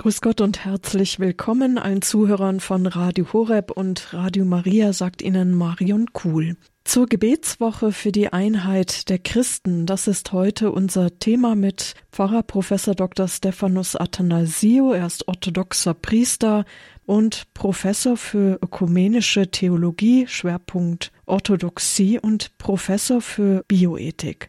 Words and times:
Grüß 0.00 0.22
Gott 0.22 0.40
und 0.40 0.64
herzlich 0.64 1.20
willkommen 1.20 1.76
allen 1.76 2.00
Zuhörern 2.00 2.60
von 2.60 2.86
Radio 2.86 3.34
Horeb 3.34 3.70
und 3.70 4.14
Radio 4.14 4.46
Maria, 4.46 4.94
sagt 4.94 5.20
Ihnen 5.20 5.52
Marion 5.52 6.14
Kuhl. 6.14 6.56
Zur 6.84 7.04
Gebetswoche 7.04 7.92
für 7.92 8.10
die 8.10 8.32
Einheit 8.32 9.10
der 9.10 9.18
Christen, 9.18 9.84
das 9.84 10.06
ist 10.06 10.32
heute 10.32 10.72
unser 10.72 11.18
Thema 11.18 11.54
mit 11.54 11.96
Pfarrer 12.12 12.42
Professor 12.42 12.94
Dr. 12.94 13.28
Stephanus 13.28 13.94
Athanasio. 13.94 14.92
Er 14.92 15.06
ist 15.06 15.28
orthodoxer 15.28 15.92
Priester 15.92 16.64
und 17.04 17.52
Professor 17.52 18.16
für 18.16 18.58
ökumenische 18.62 19.50
Theologie, 19.50 20.26
Schwerpunkt 20.26 21.12
Orthodoxie 21.26 22.18
und 22.18 22.56
Professor 22.56 23.20
für 23.20 23.66
Bioethik. 23.68 24.48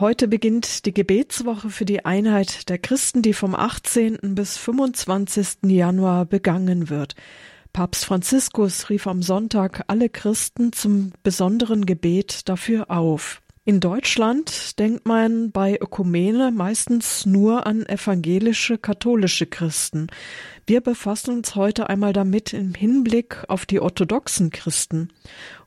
Heute 0.00 0.28
beginnt 0.28 0.86
die 0.86 0.94
Gebetswoche 0.94 1.70
für 1.70 1.84
die 1.84 2.04
Einheit 2.04 2.68
der 2.68 2.78
Christen, 2.78 3.20
die 3.20 3.32
vom 3.32 3.56
18. 3.56 4.36
bis 4.36 4.56
25. 4.56 5.64
Januar 5.64 6.24
begangen 6.24 6.88
wird. 6.88 7.16
Papst 7.72 8.04
Franziskus 8.04 8.90
rief 8.90 9.08
am 9.08 9.22
Sonntag 9.22 9.82
alle 9.88 10.08
Christen 10.08 10.72
zum 10.72 11.10
besonderen 11.24 11.84
Gebet 11.84 12.48
dafür 12.48 12.92
auf. 12.92 13.42
In 13.68 13.80
Deutschland 13.80 14.78
denkt 14.78 15.04
man 15.04 15.52
bei 15.52 15.78
Ökumene 15.78 16.50
meistens 16.50 17.26
nur 17.26 17.66
an 17.66 17.84
evangelische 17.84 18.78
katholische 18.78 19.44
Christen. 19.44 20.06
Wir 20.66 20.80
befassen 20.80 21.34
uns 21.34 21.54
heute 21.54 21.90
einmal 21.90 22.14
damit 22.14 22.54
im 22.54 22.72
Hinblick 22.72 23.44
auf 23.46 23.66
die 23.66 23.80
orthodoxen 23.80 24.48
Christen. 24.48 25.10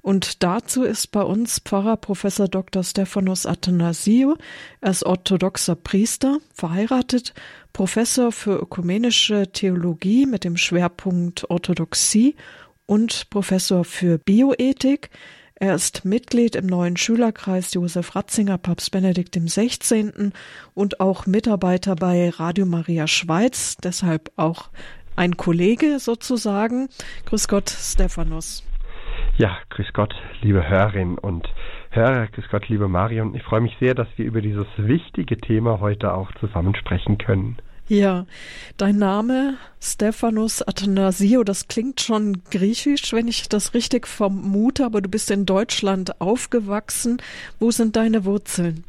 Und 0.01 0.41
dazu 0.41 0.81
ist 0.81 1.11
bei 1.11 1.21
uns 1.21 1.59
Pfarrer 1.59 1.95
Professor 1.95 2.47
Dr. 2.47 2.83
Stephanus 2.83 3.45
Athanasio. 3.45 4.35
Er 4.79 4.89
ist 4.89 5.05
orthodoxer 5.05 5.75
Priester, 5.75 6.39
verheiratet, 6.55 7.35
Professor 7.71 8.31
für 8.31 8.57
ökumenische 8.57 9.51
Theologie 9.51 10.25
mit 10.25 10.43
dem 10.43 10.57
Schwerpunkt 10.57 11.51
Orthodoxie 11.51 12.35
und 12.87 13.29
Professor 13.29 13.85
für 13.85 14.17
Bioethik. 14.17 15.11
Er 15.61 15.75
ist 15.75 16.05
Mitglied 16.05 16.55
im 16.55 16.65
neuen 16.65 16.97
Schülerkreis 16.97 17.75
Josef 17.75 18.15
Ratzinger, 18.15 18.57
Papst 18.57 18.89
Benedikt 18.89 19.35
XVI. 19.35 20.31
und 20.73 20.99
auch 20.99 21.27
Mitarbeiter 21.27 21.95
bei 21.95 22.29
Radio 22.29 22.65
Maria 22.65 23.05
Schweiz, 23.05 23.77
deshalb 23.77 24.31
auch 24.37 24.71
ein 25.15 25.37
Kollege 25.37 25.99
sozusagen. 25.99 26.89
Grüß 27.27 27.47
Gott, 27.47 27.69
Stephanus. 27.69 28.67
Ja, 29.37 29.55
grüß 29.69 29.93
Gott, 29.93 30.15
liebe 30.41 30.67
Hörerinnen 30.67 31.19
und 31.19 31.47
Hörer, 31.91 32.25
grüß 32.25 32.45
Gott, 32.49 32.67
liebe 32.67 32.87
Marion. 32.87 33.35
Ich 33.35 33.43
freue 33.43 33.61
mich 33.61 33.77
sehr, 33.79 33.93
dass 33.93 34.07
wir 34.15 34.25
über 34.25 34.41
dieses 34.41 34.65
wichtige 34.77 35.37
Thema 35.37 35.79
heute 35.79 36.15
auch 36.15 36.31
zusammen 36.39 36.73
sprechen 36.73 37.19
können. 37.19 37.57
Ja, 37.91 38.25
dein 38.77 38.99
Name 38.99 39.57
Stephanus 39.81 40.65
Athanasio, 40.65 41.43
das 41.43 41.67
klingt 41.67 41.99
schon 41.99 42.41
griechisch, 42.49 43.11
wenn 43.11 43.27
ich 43.27 43.49
das 43.49 43.73
richtig 43.73 44.07
vermute, 44.07 44.85
aber 44.85 45.01
du 45.01 45.09
bist 45.09 45.29
in 45.29 45.45
Deutschland 45.45 46.21
aufgewachsen. 46.21 47.21
Wo 47.59 47.69
sind 47.69 47.97
deine 47.97 48.23
Wurzeln? 48.23 48.85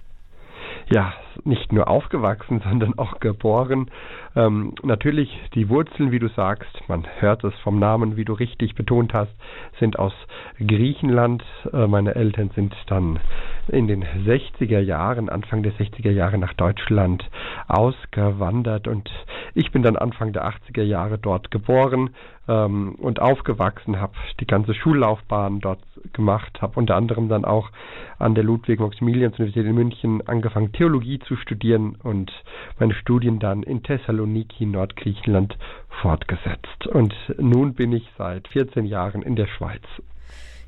Ja, 0.88 1.14
nicht 1.42 1.72
nur 1.72 1.88
aufgewachsen, 1.88 2.60
sondern 2.62 2.96
auch 2.96 3.18
geboren. 3.18 3.90
Ähm, 4.34 4.74
natürlich 4.82 5.28
die 5.54 5.68
Wurzeln, 5.68 6.10
wie 6.10 6.18
du 6.18 6.28
sagst, 6.28 6.88
man 6.88 7.06
hört 7.18 7.44
es 7.44 7.54
vom 7.62 7.78
Namen, 7.78 8.16
wie 8.16 8.24
du 8.24 8.32
richtig 8.32 8.74
betont 8.74 9.12
hast, 9.12 9.34
sind 9.78 9.98
aus 9.98 10.14
Griechenland. 10.58 11.42
Äh, 11.72 11.86
meine 11.86 12.14
Eltern 12.14 12.50
sind 12.54 12.74
dann 12.86 13.20
in 13.68 13.86
den 13.86 14.04
60er 14.04 14.80
Jahren, 14.80 15.28
Anfang 15.28 15.62
der 15.62 15.72
60er 15.72 16.10
Jahre 16.10 16.38
nach 16.38 16.54
Deutschland 16.54 17.24
ausgewandert 17.68 18.88
und 18.88 19.10
ich 19.54 19.70
bin 19.70 19.82
dann 19.82 19.96
Anfang 19.96 20.32
der 20.32 20.46
80er 20.46 20.82
Jahre 20.82 21.18
dort 21.18 21.50
geboren 21.50 22.10
ähm, 22.48 22.96
und 22.96 23.20
aufgewachsen, 23.20 24.00
habe 24.00 24.14
die 24.40 24.46
ganze 24.46 24.74
Schullaufbahn 24.74 25.60
dort 25.60 25.80
gemacht, 26.12 26.60
habe 26.60 26.78
unter 26.78 26.96
anderem 26.96 27.28
dann 27.28 27.44
auch 27.44 27.70
an 28.18 28.34
der 28.34 28.44
Ludwig-Maximilians-Universität 28.44 29.66
in 29.66 29.74
München 29.74 30.26
angefangen, 30.26 30.72
Theologie 30.72 31.20
zu 31.20 31.36
studieren 31.36 31.96
und 32.02 32.32
meine 32.78 32.94
Studien 32.94 33.38
dann 33.38 33.62
in 33.62 33.82
Thessaloniki, 33.82 34.21
Nordgriechenland, 34.66 35.56
fortgesetzt. 36.00 36.86
Und 36.88 37.14
nun 37.38 37.74
bin 37.74 37.92
ich 37.92 38.08
seit 38.18 38.48
14 38.48 38.86
Jahren 38.86 39.22
in 39.22 39.36
der 39.36 39.46
Schweiz. 39.46 39.82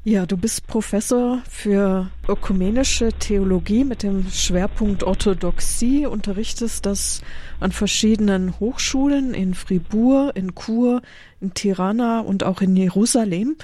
Ja, 0.07 0.27
du 0.27 0.37
bist 0.37 0.67
Professor 0.67 1.39
für 1.49 2.11
ökumenische 2.29 3.09
Theologie 3.15 3.85
mit 3.85 4.03
dem 4.03 4.27
Schwerpunkt 4.31 5.03
Orthodoxie, 5.03 6.05
unterrichtest 6.05 6.85
das 6.85 7.23
an 7.59 7.73
verschiedenen 7.73 8.61
Hochschulen 8.61 9.33
in 9.33 9.55
Fribourg, 9.55 10.37
in 10.37 10.55
Chur, 10.55 11.01
in 11.41 11.55
Tirana 11.55 12.21
und 12.21 12.45
auch 12.45 12.61
in 12.61 12.77
Jerusalem. 12.77 13.57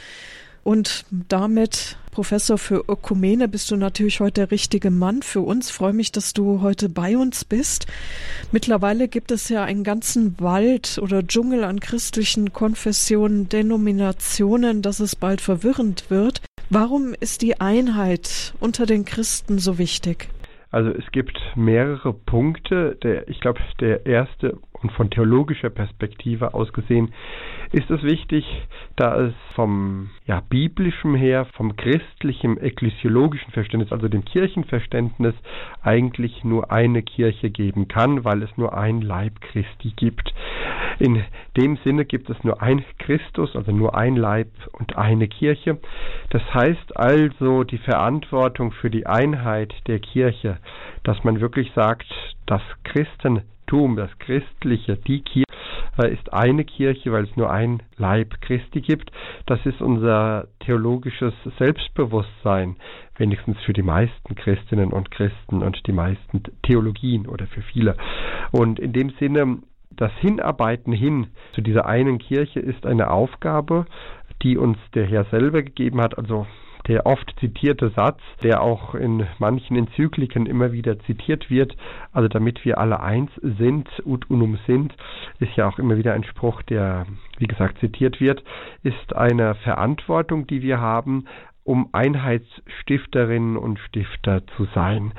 Und 0.63 1.05
damit 1.11 1.97
Professor 2.11 2.59
für 2.59 2.85
Ökumene 2.89 3.49
bist 3.49 3.71
du 3.71 3.77
natürlich 3.77 4.21
heute 4.21 4.43
der 4.43 4.51
richtige 4.51 4.91
Mann 4.91 5.23
für 5.23 5.41
uns. 5.41 5.71
freue 5.71 5.93
mich, 5.93 6.13
dass 6.13 6.33
du 6.35 6.61
heute 6.61 6.89
bei 6.89 7.17
uns 7.17 7.45
bist. 7.45 7.87
Mittlerweile 8.53 9.09
gibt 9.09 9.31
es 9.31 9.49
ja 9.49 9.65
einen 9.65 9.85
ganzen 9.85 10.39
Wald 10.41 10.99
oder 11.01 11.27
Dschungel 11.27 11.65
an 11.65 11.81
christlichen 11.81 12.53
Konfessionen, 12.53 13.49
Denominationen, 13.49 14.83
dass 14.83 15.01
es 15.01 15.17
bald 15.17 15.41
verwirrend 15.41 16.11
wird. 16.11 16.43
Warum 16.69 17.15
ist 17.19 17.43
die 17.43 17.61
Einheit 17.61 18.55
unter 18.61 18.87
den 18.87 19.05
Christen 19.05 19.59
so 19.59 19.79
wichtig? 19.79 20.29
Also 20.71 20.91
es 20.91 21.11
gibt 21.11 21.39
mehrere 21.57 22.13
Punkte. 22.13 22.97
Der, 23.03 23.29
ich 23.29 23.41
glaube, 23.41 23.61
der 23.81 24.07
erste 24.07 24.59
und 24.83 24.93
von 24.93 25.11
theologischer 25.11 25.71
Perspektive 25.71 26.55
aus 26.55 26.73
gesehen 26.73 27.13
ist 27.73 27.91
es 27.91 28.03
wichtig, 28.03 28.45
da 28.97 29.17
es 29.21 29.35
vom 29.55 30.11
ja, 30.27 30.41
biblischen 30.49 31.15
her, 31.15 31.47
vom 31.55 31.77
christlichen, 31.77 32.61
ekklesiologischen 32.61 33.53
Verständnis, 33.53 33.93
also 33.93 34.09
dem 34.09 34.25
Kirchenverständnis, 34.25 35.35
eigentlich 35.83 36.43
nur 36.43 36.73
eine 36.73 37.03
Kirche 37.03 37.51
geben 37.51 37.89
kann, 37.89 38.25
weil 38.25 38.43
es 38.43 38.57
nur 38.57 38.77
ein 38.77 39.03
Leib 39.03 39.41
Christi 39.41 39.93
gibt. 39.95 40.35
In 40.99 41.23
dem 41.57 41.79
Sinne 41.85 42.05
gibt 42.05 42.29
es 42.29 42.43
nur 42.43 42.61
ein 42.61 42.85
Christus, 42.99 43.55
also 43.55 43.73
nur 43.73 43.97
ein 43.97 44.17
Leib 44.17 44.49
und 44.73 44.97
eine 44.99 45.29
Kirche. 45.29 45.79
Das 46.31 46.43
heißt 46.53 46.97
also 46.97 47.65
die 47.65 47.79
Verantwortung 47.79 48.73
für 48.73 48.91
die 48.91 49.07
Einheit 49.07 49.73
der 49.87 50.01
Kirche, 50.01 50.59
dass 51.05 51.23
man 51.25 51.41
wirklich 51.41 51.71
sagt, 51.75 52.13
das 52.47 52.63
Christentum, 53.71 53.97
das 53.97 54.11
Christliche, 54.19 54.97
die 54.97 55.23
Kirche 55.23 55.45
äh, 56.03 56.13
ist 56.13 56.33
eine 56.33 56.65
Kirche, 56.65 57.13
weil 57.13 57.25
es 57.25 57.37
nur 57.37 57.51
ein 57.51 57.83
Leib 57.97 58.41
Christi 58.41 58.81
gibt. 58.81 59.13
Das 59.47 59.65
ist 59.65 59.81
unser 59.81 60.49
theologisches 60.61 61.33
Selbstbewusstsein, 61.59 62.77
wenigstens 63.17 63.59
für 63.61 63.73
die 63.73 63.83
meisten 63.83 64.35
Christinnen 64.35 64.93
und 64.93 65.11
Christen 65.11 65.63
und 65.63 65.87
die 65.87 65.93
meisten 65.93 66.43
Theologien 66.63 67.27
oder 67.27 67.47
für 67.47 67.63
viele. 67.63 67.97
Und 68.51 68.81
in 68.81 68.93
dem 68.93 69.11
Sinne, 69.21 69.59
das 69.91 70.13
Hinarbeiten 70.21 70.93
hin 70.93 71.29
zu 71.53 71.61
dieser 71.61 71.87
einen 71.87 72.19
Kirche 72.19 72.61
ist 72.61 72.87
eine 72.87 73.11
Aufgabe, 73.11 73.87
die 74.43 74.57
uns 74.57 74.79
der 74.95 75.07
Herr 75.07 75.27
selber 75.27 75.63
gegeben 75.63 76.01
hat. 76.01 76.19
Also 76.19 76.47
der 76.89 77.07
oft 77.07 77.35
zitierte 77.41 77.91
Satz, 77.91 78.21
der 78.43 78.63
auch 78.63 78.95
in 78.95 79.27
manchen 79.39 79.77
Enzykliken 79.77 80.47
immer 80.47 80.73
wieder 80.73 80.99
zitiert 81.01 81.51
wird, 81.51 81.77
also 82.13 82.29
damit 82.29 82.65
wir 82.65 82.79
alle 82.79 83.01
eins 83.01 83.31
sind, 83.43 83.89
ut 84.05 84.29
unum 84.31 84.59
sind, 84.67 84.95
ist 85.39 85.57
ja 85.57 85.69
auch 85.69 85.79
immer 85.79 85.97
wieder 85.97 86.15
ein 86.15 86.25
Spruch, 86.25 86.63
der, 86.63 87.07
wie 87.39 87.47
gesagt, 87.47 87.79
zitiert 87.79 88.21
wird, 88.21 88.43
ist 88.83 89.15
eine 89.15 89.55
Verantwortung, 89.57 90.47
die 90.47 90.63
wir 90.63 90.81
haben, 90.81 91.27
um 91.65 91.89
Einheitsstifterinnen 91.93 93.57
und 93.57 93.79
Stifter 93.79 94.47
zu 94.57 94.67
sein. 94.75 95.13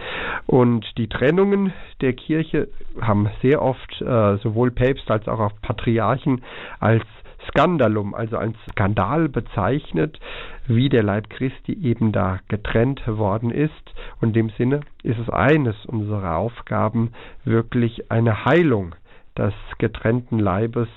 Und 0.47 0.85
die 0.97 1.07
Trennungen 1.07 1.71
der 2.01 2.13
Kirche 2.13 2.67
haben 2.99 3.29
sehr 3.41 3.61
oft 3.61 4.01
äh, 4.01 4.37
sowohl 4.37 4.71
Päpste 4.71 5.13
als 5.13 5.27
auch 5.27 5.51
Patriarchen 5.61 6.41
als 6.79 7.05
Skandalum, 7.47 8.13
also 8.13 8.37
als 8.37 8.55
Skandal 8.69 9.29
bezeichnet, 9.29 10.19
wie 10.67 10.89
der 10.89 11.03
Leib 11.03 11.29
Christi 11.29 11.73
eben 11.73 12.11
da 12.11 12.39
getrennt 12.47 13.01
worden 13.07 13.51
ist. 13.51 13.93
Und 14.19 14.29
in 14.29 14.33
dem 14.33 14.49
Sinne 14.57 14.81
ist 15.03 15.19
es 15.19 15.29
eines 15.29 15.85
unserer 15.85 16.37
Aufgaben, 16.37 17.11
wirklich 17.43 18.11
eine 18.11 18.45
Heilung 18.45 18.95
des 19.37 19.53
getrennten 19.77 20.39
Leibes 20.39 20.87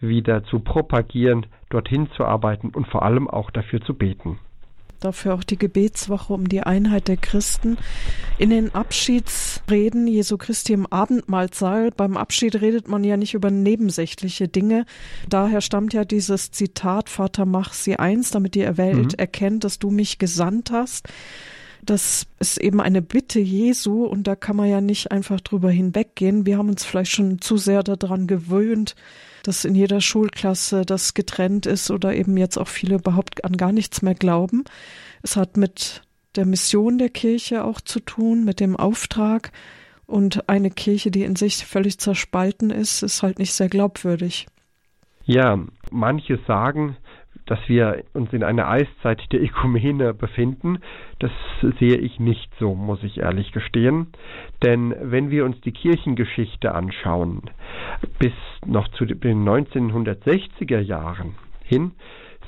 wieder 0.00 0.44
zu 0.44 0.60
propagieren, 0.60 1.46
dorthin 1.70 2.10
zu 2.12 2.24
arbeiten 2.24 2.70
und 2.70 2.88
vor 2.88 3.02
allem 3.02 3.28
auch 3.28 3.50
dafür 3.50 3.80
zu 3.80 3.94
beten 3.94 4.38
dafür 5.04 5.34
auch 5.34 5.44
die 5.44 5.58
Gebetswoche 5.58 6.32
um 6.32 6.48
die 6.48 6.62
Einheit 6.62 7.08
der 7.08 7.16
Christen. 7.16 7.76
In 8.38 8.50
den 8.50 8.74
Abschiedsreden 8.74 10.06
Jesu 10.06 10.36
Christi 10.36 10.72
im 10.72 10.86
Abendmahlsaal, 10.86 11.90
beim 11.90 12.16
Abschied 12.16 12.60
redet 12.60 12.88
man 12.88 13.04
ja 13.04 13.16
nicht 13.16 13.34
über 13.34 13.50
nebensächliche 13.50 14.48
Dinge. 14.48 14.86
Daher 15.28 15.60
stammt 15.60 15.92
ja 15.92 16.04
dieses 16.04 16.50
Zitat, 16.50 17.08
Vater, 17.08 17.46
mach 17.46 17.72
sie 17.72 17.96
eins, 17.96 18.30
damit 18.30 18.54
die 18.54 18.76
Welt 18.76 19.12
mhm. 19.12 19.18
erkennt, 19.18 19.64
dass 19.64 19.78
du 19.78 19.90
mich 19.90 20.18
gesandt 20.18 20.70
hast. 20.70 21.08
Das 21.84 22.26
ist 22.38 22.58
eben 22.58 22.80
eine 22.80 23.02
Bitte 23.02 23.40
Jesu 23.40 24.04
und 24.04 24.28
da 24.28 24.36
kann 24.36 24.56
man 24.56 24.68
ja 24.68 24.80
nicht 24.80 25.10
einfach 25.10 25.40
drüber 25.40 25.70
hinweggehen. 25.70 26.46
Wir 26.46 26.58
haben 26.58 26.68
uns 26.68 26.84
vielleicht 26.84 27.10
schon 27.10 27.40
zu 27.40 27.56
sehr 27.56 27.82
daran 27.82 28.28
gewöhnt, 28.28 28.94
dass 29.42 29.64
in 29.64 29.74
jeder 29.74 30.00
Schulklasse 30.00 30.84
das 30.86 31.14
getrennt 31.14 31.66
ist 31.66 31.90
oder 31.90 32.14
eben 32.14 32.36
jetzt 32.36 32.56
auch 32.58 32.68
viele 32.68 32.96
überhaupt 32.96 33.44
an 33.44 33.56
gar 33.56 33.72
nichts 33.72 34.02
mehr 34.02 34.14
glauben. 34.14 34.64
Es 35.22 35.36
hat 35.36 35.56
mit 35.56 36.02
der 36.36 36.46
Mission 36.46 36.98
der 36.98 37.10
Kirche 37.10 37.64
auch 37.64 37.80
zu 37.80 38.00
tun, 38.00 38.44
mit 38.44 38.60
dem 38.60 38.76
Auftrag. 38.76 39.52
Und 40.06 40.48
eine 40.48 40.70
Kirche, 40.70 41.10
die 41.10 41.22
in 41.24 41.36
sich 41.36 41.64
völlig 41.64 41.98
zerspalten 41.98 42.70
ist, 42.70 43.02
ist 43.02 43.22
halt 43.22 43.38
nicht 43.38 43.52
sehr 43.52 43.68
glaubwürdig. 43.68 44.46
Ja, 45.24 45.58
manche 45.90 46.38
sagen, 46.46 46.96
dass 47.46 47.58
wir 47.68 48.04
uns 48.12 48.32
in 48.32 48.44
einer 48.44 48.68
Eiszeit 48.68 49.20
der 49.32 49.42
Ökumene 49.42 50.14
befinden. 50.14 50.78
Das 51.18 51.30
sehe 51.78 51.96
ich 51.96 52.20
nicht 52.20 52.50
so, 52.58 52.74
muss 52.74 53.02
ich 53.02 53.18
ehrlich 53.18 53.52
gestehen. 53.52 54.08
Denn 54.62 54.94
wenn 55.00 55.30
wir 55.30 55.44
uns 55.44 55.60
die 55.60 55.72
Kirchengeschichte 55.72 56.74
anschauen, 56.74 57.42
bis 58.18 58.32
noch 58.64 58.88
zu 58.88 59.04
den 59.04 59.44
1960er 59.48 60.80
Jahren 60.80 61.34
hin, 61.64 61.92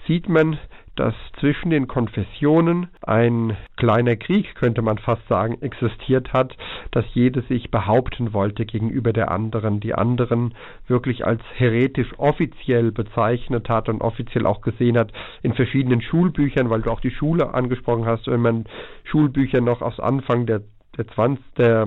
sieht 0.06 0.28
man, 0.28 0.58
dass 0.96 1.14
zwischen 1.40 1.70
den 1.70 1.88
Konfessionen 1.88 2.88
ein 3.02 3.56
kleiner 3.76 4.16
Krieg, 4.16 4.54
könnte 4.54 4.82
man 4.82 4.98
fast 4.98 5.26
sagen, 5.28 5.60
existiert 5.60 6.32
hat, 6.32 6.56
dass 6.92 7.04
jede 7.14 7.42
sich 7.42 7.70
behaupten 7.70 8.32
wollte 8.32 8.64
gegenüber 8.64 9.12
der 9.12 9.30
anderen, 9.30 9.80
die 9.80 9.94
anderen 9.94 10.54
wirklich 10.86 11.26
als 11.26 11.42
heretisch 11.54 12.12
offiziell 12.18 12.92
bezeichnet 12.92 13.68
hat 13.68 13.88
und 13.88 14.00
offiziell 14.00 14.46
auch 14.46 14.60
gesehen 14.60 14.96
hat 14.96 15.12
in 15.42 15.54
verschiedenen 15.54 16.00
Schulbüchern, 16.00 16.70
weil 16.70 16.82
du 16.82 16.90
auch 16.90 17.00
die 17.00 17.10
Schule 17.10 17.54
angesprochen 17.54 18.06
hast, 18.06 18.26
wenn 18.26 18.42
man 18.42 18.64
Schulbücher 19.04 19.60
noch 19.60 19.82
aus 19.82 19.98
Anfang 19.98 20.46
der 20.46 20.62
der 20.96 21.08
20, 21.08 21.44
der 21.56 21.86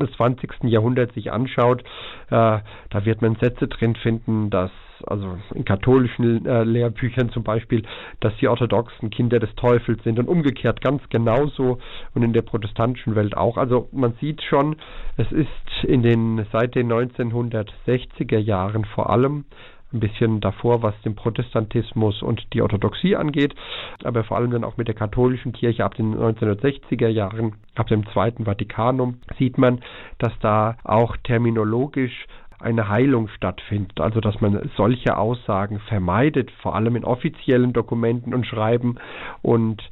des 0.00 0.10
20. 0.12 0.64
Jahrhunderts 0.64 1.14
sich 1.14 1.32
anschaut, 1.32 1.82
äh, 2.30 2.60
da 2.90 3.04
wird 3.04 3.22
man 3.22 3.36
Sätze 3.36 3.68
drin 3.68 3.96
finden, 3.96 4.50
dass 4.50 4.70
also 5.06 5.38
in 5.54 5.64
katholischen 5.64 6.46
äh, 6.46 6.64
Lehrbüchern 6.64 7.30
zum 7.30 7.42
Beispiel, 7.42 7.82
dass 8.20 8.36
die 8.36 8.48
Orthodoxen 8.48 9.10
Kinder 9.10 9.38
des 9.38 9.54
Teufels 9.54 10.02
sind 10.04 10.18
und 10.18 10.28
umgekehrt 10.28 10.80
ganz 10.80 11.02
genauso 11.08 11.78
und 12.14 12.22
in 12.22 12.32
der 12.32 12.42
protestantischen 12.42 13.14
Welt 13.14 13.36
auch. 13.36 13.56
Also 13.56 13.88
man 13.92 14.14
sieht 14.20 14.42
schon, 14.42 14.76
es 15.16 15.30
ist 15.32 15.84
in 15.84 16.02
den 16.02 16.46
seit 16.52 16.74
den 16.74 16.92
1960er 16.92 18.38
Jahren 18.38 18.84
vor 18.84 19.10
allem 19.10 19.44
ein 19.92 20.00
bisschen 20.00 20.40
davor, 20.40 20.82
was 20.82 20.94
den 21.02 21.14
Protestantismus 21.14 22.22
und 22.22 22.52
die 22.52 22.62
Orthodoxie 22.62 23.16
angeht, 23.16 23.54
aber 24.04 24.24
vor 24.24 24.36
allem 24.36 24.50
dann 24.50 24.64
auch 24.64 24.76
mit 24.76 24.88
der 24.88 24.94
katholischen 24.94 25.52
Kirche 25.52 25.84
ab 25.84 25.94
den 25.94 26.14
1960er 26.14 27.08
Jahren, 27.08 27.54
ab 27.74 27.86
dem 27.88 28.06
Zweiten 28.08 28.44
Vatikanum, 28.44 29.18
sieht 29.38 29.56
man, 29.56 29.80
dass 30.18 30.32
da 30.40 30.76
auch 30.84 31.16
terminologisch 31.24 32.26
eine 32.60 32.88
Heilung 32.88 33.28
stattfindet, 33.28 34.00
also 34.00 34.20
dass 34.20 34.40
man 34.40 34.70
solche 34.76 35.16
Aussagen 35.16 35.78
vermeidet, 35.80 36.50
vor 36.62 36.74
allem 36.74 36.96
in 36.96 37.04
offiziellen 37.04 37.72
Dokumenten 37.72 38.34
und 38.34 38.46
Schreiben. 38.46 38.96
Und 39.42 39.82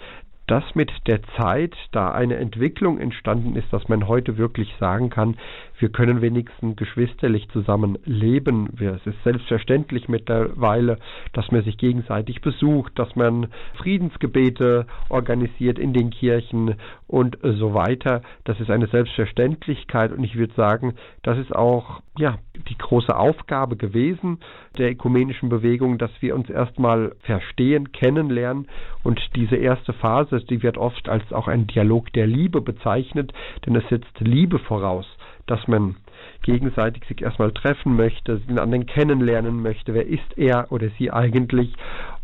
dass 0.47 0.75
mit 0.75 0.93
der 1.07 1.21
Zeit 1.37 1.75
da 1.93 2.13
eine 2.13 2.37
Entwicklung 2.37 2.99
entstanden 2.99 3.57
ist, 3.57 3.73
dass 3.73 3.89
man 3.89 4.07
heute 4.07 4.37
wirklich 4.37 4.73
sagen 4.79 5.11
kann, 5.11 5.37
wir 5.79 5.91
können 5.91 6.23
wenigstens 6.23 6.77
geschwisterlich 6.77 7.49
zusammen 7.51 7.99
leben. 8.05 8.69
Es 8.79 9.07
ist 9.07 9.23
selbstverständlich 9.25 10.09
mittlerweile, 10.09 10.99
dass 11.33 11.51
man 11.51 11.63
sich 11.63 11.77
gegenseitig 11.77 12.41
besucht, 12.41 12.99
dass 12.99 13.15
man 13.17 13.49
Friedensgebete 13.75 14.87
organisiert 15.09 15.79
in 15.79 15.93
den 15.93 16.11
Kirchen 16.11 16.77
und 17.07 17.39
so 17.43 17.75
weiter. 17.75 18.23
Das 18.45 18.59
ist 18.61 18.71
eine 18.71 18.87
Selbstverständlichkeit 18.87 20.13
und 20.13 20.25
ich 20.25 20.37
würde 20.37 20.55
sagen, 20.55 20.95
das 21.23 21.39
ist 21.39 21.55
auch 21.55 22.01
ja 22.19 22.39
die 22.69 22.79
große 22.79 23.15
Aufgabe 23.15 23.77
gewesen 23.77 24.39
der 24.79 24.91
ökumenischen 24.91 25.49
Bewegung, 25.49 25.99
dass 25.99 26.11
wir 26.21 26.35
uns 26.35 26.49
erstmal 26.49 27.15
verstehen, 27.21 27.93
kennenlernen 27.93 28.67
und 29.03 29.21
diese 29.37 29.57
erste 29.57 29.93
Phase, 29.93 30.41
die 30.41 30.63
wird 30.63 30.79
oft 30.79 31.09
als 31.09 31.33
auch 31.33 31.49
ein 31.49 31.67
Dialog 31.67 32.13
der 32.13 32.27
Liebe 32.27 32.61
bezeichnet, 32.61 33.33
denn 33.65 33.77
es 33.77 33.89
setzt 33.89 34.19
Liebe 34.21 34.59
voraus 34.59 35.07
dass 35.47 35.67
man 35.69 35.97
gegenseitig 36.43 37.05
sich 37.05 37.23
erstmal 37.23 37.53
treffen 37.53 37.97
möchte, 37.97 38.39
den 38.39 38.59
anderen 38.59 38.87
kennenlernen 38.87 39.63
möchte, 39.63 39.95
wer 39.95 40.07
ist 40.07 40.37
er 40.37 40.71
oder 40.71 40.89
sie 40.99 41.11
eigentlich 41.11 41.73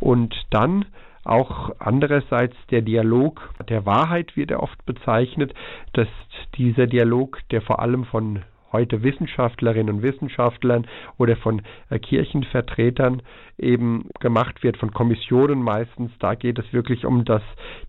und 0.01 0.35
dann 0.51 0.85
auch 1.25 1.71
andererseits 1.79 2.57
der 2.71 2.83
Dialog 2.83 3.51
der 3.69 3.87
Wahrheit 3.87 4.37
wird 4.37 4.51
er 4.51 4.63
oft 4.63 4.85
bezeichnet, 4.87 5.55
dass 5.93 6.09
dieser 6.57 6.87
Dialog, 6.87 7.39
der 7.51 7.63
vor 7.63 7.81
allem 7.81 8.05
von 8.05 8.41
heute 8.73 9.03
Wissenschaftlerinnen 9.03 9.97
und 9.97 10.03
Wissenschaftlern 10.03 10.87
oder 11.19 11.37
von 11.37 11.63
äh, 11.91 11.99
Kirchenvertretern 11.99 13.23
eben 13.59 14.09
gemacht 14.21 14.63
wird, 14.63 14.79
von 14.79 14.93
Kommissionen 14.93 15.63
meistens. 15.63 16.11
Da 16.19 16.35
geht 16.35 16.59
es 16.59 16.73
wirklich 16.73 17.05
um 17.05 17.25
das 17.25 17.43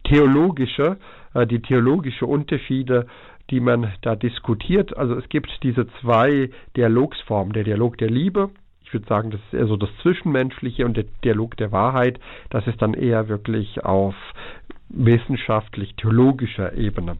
Theologische, 0.03 0.97
äh, 1.33 1.47
die 1.47 1.61
theologische 1.61 2.25
Unterschiede 2.25 3.07
die 3.53 3.59
man 3.59 3.93
da 4.01 4.15
diskutiert. 4.15 4.97
Also 4.97 5.13
es 5.15 5.29
gibt 5.29 5.59
diese 5.61 5.85
zwei 6.01 6.49
Dialogsformen, 6.75 7.53
der 7.53 7.63
Dialog 7.63 7.99
der 7.99 8.09
Liebe, 8.09 8.49
ich 8.83 8.91
würde 8.91 9.07
sagen, 9.07 9.29
das 9.29 9.39
ist 9.41 9.53
eher 9.53 9.67
so 9.67 9.77
das 9.77 9.89
Zwischenmenschliche 10.01 10.85
und 10.85 10.97
der 10.97 11.05
Dialog 11.23 11.55
der 11.57 11.71
Wahrheit, 11.71 12.19
das 12.49 12.65
ist 12.65 12.81
dann 12.81 12.95
eher 12.95 13.27
wirklich 13.27 13.85
auf 13.85 14.15
wissenschaftlich-theologischer 14.89 16.73
Ebene. 16.73 17.17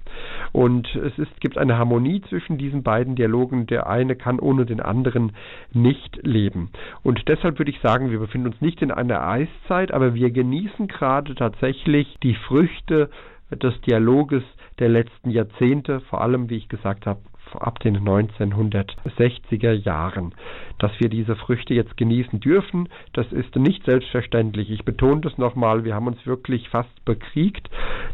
Und 0.52 0.96
es 0.96 1.18
ist, 1.20 1.40
gibt 1.40 1.58
eine 1.58 1.78
Harmonie 1.78 2.22
zwischen 2.30 2.58
diesen 2.58 2.82
beiden 2.82 3.16
Dialogen. 3.16 3.68
Der 3.68 3.88
eine 3.88 4.16
kann 4.16 4.40
ohne 4.40 4.66
den 4.66 4.80
anderen 4.80 5.34
nicht 5.72 6.20
leben. 6.24 6.70
Und 7.04 7.28
deshalb 7.28 7.60
würde 7.60 7.72
ich 7.72 7.80
sagen, 7.82 8.12
wir 8.12 8.20
befinden 8.20 8.48
uns 8.48 8.62
nicht 8.62 8.82
in 8.82 8.92
einer 8.92 9.28
Eiszeit, 9.28 9.92
aber 9.92 10.14
wir 10.14 10.32
genießen 10.32 10.88
gerade 10.88 11.36
tatsächlich 11.36 12.18
die 12.22 12.36
Früchte 12.36 13.10
des 13.56 13.80
Dialoges 13.82 14.44
der 14.80 14.90
letzten 14.90 15.30
Jahrzehnte, 15.30 16.02
vor 16.02 16.22
allem, 16.22 16.50
wie 16.50 16.58
ich 16.58 16.70
gesagt 16.70 17.06
habe, 17.06 17.22
ab 17.60 17.80
den 17.80 17.98
1960er 17.98 19.72
Jahren. 19.74 20.34
Dass 20.80 20.92
wir 21.00 21.10
diese 21.10 21.36
Früchte 21.36 21.74
jetzt 21.74 21.98
genießen 21.98 22.40
dürfen, 22.40 22.90
das 23.14 23.32
ist 23.32 23.56
nicht 23.56 23.86
selbstverständlich. 23.86 24.72
Ich 24.72 24.86
betone 24.86 25.22
das 25.22 25.38
nochmal, 25.38 25.84
wir 25.84 25.94
haben 25.94 26.08
uns 26.08 26.26
wirklich 26.26 26.70
fast 26.70 27.06
bekriegt. 27.06 27.70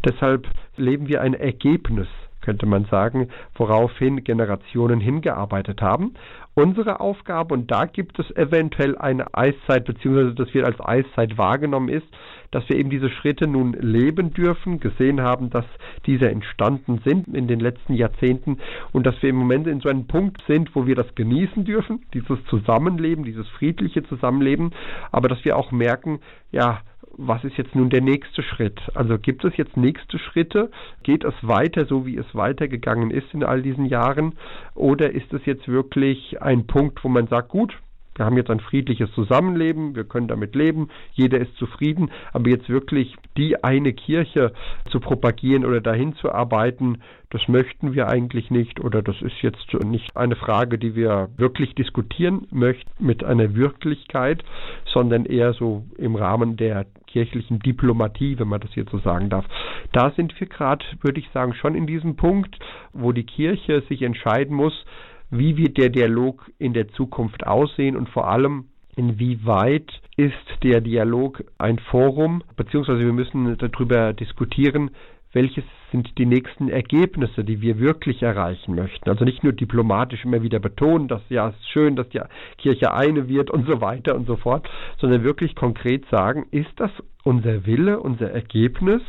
Deshalb 0.06 0.46
leben 0.76 1.08
wir 1.08 1.20
ein 1.20 1.34
Ergebnis 1.34 2.08
könnte 2.40 2.66
man 2.66 2.84
sagen, 2.86 3.28
woraufhin 3.54 4.24
Generationen 4.24 5.00
hingearbeitet 5.00 5.82
haben. 5.82 6.14
Unsere 6.54 7.00
Aufgabe, 7.00 7.54
und 7.54 7.70
da 7.70 7.86
gibt 7.86 8.18
es 8.18 8.30
eventuell 8.36 8.98
eine 8.98 9.32
Eiszeit, 9.34 9.84
beziehungsweise 9.84 10.34
das 10.34 10.52
wird 10.52 10.66
als 10.66 10.80
Eiszeit 10.80 11.38
wahrgenommen 11.38 11.88
ist, 11.88 12.06
dass 12.50 12.68
wir 12.68 12.76
eben 12.76 12.90
diese 12.90 13.08
Schritte 13.08 13.46
nun 13.46 13.72
leben 13.74 14.32
dürfen, 14.34 14.80
gesehen 14.80 15.20
haben, 15.20 15.50
dass 15.50 15.64
diese 16.06 16.28
entstanden 16.28 17.00
sind 17.04 17.28
in 17.28 17.46
den 17.46 17.60
letzten 17.60 17.94
Jahrzehnten 17.94 18.58
und 18.92 19.06
dass 19.06 19.20
wir 19.22 19.30
im 19.30 19.36
Moment 19.36 19.68
in 19.68 19.80
so 19.80 19.88
einem 19.88 20.06
Punkt 20.06 20.42
sind, 20.48 20.74
wo 20.74 20.86
wir 20.86 20.96
das 20.96 21.14
genießen 21.14 21.64
dürfen, 21.64 22.04
dieses 22.12 22.44
Zusammenleben, 22.46 23.24
dieses 23.24 23.48
friedliche 23.50 24.02
Zusammenleben, 24.02 24.72
aber 25.12 25.28
dass 25.28 25.44
wir 25.44 25.56
auch 25.56 25.70
merken, 25.70 26.20
ja, 26.50 26.80
was 27.26 27.44
ist 27.44 27.56
jetzt 27.58 27.74
nun 27.74 27.90
der 27.90 28.00
nächste 28.00 28.42
Schritt? 28.42 28.80
Also 28.94 29.18
gibt 29.18 29.44
es 29.44 29.56
jetzt 29.56 29.76
nächste 29.76 30.18
Schritte? 30.18 30.70
Geht 31.02 31.24
es 31.24 31.34
weiter, 31.42 31.84
so 31.84 32.06
wie 32.06 32.16
es 32.16 32.34
weitergegangen 32.34 33.10
ist 33.10 33.32
in 33.34 33.44
all 33.44 33.62
diesen 33.62 33.84
Jahren? 33.84 34.34
Oder 34.74 35.10
ist 35.10 35.32
es 35.32 35.44
jetzt 35.44 35.68
wirklich 35.68 36.40
ein 36.40 36.66
Punkt, 36.66 37.04
wo 37.04 37.08
man 37.08 37.26
sagt, 37.26 37.48
gut, 37.48 37.76
wir 38.16 38.26
haben 38.26 38.36
jetzt 38.36 38.50
ein 38.50 38.60
friedliches 38.60 39.10
Zusammenleben, 39.12 39.94
wir 39.94 40.04
können 40.04 40.28
damit 40.28 40.54
leben, 40.54 40.88
jeder 41.12 41.38
ist 41.38 41.56
zufrieden, 41.56 42.10
aber 42.32 42.50
jetzt 42.50 42.68
wirklich 42.68 43.16
die 43.38 43.64
eine 43.64 43.94
Kirche 43.94 44.52
zu 44.90 45.00
propagieren 45.00 45.64
oder 45.64 45.80
dahin 45.80 46.14
zu 46.16 46.30
arbeiten, 46.30 46.98
das 47.30 47.46
möchten 47.48 47.94
wir 47.94 48.08
eigentlich 48.08 48.50
nicht 48.50 48.80
oder 48.80 49.00
das 49.02 49.22
ist 49.22 49.40
jetzt 49.40 49.72
nicht 49.84 50.16
eine 50.16 50.36
Frage, 50.36 50.76
die 50.76 50.94
wir 50.94 51.30
wirklich 51.36 51.74
diskutieren 51.74 52.46
möchten 52.50 52.90
mit 52.98 53.24
einer 53.24 53.54
Wirklichkeit, 53.54 54.42
sondern 54.84 55.24
eher 55.24 55.54
so 55.54 55.84
im 55.96 56.16
Rahmen 56.16 56.56
der 56.56 56.86
kirchlichen 57.12 57.58
Diplomatie, 57.58 58.38
wenn 58.38 58.48
man 58.48 58.60
das 58.60 58.74
jetzt 58.74 58.90
so 58.90 58.98
sagen 58.98 59.28
darf. 59.30 59.44
Da 59.92 60.10
sind 60.12 60.38
wir 60.40 60.46
gerade, 60.46 60.84
würde 61.02 61.20
ich 61.20 61.28
sagen, 61.30 61.54
schon 61.54 61.74
in 61.74 61.86
diesem 61.86 62.16
Punkt, 62.16 62.58
wo 62.92 63.12
die 63.12 63.24
Kirche 63.24 63.82
sich 63.88 64.02
entscheiden 64.02 64.56
muss, 64.56 64.84
wie 65.30 65.56
wird 65.56 65.78
der 65.78 65.90
Dialog 65.90 66.50
in 66.58 66.72
der 66.72 66.88
Zukunft 66.88 67.46
aussehen 67.46 67.96
und 67.96 68.08
vor 68.08 68.28
allem, 68.28 68.64
inwieweit 68.96 69.90
ist 70.16 70.34
der 70.62 70.80
Dialog 70.80 71.44
ein 71.58 71.78
Forum, 71.78 72.42
beziehungsweise 72.56 73.00
wir 73.00 73.12
müssen 73.12 73.56
darüber 73.58 74.12
diskutieren, 74.12 74.90
welches 75.32 75.64
sind 75.92 76.18
die 76.18 76.26
nächsten 76.26 76.68
Ergebnisse, 76.68 77.44
die 77.44 77.60
wir 77.60 77.78
wirklich 77.78 78.22
erreichen 78.22 78.74
möchten. 78.74 79.08
Also 79.08 79.24
nicht 79.24 79.44
nur 79.44 79.52
diplomatisch 79.52 80.24
immer 80.24 80.42
wieder 80.42 80.58
betonen, 80.58 81.08
dass 81.08 81.22
ja 81.28 81.48
es 81.48 81.56
ist 81.56 81.70
schön, 81.70 81.96
dass 81.96 82.08
die 82.08 82.20
Kirche 82.58 82.92
eine 82.92 83.28
wird 83.28 83.50
und 83.50 83.66
so 83.66 83.80
weiter 83.80 84.14
und 84.14 84.26
so 84.26 84.36
fort, 84.36 84.68
sondern 84.98 85.22
wirklich 85.22 85.54
konkret 85.54 86.04
sagen, 86.10 86.46
ist 86.50 86.72
das 86.76 86.90
unser 87.24 87.66
Wille, 87.66 88.00
unser 88.00 88.30
Ergebnis 88.30 89.02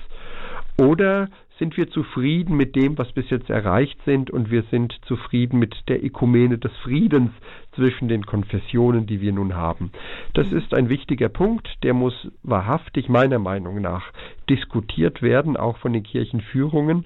oder 0.79 1.29
sind 1.59 1.77
wir 1.77 1.91
zufrieden 1.91 2.57
mit 2.57 2.75
dem, 2.75 2.97
was 2.97 3.11
bis 3.11 3.29
jetzt 3.29 3.49
erreicht 3.49 3.99
sind 4.03 4.31
und 4.31 4.49
wir 4.49 4.63
sind 4.71 4.97
zufrieden 5.05 5.59
mit 5.59 5.75
der 5.87 6.03
Ökumene 6.03 6.57
des 6.57 6.71
Friedens 6.77 7.29
zwischen 7.75 8.07
den 8.07 8.25
Konfessionen, 8.25 9.05
die 9.07 9.21
wir 9.21 9.31
nun 9.31 9.55
haben. 9.55 9.91
Das 10.33 10.51
ist 10.51 10.73
ein 10.73 10.89
wichtiger 10.89 11.29
Punkt, 11.29 11.67
der 11.83 11.93
muss 11.93 12.29
wahrhaftig 12.43 13.09
meiner 13.09 13.39
Meinung 13.39 13.81
nach 13.81 14.11
diskutiert 14.49 15.21
werden, 15.21 15.57
auch 15.57 15.77
von 15.77 15.93
den 15.93 16.03
Kirchenführungen, 16.03 17.05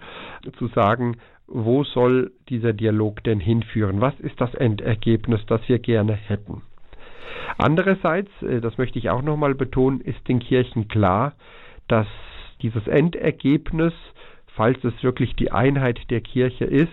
zu 0.57 0.67
sagen, 0.67 1.17
wo 1.47 1.83
soll 1.83 2.31
dieser 2.49 2.73
Dialog 2.73 3.23
denn 3.23 3.39
hinführen? 3.39 4.01
Was 4.01 4.19
ist 4.19 4.41
das 4.41 4.53
Endergebnis, 4.55 5.45
das 5.45 5.61
wir 5.67 5.79
gerne 5.79 6.13
hätten? 6.13 6.63
Andererseits, 7.57 8.31
äh, 8.41 8.61
das 8.61 8.77
möchte 8.77 8.99
ich 8.99 9.09
auch 9.09 9.21
nochmal 9.21 9.55
betonen, 9.55 10.01
ist 10.01 10.27
den 10.27 10.39
Kirchen 10.39 10.87
klar, 10.87 11.33
dass 11.87 12.07
dieses 12.61 12.87
Endergebnis, 12.87 13.93
falls 14.47 14.83
es 14.83 15.03
wirklich 15.03 15.35
die 15.35 15.51
Einheit 15.51 15.99
der 16.09 16.21
Kirche 16.21 16.65
ist, 16.65 16.89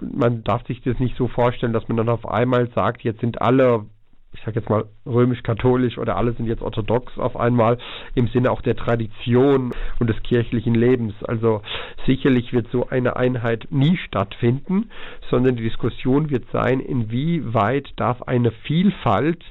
man 0.00 0.44
darf 0.44 0.66
sich 0.66 0.82
das 0.82 0.98
nicht 0.98 1.16
so 1.16 1.28
vorstellen, 1.28 1.72
dass 1.72 1.88
man 1.88 1.96
dann 1.96 2.08
auf 2.08 2.26
einmal 2.26 2.68
sagt, 2.70 3.02
jetzt 3.02 3.20
sind 3.20 3.40
alle 3.40 3.86
ich 4.32 4.40
sage 4.44 4.60
jetzt 4.60 4.70
mal 4.70 4.86
römisch-katholisch 5.06 5.98
oder 5.98 6.16
alle 6.16 6.32
sind 6.32 6.46
jetzt 6.46 6.62
orthodox 6.62 7.18
auf 7.18 7.36
einmal 7.36 7.78
im 8.14 8.28
Sinne 8.28 8.50
auch 8.50 8.62
der 8.62 8.76
Tradition 8.76 9.72
und 9.98 10.10
des 10.10 10.22
kirchlichen 10.22 10.74
Lebens. 10.74 11.14
Also 11.24 11.62
sicherlich 12.06 12.52
wird 12.52 12.68
so 12.70 12.88
eine 12.88 13.16
Einheit 13.16 13.66
nie 13.70 13.96
stattfinden, 13.96 14.90
sondern 15.30 15.56
die 15.56 15.64
Diskussion 15.64 16.30
wird 16.30 16.44
sein, 16.52 16.80
inwieweit 16.80 17.88
darf 17.96 18.22
eine 18.22 18.50
Vielfalt 18.50 19.42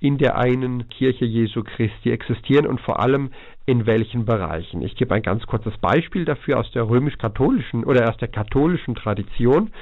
in 0.00 0.18
der 0.18 0.38
einen 0.38 0.88
Kirche 0.88 1.24
Jesu 1.24 1.64
Christi 1.64 2.10
existieren 2.10 2.66
und 2.66 2.80
vor 2.80 3.00
allem 3.00 3.30
in 3.68 3.84
welchen 3.84 4.24
Bereichen. 4.24 4.80
Ich 4.80 4.96
gebe 4.96 5.14
ein 5.14 5.22
ganz 5.22 5.46
kurzes 5.46 5.76
Beispiel 5.76 6.24
dafür 6.24 6.58
aus 6.58 6.70
der 6.70 6.88
römisch-katholischen 6.88 7.84
oder 7.84 8.08
aus 8.08 8.16
der 8.16 8.28
katholischen 8.28 8.94
Tradition. 8.94 9.72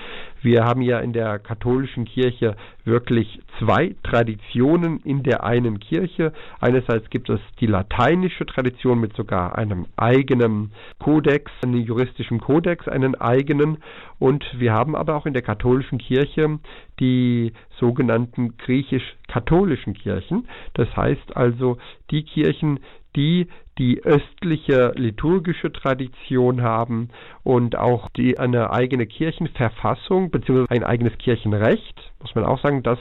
Wir 0.43 0.65
haben 0.65 0.83
ja 0.83 0.99
in 0.99 1.13
der 1.13 1.39
katholischen 1.39 2.05
Kirche 2.05 2.57
wirklich 2.85 3.41
zwei 3.61 3.95
Traditionen 4.03 5.01
in 5.05 5.16
der 5.23 5.45
einen 5.45 5.81
Kirche. 5.81 6.33
Einerseits 6.61 7.11
gibt 7.11 7.29
es 7.31 7.41
die 7.61 7.67
lateinische 7.67 8.47
Tradition 8.47 9.01
mit 9.01 9.15
sogar 9.15 9.57
einem 9.57 9.87
eigenen 9.97 10.73
Kodex, 10.99 11.51
einem 11.63 11.77
juristischen 11.77 12.41
Kodex, 12.41 12.89
einen 12.89 13.15
eigenen. 13.15 13.79
Und 14.19 14.45
wir 14.59 14.73
haben 14.73 14.97
aber 14.97 15.17
auch 15.17 15.27
in 15.27 15.35
der 15.35 15.43
katholischen 15.43 15.99
Kirche 15.99 16.59
die 17.01 17.53
sogenannten 17.79 18.57
griechisch-katholischen 18.57 19.95
Kirchen. 19.95 20.49
Das 20.75 20.95
heißt 20.97 21.37
also 21.37 21.79
die 22.11 22.23
Kirchen, 22.23 22.81
die 23.15 23.49
die 23.79 24.03
östliche 24.05 24.93
liturgische 24.97 25.71
Tradition 25.71 26.63
haben 26.63 27.11
und 27.43 27.77
auch 27.77 28.09
die 28.11 28.39
eine 28.39 28.71
eigene 28.71 29.07
Kirchenverfassung 29.07 30.31
bzw. 30.31 30.67
ein 30.69 30.85
eigenes 30.85 31.19
Kirchenrecht, 31.19 32.13
muss 32.21 32.35
man 32.35 32.45
auch 32.45 32.63
sagen, 32.63 32.83
das 32.83 32.99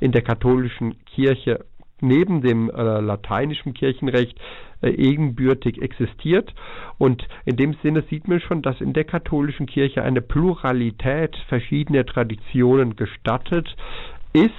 in 0.00 0.12
der 0.12 0.22
katholischen 0.22 1.04
Kirche 1.06 1.64
neben 2.00 2.42
dem 2.42 2.70
äh, 2.70 3.00
lateinischen 3.00 3.72
Kirchenrecht 3.74 4.38
äh, 4.82 4.90
ebenbürtig 4.90 5.80
existiert. 5.80 6.52
Und 6.98 7.26
in 7.44 7.56
dem 7.56 7.74
Sinne 7.82 8.02
sieht 8.10 8.28
man 8.28 8.40
schon, 8.40 8.62
dass 8.62 8.80
in 8.80 8.92
der 8.92 9.04
katholischen 9.04 9.66
Kirche 9.66 10.02
eine 10.02 10.20
Pluralität 10.20 11.36
verschiedener 11.48 12.04
Traditionen 12.04 12.96
gestattet 12.96 13.74
ist 14.32 14.52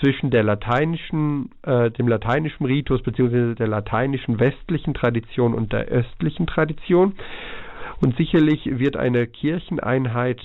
zwischen 0.00 0.30
der 0.30 0.42
lateinischen, 0.42 1.50
äh, 1.62 1.90
dem 1.92 2.08
lateinischen 2.08 2.66
Ritus 2.66 3.02
bzw. 3.02 3.54
der 3.54 3.68
lateinischen 3.68 4.40
westlichen 4.40 4.94
Tradition 4.94 5.54
und 5.54 5.72
der 5.72 5.84
östlichen 5.86 6.48
Tradition. 6.48 7.14
Und 8.00 8.16
sicherlich 8.16 8.66
wird 8.78 8.96
eine 8.96 9.28
Kircheneinheit 9.28 10.40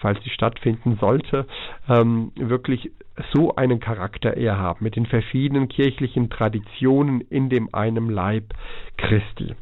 falls 0.00 0.22
sie 0.24 0.30
stattfinden 0.30 0.98
sollte, 1.00 1.46
ähm, 1.88 2.30
wirklich 2.36 2.90
so 3.32 3.54
einen 3.56 3.80
Charakter 3.80 4.36
eher 4.36 4.58
haben, 4.58 4.84
mit 4.84 4.96
den 4.96 5.06
verschiedenen 5.06 5.68
kirchlichen 5.68 6.30
Traditionen 6.30 7.20
in 7.22 7.48
dem 7.48 7.68
einen 7.72 8.10
Leib 8.10 8.54
Christi. 8.96 9.54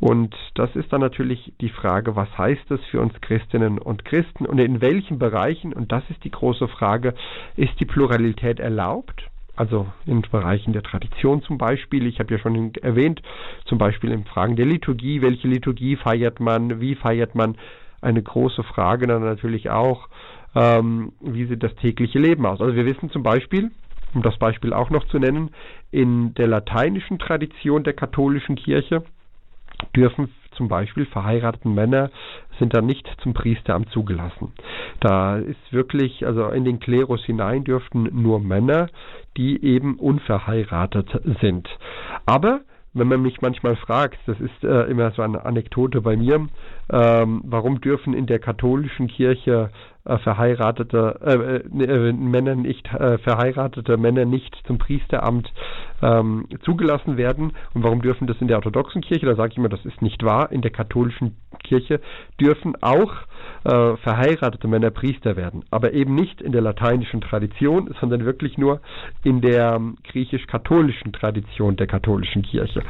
Und 0.00 0.34
das 0.54 0.74
ist 0.76 0.92
dann 0.92 1.00
natürlich 1.00 1.52
die 1.60 1.70
Frage, 1.70 2.16
was 2.16 2.28
heißt 2.36 2.64
das 2.68 2.80
für 2.90 3.00
uns 3.00 3.18
Christinnen 3.20 3.78
und 3.78 4.04
Christen 4.04 4.46
und 4.46 4.58
in 4.58 4.80
welchen 4.80 5.18
Bereichen, 5.18 5.72
und 5.72 5.92
das 5.92 6.02
ist 6.10 6.22
die 6.24 6.30
große 6.30 6.68
Frage, 6.68 7.14
ist 7.56 7.78
die 7.80 7.86
Pluralität 7.86 8.60
erlaubt? 8.60 9.28
also 9.58 9.88
in 10.06 10.22
Bereichen 10.22 10.72
der 10.72 10.84
Tradition 10.84 11.42
zum 11.42 11.58
Beispiel. 11.58 12.06
Ich 12.06 12.20
habe 12.20 12.32
ja 12.32 12.38
schon 12.38 12.72
erwähnt, 12.76 13.20
zum 13.64 13.76
Beispiel 13.76 14.12
in 14.12 14.24
Fragen 14.24 14.54
der 14.54 14.66
Liturgie, 14.66 15.20
welche 15.20 15.48
Liturgie 15.48 15.96
feiert 15.96 16.38
man, 16.38 16.80
wie 16.80 16.94
feiert 16.94 17.34
man, 17.34 17.56
eine 18.00 18.22
große 18.22 18.62
Frage 18.62 19.08
dann 19.08 19.22
natürlich 19.22 19.70
auch, 19.70 20.08
ähm, 20.54 21.12
wie 21.20 21.46
sieht 21.46 21.62
das 21.62 21.74
tägliche 21.76 22.18
Leben 22.18 22.46
aus. 22.46 22.60
Also 22.60 22.74
wir 22.74 22.86
wissen 22.86 23.10
zum 23.10 23.22
Beispiel, 23.22 23.70
um 24.14 24.22
das 24.22 24.38
Beispiel 24.38 24.72
auch 24.72 24.90
noch 24.90 25.06
zu 25.08 25.18
nennen, 25.18 25.50
in 25.90 26.34
der 26.34 26.46
lateinischen 26.46 27.18
Tradition 27.18 27.84
der 27.84 27.92
katholischen 27.92 28.56
Kirche 28.56 29.02
dürfen 29.94 30.30
zum 30.58 30.68
Beispiel 30.68 31.06
verheirateten 31.06 31.74
Männer 31.74 32.10
sind 32.58 32.74
dann 32.74 32.84
nicht 32.84 33.08
zum 33.22 33.32
Priesteramt 33.32 33.90
zugelassen. 33.90 34.52
Da 35.00 35.36
ist 35.38 35.72
wirklich, 35.72 36.26
also 36.26 36.48
in 36.48 36.64
den 36.64 36.80
Klerus 36.80 37.24
hinein 37.24 37.62
dürften 37.62 38.08
nur 38.12 38.40
Männer, 38.40 38.88
die 39.36 39.64
eben 39.64 39.96
unverheiratet 39.96 41.08
sind. 41.40 41.68
Aber 42.26 42.62
wenn 42.92 43.06
man 43.06 43.22
mich 43.22 43.40
manchmal 43.40 43.76
fragt, 43.76 44.18
das 44.26 44.40
ist 44.40 44.64
äh, 44.64 44.90
immer 44.90 45.12
so 45.12 45.22
eine 45.22 45.44
Anekdote 45.44 46.00
bei 46.00 46.16
mir, 46.16 46.48
ähm, 46.90 47.42
warum 47.44 47.80
dürfen 47.80 48.12
in 48.12 48.26
der 48.26 48.40
katholischen 48.40 49.06
Kirche 49.06 49.70
äh, 50.04 50.18
verheiratete 50.18 51.18
äh, 51.22 51.82
äh, 51.84 52.12
Männer 52.12 52.54
nicht 52.54 52.92
äh, 52.92 53.18
verheiratete 53.18 53.96
Männer 53.96 54.24
nicht 54.24 54.56
zum 54.66 54.78
Priesteramt 54.78 55.52
ähm, 56.02 56.46
zugelassen 56.62 57.16
werden 57.16 57.52
und 57.74 57.82
warum 57.82 58.02
dürfen 58.02 58.26
das 58.26 58.36
in 58.40 58.48
der 58.48 58.56
orthodoxen 58.56 59.02
Kirche? 59.02 59.26
Da 59.26 59.34
sage 59.34 59.52
ich 59.52 59.58
immer, 59.58 59.68
das 59.68 59.84
ist 59.84 60.00
nicht 60.02 60.22
wahr. 60.22 60.50
In 60.52 60.62
der 60.62 60.70
katholischen 60.70 61.36
Kirche 61.64 62.00
dürfen 62.40 62.74
auch 62.80 63.12
äh, 63.64 63.96
verheiratete 63.96 64.68
Männer 64.68 64.90
Priester 64.90 65.36
werden, 65.36 65.64
aber 65.70 65.92
eben 65.92 66.14
nicht 66.14 66.40
in 66.40 66.52
der 66.52 66.62
lateinischen 66.62 67.20
Tradition, 67.20 67.94
sondern 68.00 68.24
wirklich 68.24 68.56
nur 68.58 68.80
in 69.24 69.40
der 69.40 69.74
ähm, 69.74 69.96
griechisch-katholischen 70.04 71.12
Tradition 71.12 71.76
der 71.76 71.86
katholischen 71.86 72.42
Kirche. 72.42 72.82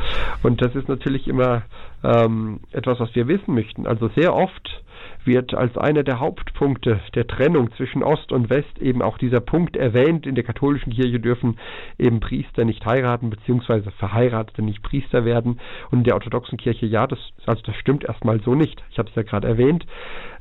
Und 0.43 0.63
das 0.63 0.75
ist 0.75 0.89
natürlich 0.89 1.27
immer 1.27 1.63
ähm, 2.05 2.61
etwas, 2.73 3.01
was 3.01 3.15
wir 3.15 3.29
wissen 3.29 3.55
möchten. 3.55 3.87
Also 3.87 4.09
sehr 4.15 4.35
oft 4.35 4.83
wird 5.25 5.55
als 5.55 5.77
einer 5.77 6.03
der 6.03 6.21
Hauptpunkte 6.21 7.01
der 7.15 7.27
Trennung 7.27 7.71
zwischen 7.73 8.03
Ost 8.03 8.33
und 8.33 8.51
West 8.51 8.79
eben 8.81 9.03
auch 9.03 9.19
dieser 9.19 9.41
Punkt 9.41 9.77
erwähnt. 9.77 10.27
In 10.27 10.35
der 10.35 10.45
katholischen 10.45 10.93
Kirche 10.93 11.21
dürfen 11.21 11.59
eben 11.99 12.21
Priester 12.21 12.65
nicht 12.65 12.85
heiraten, 12.87 13.31
beziehungsweise 13.31 13.91
Verheiratete 13.93 14.63
nicht 14.63 14.83
Priester 14.83 15.25
werden. 15.25 15.61
Und 15.91 15.99
in 15.99 16.05
der 16.05 16.15
orthodoxen 16.15 16.59
Kirche, 16.59 16.87
ja, 16.87 17.07
das, 17.07 17.19
also 17.47 17.63
das 17.63 17.77
stimmt 17.77 18.05
erstmal 18.05 18.41
so 18.41 18.55
nicht. 18.55 18.83
Ich 18.91 18.99
habe 18.99 19.09
es 19.09 19.15
ja 19.15 19.23
gerade 19.23 19.49
erwähnt. 19.49 19.87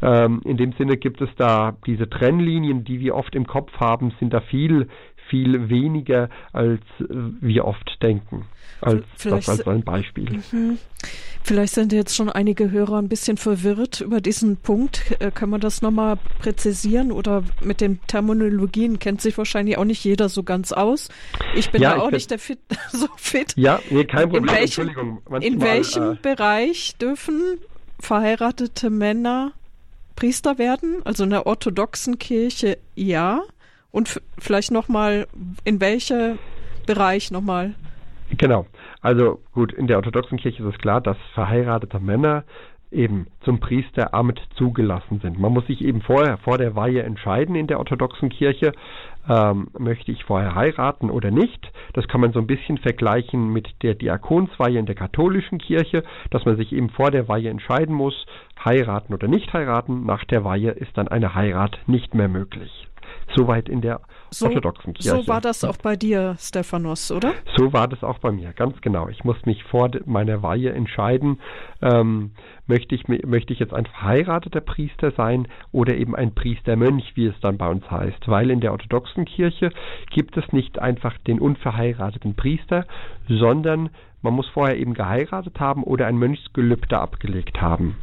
Ähm, 0.02 0.42
in 0.46 0.58
dem 0.58 0.74
Sinne 0.74 0.98
gibt 0.98 1.22
es 1.22 1.30
da 1.38 1.76
diese 1.86 2.10
Trennlinien, 2.10 2.84
die 2.84 3.00
wir 3.00 3.16
oft 3.16 3.36
im 3.36 3.48
Kopf 3.48 3.72
haben, 3.80 4.14
sind 4.20 4.34
da 4.34 4.42
viel, 4.42 4.88
viel 5.30 5.70
weniger, 5.70 6.30
als 6.54 6.82
wir 7.00 7.66
oft 7.66 8.02
denken. 8.02 8.46
Als, 8.82 9.04
das 9.24 9.50
als 9.50 9.68
ein 9.68 9.84
Beispiel. 9.84 10.40
Mhm. 10.52 10.78
Vielleicht 11.44 11.74
sind 11.74 11.94
jetzt 11.94 12.16
schon 12.16 12.30
einige 12.30 12.72
Hörer 12.72 12.98
ein 12.98 13.08
bisschen 13.08 13.38
verwirrt 13.38 14.02
über 14.02 14.22
diesen 14.22 14.58
Punkt. 14.58 15.16
Äh, 15.20 15.32
kann 15.32 15.50
man 15.50 15.62
das 15.62 15.82
nochmal 15.82 16.18
präzisieren 16.40 17.12
oder 17.12 17.44
mit 17.64 17.82
den 17.82 18.02
Terminologien 18.08 19.00
kennt 19.00 19.22
sich 19.22 19.38
wahrscheinlich 19.38 19.78
auch 19.78 19.86
nicht 19.86 20.04
jeder 20.04 20.30
so 20.30 20.44
ganz 20.44 20.74
aus. 20.74 21.10
Ich 21.56 21.72
bin 21.72 21.82
ja, 21.82 21.96
da 21.96 22.02
auch 22.02 22.12
nicht 22.12 22.30
der 22.30 22.38
fit, 22.38 22.60
so 22.92 23.08
fit. 23.16 23.54
Ja, 23.56 23.80
nee, 23.90 24.04
kein 24.04 24.30
Problem. 24.30 24.44
In 24.44 24.56
welchem, 24.60 24.86
Manchmal, 25.30 25.44
in 25.44 25.62
welchem 25.62 26.12
äh, 26.12 26.18
Bereich 26.22 26.98
dürfen 26.98 27.42
verheiratete 28.00 28.90
Männer 28.90 29.54
Priester 30.16 30.58
werden? 30.58 30.98
Also 31.06 31.24
in 31.24 31.30
der 31.30 31.48
orthodoxen 31.48 32.20
Kirche 32.20 32.78
ja. 32.94 33.42
Und 33.98 34.22
vielleicht 34.38 34.70
nochmal, 34.70 35.26
in 35.64 35.82
welchem 35.82 36.38
Bereich 36.86 37.32
nochmal? 37.32 37.74
Genau. 38.30 38.68
Also 39.02 39.40
gut, 39.54 39.74
in 39.74 39.88
der 39.88 39.98
orthodoxen 39.98 40.38
Kirche 40.38 40.62
ist 40.62 40.76
es 40.76 40.78
klar, 40.78 41.02
dass 41.02 41.18
verheiratete 41.34 42.00
Männer 42.00 42.44
eben 42.92 43.26
zum 43.42 43.60
Priesteramt 43.60 44.40
zugelassen 44.56 45.20
sind. 45.24 45.40
Man 45.40 45.52
muss 45.52 45.66
sich 45.66 45.84
eben 45.84 46.02
vorher 46.02 46.38
vor 46.38 46.60
der 46.60 46.76
Weihe 46.76 47.02
entscheiden 47.02 47.56
in 47.56 47.66
der 47.66 47.80
orthodoxen 47.80 48.30
Kirche, 48.30 48.72
ähm, 49.28 49.70
möchte 49.80 50.12
ich 50.12 50.24
vorher 50.26 50.54
heiraten 50.54 51.10
oder 51.10 51.32
nicht. 51.32 51.72
Das 51.94 52.08
kann 52.08 52.22
man 52.22 52.34
so 52.34 52.40
ein 52.40 52.46
bisschen 52.46 52.78
vergleichen 52.78 53.52
mit 53.52 53.82
der 53.82 53.96
Diakonsweihe 53.96 54.78
in 54.78 54.86
der 54.86 54.94
katholischen 54.94 55.58
Kirche, 55.58 56.04
dass 56.30 56.46
man 56.46 56.56
sich 56.56 56.72
eben 56.72 56.92
vor 56.92 57.10
der 57.10 57.28
Weihe 57.28 57.50
entscheiden 57.50 57.96
muss, 57.96 58.28
heiraten 58.64 59.16
oder 59.16 59.28
nicht 59.28 59.52
heiraten. 59.54 60.06
Nach 60.06 60.24
der 60.24 60.44
Weihe 60.44 60.70
ist 60.70 60.96
dann 60.96 61.08
eine 61.08 61.34
Heirat 61.34 61.80
nicht 61.88 62.14
mehr 62.14 62.28
möglich. 62.28 62.88
Soweit 63.36 63.70
in 63.70 63.82
der 63.82 64.02
so, 64.30 64.48
orthodoxen 64.48 64.94
Kirche. 64.94 65.10
So 65.10 65.28
war 65.28 65.42
das 65.42 65.64
auch 65.64 65.78
bei 65.78 65.96
dir, 65.96 66.36
Stephanos, 66.40 67.12
oder? 67.12 67.34
So 67.56 67.74
war 67.74 67.88
das 67.88 68.04
auch 68.04 68.20
bei 68.20 68.32
mir, 68.32 68.54
ganz 68.54 68.80
genau. 68.82 69.08
Ich 69.10 69.24
musste 69.24 69.48
mich 69.48 69.64
vor 69.64 69.90
meiner 70.06 70.44
Weihe 70.44 70.72
entscheiden, 70.72 71.40
ähm, 71.82 72.32
möchte, 72.68 72.96
ich, 72.96 73.08
möchte 73.08 73.54
ich 73.54 73.60
jetzt 73.60 73.74
ein 73.74 73.86
verheirateter 73.86 74.62
Priester 74.62 75.12
sein 75.12 75.48
oder 75.72 75.96
eben 75.96 76.16
ein 76.16 76.34
Priestermönch, 76.34 77.14
wie 77.16 77.28
es 77.28 77.40
dann 77.42 77.58
bei 77.58 77.70
uns 77.70 77.90
heißt. 77.90 78.28
Weil 78.28 78.50
in 78.50 78.60
der 78.60 78.72
orthodoxen 78.72 79.26
Kirche 79.26 79.72
gibt 80.12 80.38
es 80.38 80.52
nicht 80.52 80.80
einfach 80.80 81.18
den 81.20 81.40
unverheirateten 81.40 82.36
Priester, 82.36 82.86
sondern 83.28 83.90
man 84.22 84.34
muss 84.34 84.48
vorher 84.50 84.78
eben 84.78 84.94
geheiratet 84.94 85.60
haben 85.60 85.84
oder 85.84 86.08
ein 86.08 86.18
Mönchsgelübde 86.18 87.00
abgelegt 87.00 87.62
haben. 87.62 87.96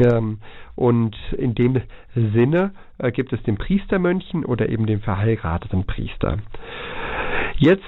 Ähm, 0.00 0.38
und 0.74 1.16
in 1.36 1.54
dem 1.54 1.80
Sinne 2.14 2.72
äh, 2.98 3.10
gibt 3.10 3.32
es 3.32 3.42
den 3.44 3.56
Priestermönchen 3.56 4.44
oder 4.44 4.68
eben 4.68 4.86
den 4.86 5.00
verheirateten 5.00 5.84
Priester. 5.86 6.38
Jetzt 7.58 7.82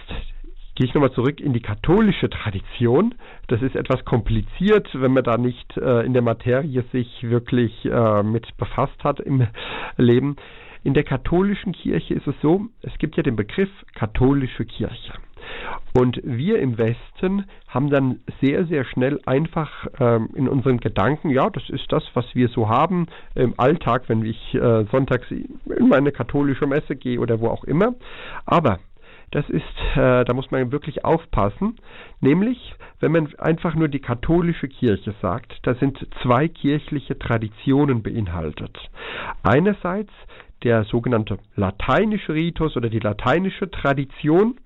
gehe 0.74 0.86
ich 0.86 0.94
nochmal 0.94 1.12
zurück 1.12 1.40
in 1.40 1.52
die 1.52 1.60
katholische 1.60 2.30
Tradition. 2.30 3.14
Das 3.48 3.60
ist 3.62 3.74
etwas 3.74 4.04
kompliziert, 4.04 4.88
wenn 4.94 5.12
man 5.12 5.24
da 5.24 5.36
nicht 5.36 5.76
äh, 5.76 6.06
in 6.06 6.12
der 6.12 6.22
Materie 6.22 6.84
sich 6.92 7.22
wirklich 7.22 7.84
äh, 7.84 8.22
mit 8.22 8.56
befasst 8.56 9.02
hat 9.02 9.20
im 9.20 9.46
Leben. 9.96 10.36
In 10.84 10.94
der 10.94 11.02
katholischen 11.02 11.72
Kirche 11.72 12.14
ist 12.14 12.28
es 12.28 12.34
so, 12.40 12.66
es 12.82 12.96
gibt 12.98 13.16
ja 13.16 13.24
den 13.24 13.34
Begriff 13.34 13.70
katholische 13.94 14.64
Kirche. 14.64 15.12
Und 15.94 16.20
wir 16.22 16.58
im 16.58 16.78
Westen 16.78 17.44
haben 17.68 17.90
dann 17.90 18.20
sehr, 18.40 18.66
sehr 18.66 18.84
schnell 18.84 19.20
einfach 19.26 19.86
ähm, 19.98 20.28
in 20.34 20.48
unseren 20.48 20.78
Gedanken, 20.78 21.30
ja, 21.30 21.50
das 21.50 21.68
ist 21.70 21.90
das, 21.90 22.04
was 22.14 22.26
wir 22.34 22.48
so 22.48 22.68
haben 22.68 23.06
im 23.34 23.54
Alltag, 23.56 24.04
wenn 24.08 24.24
ich 24.24 24.54
äh, 24.54 24.84
sonntags 24.90 25.30
in 25.30 25.88
meine 25.88 26.12
katholische 26.12 26.66
Messe 26.66 26.96
gehe 26.96 27.20
oder 27.20 27.40
wo 27.40 27.48
auch 27.48 27.64
immer. 27.64 27.94
Aber 28.46 28.78
das 29.30 29.48
ist, 29.50 29.62
äh, 29.96 30.24
da 30.24 30.32
muss 30.32 30.50
man 30.50 30.72
wirklich 30.72 31.04
aufpassen, 31.04 31.76
nämlich 32.20 32.74
wenn 33.00 33.12
man 33.12 33.34
einfach 33.38 33.74
nur 33.74 33.88
die 33.88 34.00
katholische 34.00 34.68
Kirche 34.68 35.14
sagt, 35.20 35.54
da 35.62 35.74
sind 35.74 35.98
zwei 36.22 36.48
kirchliche 36.48 37.18
Traditionen 37.18 38.02
beinhaltet. 38.02 38.76
Einerseits 39.42 40.12
der 40.64 40.84
sogenannte 40.84 41.38
lateinische 41.54 42.34
Ritus 42.34 42.76
oder 42.76 42.88
die 42.88 42.98
lateinische 42.98 43.70
Tradition, 43.70 44.56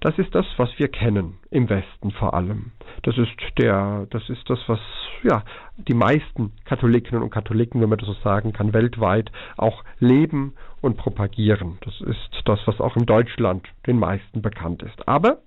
das 0.00 0.18
ist 0.18 0.34
das, 0.34 0.46
was 0.56 0.70
wir 0.78 0.88
kennen 0.88 1.38
im 1.50 1.68
Westen 1.68 2.10
vor 2.10 2.34
allem. 2.34 2.72
Das 3.02 3.16
ist 3.18 3.30
der, 3.58 4.06
das 4.10 4.28
ist 4.28 4.48
das, 4.48 4.58
was 4.66 4.80
ja 5.22 5.42
die 5.76 5.94
meisten 5.94 6.52
Katholiken 6.64 7.22
und 7.22 7.30
Katholiken, 7.30 7.80
wenn 7.80 7.88
man 7.88 7.98
das 7.98 8.08
so 8.08 8.14
sagen 8.24 8.52
kann, 8.52 8.72
weltweit 8.72 9.30
auch 9.56 9.84
leben 9.98 10.54
und 10.80 10.96
propagieren. 10.96 11.78
Das 11.82 12.00
ist 12.00 12.42
das, 12.44 12.60
was 12.66 12.80
auch 12.80 12.96
in 12.96 13.06
Deutschland 13.06 13.66
den 13.86 13.98
meisten 13.98 14.42
bekannt 14.42 14.82
ist. 14.82 15.08
Aber 15.08 15.38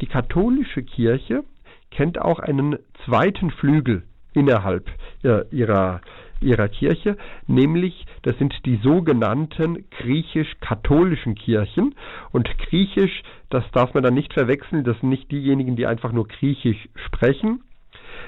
die 0.00 0.06
katholische 0.06 0.82
Kirche 0.82 1.44
kennt 1.90 2.20
auch 2.20 2.38
einen 2.38 2.78
zweiten 3.04 3.50
Flügel 3.50 4.02
innerhalb 4.34 4.88
äh, 5.22 5.44
ihrer 5.50 6.00
ihrer 6.44 6.68
Kirche, 6.68 7.16
nämlich 7.46 8.06
das 8.22 8.36
sind 8.38 8.54
die 8.64 8.76
sogenannten 8.82 9.84
griechisch-katholischen 9.90 11.34
Kirchen. 11.34 11.94
Und 12.32 12.48
griechisch, 12.58 13.22
das 13.50 13.64
darf 13.72 13.94
man 13.94 14.02
dann 14.02 14.14
nicht 14.14 14.32
verwechseln, 14.32 14.84
das 14.84 14.98
sind 15.00 15.08
nicht 15.08 15.30
diejenigen, 15.30 15.76
die 15.76 15.86
einfach 15.86 16.12
nur 16.12 16.28
griechisch 16.28 16.88
sprechen. 17.06 17.62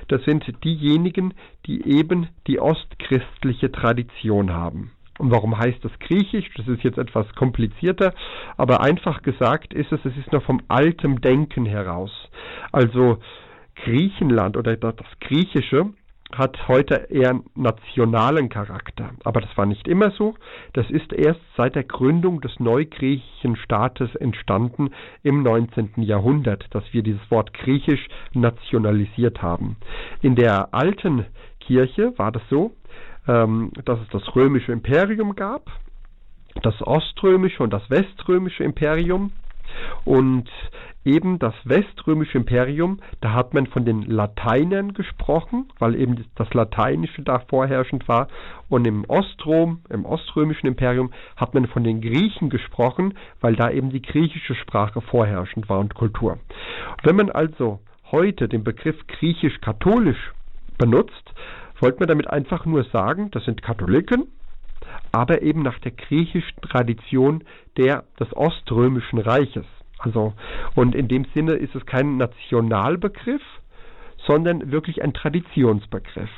Das 0.08 0.22
sind 0.24 0.44
diejenigen, 0.64 1.34
die 1.66 1.86
eben 1.86 2.28
die 2.46 2.58
ostchristliche 2.58 3.70
Tradition 3.70 4.52
haben. 4.52 4.92
Und 5.18 5.30
warum 5.30 5.58
heißt 5.58 5.82
das 5.82 5.98
Griechisch? 5.98 6.50
Das 6.56 6.68
ist 6.68 6.82
jetzt 6.82 6.98
etwas 6.98 7.26
komplizierter, 7.34 8.12
aber 8.58 8.82
einfach 8.82 9.22
gesagt 9.22 9.72
ist 9.72 9.90
es, 9.90 10.04
es 10.04 10.16
ist 10.18 10.30
noch 10.32 10.42
vom 10.42 10.60
alten 10.68 11.20
Denken 11.22 11.64
heraus. 11.64 12.10
Also 12.70 13.18
Griechenland 13.76 14.56
oder 14.56 14.76
das 14.76 14.94
Griechische 15.20 15.92
hat 16.34 16.68
heute 16.68 17.06
eher 17.10 17.40
nationalen 17.54 18.48
Charakter. 18.48 19.10
Aber 19.24 19.40
das 19.40 19.56
war 19.56 19.66
nicht 19.66 19.86
immer 19.86 20.10
so. 20.10 20.34
Das 20.72 20.90
ist 20.90 21.12
erst 21.12 21.40
seit 21.56 21.76
der 21.76 21.84
Gründung 21.84 22.40
des 22.40 22.58
neugriechischen 22.58 23.56
Staates 23.56 24.14
entstanden 24.16 24.90
im 25.22 25.42
19. 25.42 25.90
Jahrhundert, 25.98 26.66
dass 26.70 26.84
wir 26.92 27.02
dieses 27.02 27.30
Wort 27.30 27.52
griechisch 27.54 28.08
nationalisiert 28.34 29.40
haben. 29.40 29.76
In 30.20 30.34
der 30.34 30.74
alten 30.74 31.26
Kirche 31.60 32.12
war 32.16 32.32
das 32.32 32.42
so, 32.50 32.72
ähm, 33.28 33.72
dass 33.84 34.00
es 34.00 34.08
das 34.08 34.34
römische 34.34 34.72
Imperium 34.72 35.34
gab, 35.34 35.70
das 36.62 36.74
oströmische 36.82 37.62
und 37.62 37.72
das 37.72 37.88
weströmische 37.90 38.64
Imperium. 38.64 39.32
Und 40.04 40.48
eben 41.04 41.38
das 41.38 41.54
weströmische 41.64 42.38
Imperium, 42.38 42.98
da 43.20 43.32
hat 43.32 43.54
man 43.54 43.66
von 43.66 43.84
den 43.84 44.02
Lateinern 44.02 44.92
gesprochen, 44.92 45.68
weil 45.78 45.94
eben 45.94 46.24
das 46.34 46.52
Lateinische 46.52 47.22
da 47.22 47.38
vorherrschend 47.38 48.08
war. 48.08 48.28
Und 48.68 48.86
im 48.86 49.04
Ostrom, 49.08 49.80
im 49.88 50.04
oströmischen 50.04 50.66
Imperium, 50.66 51.12
hat 51.36 51.54
man 51.54 51.66
von 51.66 51.84
den 51.84 52.00
Griechen 52.00 52.50
gesprochen, 52.50 53.14
weil 53.40 53.54
da 53.54 53.70
eben 53.70 53.90
die 53.90 54.02
griechische 54.02 54.56
Sprache 54.56 55.00
vorherrschend 55.00 55.68
war 55.68 55.78
und 55.78 55.94
Kultur. 55.94 56.38
Wenn 57.04 57.16
man 57.16 57.30
also 57.30 57.80
heute 58.10 58.48
den 58.48 58.64
Begriff 58.64 58.96
griechisch-katholisch 59.06 60.32
benutzt, 60.78 61.32
wollte 61.80 62.00
man 62.00 62.08
damit 62.08 62.28
einfach 62.28 62.66
nur 62.66 62.84
sagen, 62.84 63.30
das 63.30 63.44
sind 63.44 63.62
Katholiken, 63.62 64.26
aber 65.16 65.40
eben 65.40 65.62
nach 65.62 65.78
der 65.78 65.92
griechischen 65.92 66.60
Tradition 66.60 67.42
der, 67.78 68.04
des 68.20 68.36
Oströmischen 68.36 69.18
Reiches. 69.18 69.64
Also, 69.98 70.34
und 70.74 70.94
in 70.94 71.08
dem 71.08 71.24
Sinne 71.34 71.54
ist 71.54 71.74
es 71.74 71.86
kein 71.86 72.18
Nationalbegriff, 72.18 73.40
sondern 74.26 74.70
wirklich 74.70 75.02
ein 75.02 75.14
Traditionsbegriff. 75.14 76.28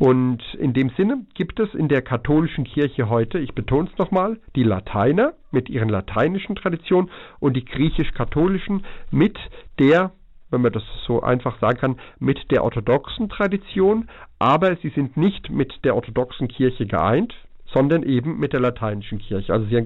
Und 0.00 0.42
in 0.54 0.72
dem 0.72 0.90
Sinne 0.96 1.26
gibt 1.34 1.60
es 1.60 1.72
in 1.74 1.86
der 1.86 2.02
katholischen 2.02 2.64
Kirche 2.64 3.08
heute, 3.08 3.38
ich 3.38 3.54
betone 3.54 3.88
es 3.92 3.98
nochmal, 3.98 4.40
die 4.56 4.64
Lateiner 4.64 5.34
mit 5.52 5.68
ihren 5.68 5.88
lateinischen 5.88 6.56
Traditionen 6.56 7.10
und 7.38 7.54
die 7.54 7.64
griechisch-katholischen 7.64 8.84
mit 9.12 9.38
der, 9.78 10.10
wenn 10.50 10.62
man 10.62 10.72
das 10.72 10.82
so 11.06 11.22
einfach 11.22 11.60
sagen 11.60 11.78
kann, 11.78 12.00
mit 12.18 12.50
der 12.50 12.64
orthodoxen 12.64 13.28
Tradition, 13.28 14.08
aber 14.40 14.74
sie 14.76 14.88
sind 14.88 15.16
nicht 15.16 15.50
mit 15.50 15.84
der 15.84 15.94
orthodoxen 15.94 16.48
Kirche 16.48 16.84
geeint, 16.84 17.32
sondern 17.72 18.02
eben 18.02 18.38
mit 18.38 18.52
der 18.52 18.60
lateinischen 18.60 19.18
Kirche. 19.18 19.52
Also 19.52 19.66
sie 19.66 19.76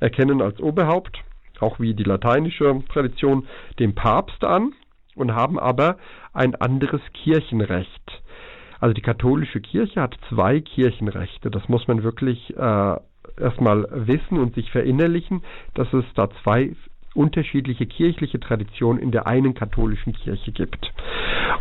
erkennen 0.00 0.42
als 0.42 0.60
Oberhaupt 0.60 1.22
auch 1.60 1.80
wie 1.80 1.94
die 1.94 2.04
lateinische 2.04 2.82
Tradition, 2.92 3.46
den 3.78 3.94
Papst 3.94 4.44
an 4.44 4.72
und 5.14 5.34
haben 5.34 5.58
aber 5.58 5.98
ein 6.32 6.54
anderes 6.54 7.00
Kirchenrecht. 7.12 8.22
Also 8.80 8.94
die 8.94 9.02
katholische 9.02 9.60
Kirche 9.60 10.00
hat 10.00 10.16
zwei 10.28 10.60
Kirchenrechte. 10.60 11.50
Das 11.50 11.68
muss 11.68 11.88
man 11.88 12.04
wirklich 12.04 12.56
äh, 12.56 12.96
erstmal 13.40 13.88
wissen 13.90 14.38
und 14.38 14.54
sich 14.54 14.70
verinnerlichen, 14.70 15.42
dass 15.74 15.92
es 15.92 16.04
da 16.14 16.28
zwei 16.42 16.76
unterschiedliche 17.14 17.86
kirchliche 17.86 18.38
Traditionen 18.38 19.02
in 19.02 19.10
der 19.10 19.26
einen 19.26 19.54
katholischen 19.54 20.12
Kirche 20.12 20.52
gibt. 20.52 20.92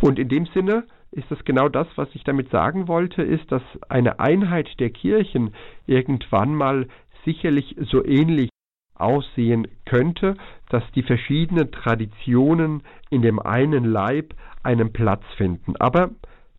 Und 0.02 0.20
in 0.20 0.30
dem 0.30 0.46
Sinne 0.48 0.84
ist 1.12 1.32
es 1.32 1.44
genau 1.46 1.70
das, 1.70 1.88
was 1.96 2.10
ich 2.14 2.24
damit 2.24 2.50
sagen 2.52 2.88
wollte, 2.88 3.24
ist, 3.24 3.52
dass 3.52 3.62
eine 3.90 4.20
Einheit 4.20 4.68
der 4.80 4.90
Kirchen 4.90 5.54
irgendwann 5.86 6.54
mal 6.54 6.88
sicherlich 7.26 7.76
so 7.90 8.04
ähnlich 8.04 8.50
aussehen 8.96 9.68
könnte, 9.86 10.36
dass 10.70 10.84
die 10.96 11.04
verschiedenen 11.04 11.72
Traditionen 11.72 12.84
in 13.10 13.22
dem 13.22 13.40
einen 13.40 13.86
Leib 13.86 14.34
einen 14.64 14.92
Platz 14.92 15.24
finden. 15.38 15.76
Aber 15.78 16.10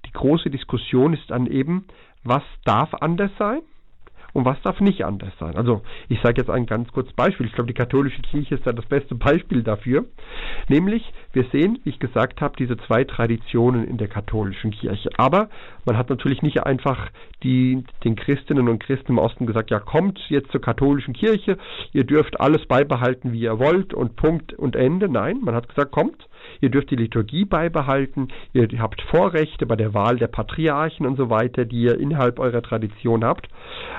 die 0.07 0.13
große 0.13 0.51
Diskussion 0.51 1.15
ist 1.15 1.31
dann 1.31 1.47
eben, 1.47 1.87
was 2.25 2.43
darf 2.65 2.95
anders 2.95 3.31
sein 3.39 3.61
und 4.33 4.45
was 4.45 4.61
darf 4.63 4.81
nicht 4.81 5.05
anders 5.05 5.33
sein. 5.41 5.57
Also 5.57 5.83
ich 6.09 6.21
sage 6.21 6.41
jetzt 6.41 6.51
ein 6.51 6.67
ganz 6.67 6.93
kurzes 6.93 7.13
Beispiel. 7.15 7.47
Ich 7.47 7.53
glaube, 7.53 7.69
die 7.69 7.75
katholische 7.75 8.21
Kirche 8.23 8.55
ist 8.57 8.67
da 8.67 8.73
das 8.73 8.87
beste 8.87 9.15
Beispiel 9.15 9.63
dafür. 9.63 10.05
Nämlich, 10.69 11.13
wir 11.33 11.45
sehen, 11.53 11.79
wie 11.85 11.91
ich 11.91 11.99
gesagt 11.99 12.41
habe, 12.41 12.55
diese 12.59 12.77
zwei 12.77 13.05
Traditionen 13.05 13.87
in 13.87 13.97
der 13.97 14.09
katholischen 14.09 14.71
Kirche. 14.71 15.11
Aber 15.17 15.49
man 15.85 15.97
hat 15.97 16.11
natürlich 16.11 16.43
nicht 16.43 16.63
einfach 16.65 17.11
die, 17.43 17.85
den 18.05 18.17
Christinnen 18.17 18.69
und 18.69 18.81
Christen 18.81 19.13
im 19.13 19.19
Osten 19.19 19.47
gesagt, 19.47 19.71
ja, 19.71 19.81
kommt 19.81 20.19
jetzt 20.29 20.51
zur 20.53 20.61
katholischen 20.61 21.15
Kirche, 21.15 21.57
ihr 21.93 22.05
dürft 22.05 22.41
alles 22.41 22.67
beibehalten, 22.67 23.33
wie 23.33 23.41
ihr 23.41 23.59
wollt 23.59 23.95
und 23.95 24.17
Punkt 24.17 24.53
und 24.53 24.77
Ende. 24.77 25.09
Nein, 25.09 25.41
man 25.43 25.55
hat 25.55 25.69
gesagt, 25.69 25.93
kommt, 25.93 26.29
ihr 26.61 26.71
dürft 26.71 26.91
die 26.91 26.97
Liturgie 26.97 27.45
beibehalten, 27.45 28.29
ihr 28.53 28.69
habt 28.79 29.01
Vorrechte 29.03 29.67
bei 29.67 29.77
der 29.77 29.95
Wahl 29.95 30.17
der 30.17 30.29
Patriarchen 30.29 31.07
und 31.07 31.17
so 31.17 31.31
weiter, 31.31 31.65
die 31.65 31.83
ihr 31.83 31.99
innerhalb 31.99 32.39
eurer 32.39 32.63
Tradition 32.63 33.25
habt. 33.25 33.49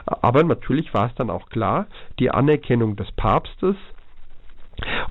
Aber 0.06 0.44
natürlich 0.44 0.94
war 0.94 1.08
es 1.08 1.16
dann 1.16 1.30
auch 1.30 1.50
klar, 1.50 1.88
die 2.20 2.32
Anerkennung 2.32 2.96
des 2.96 3.12
Papstes 3.14 3.76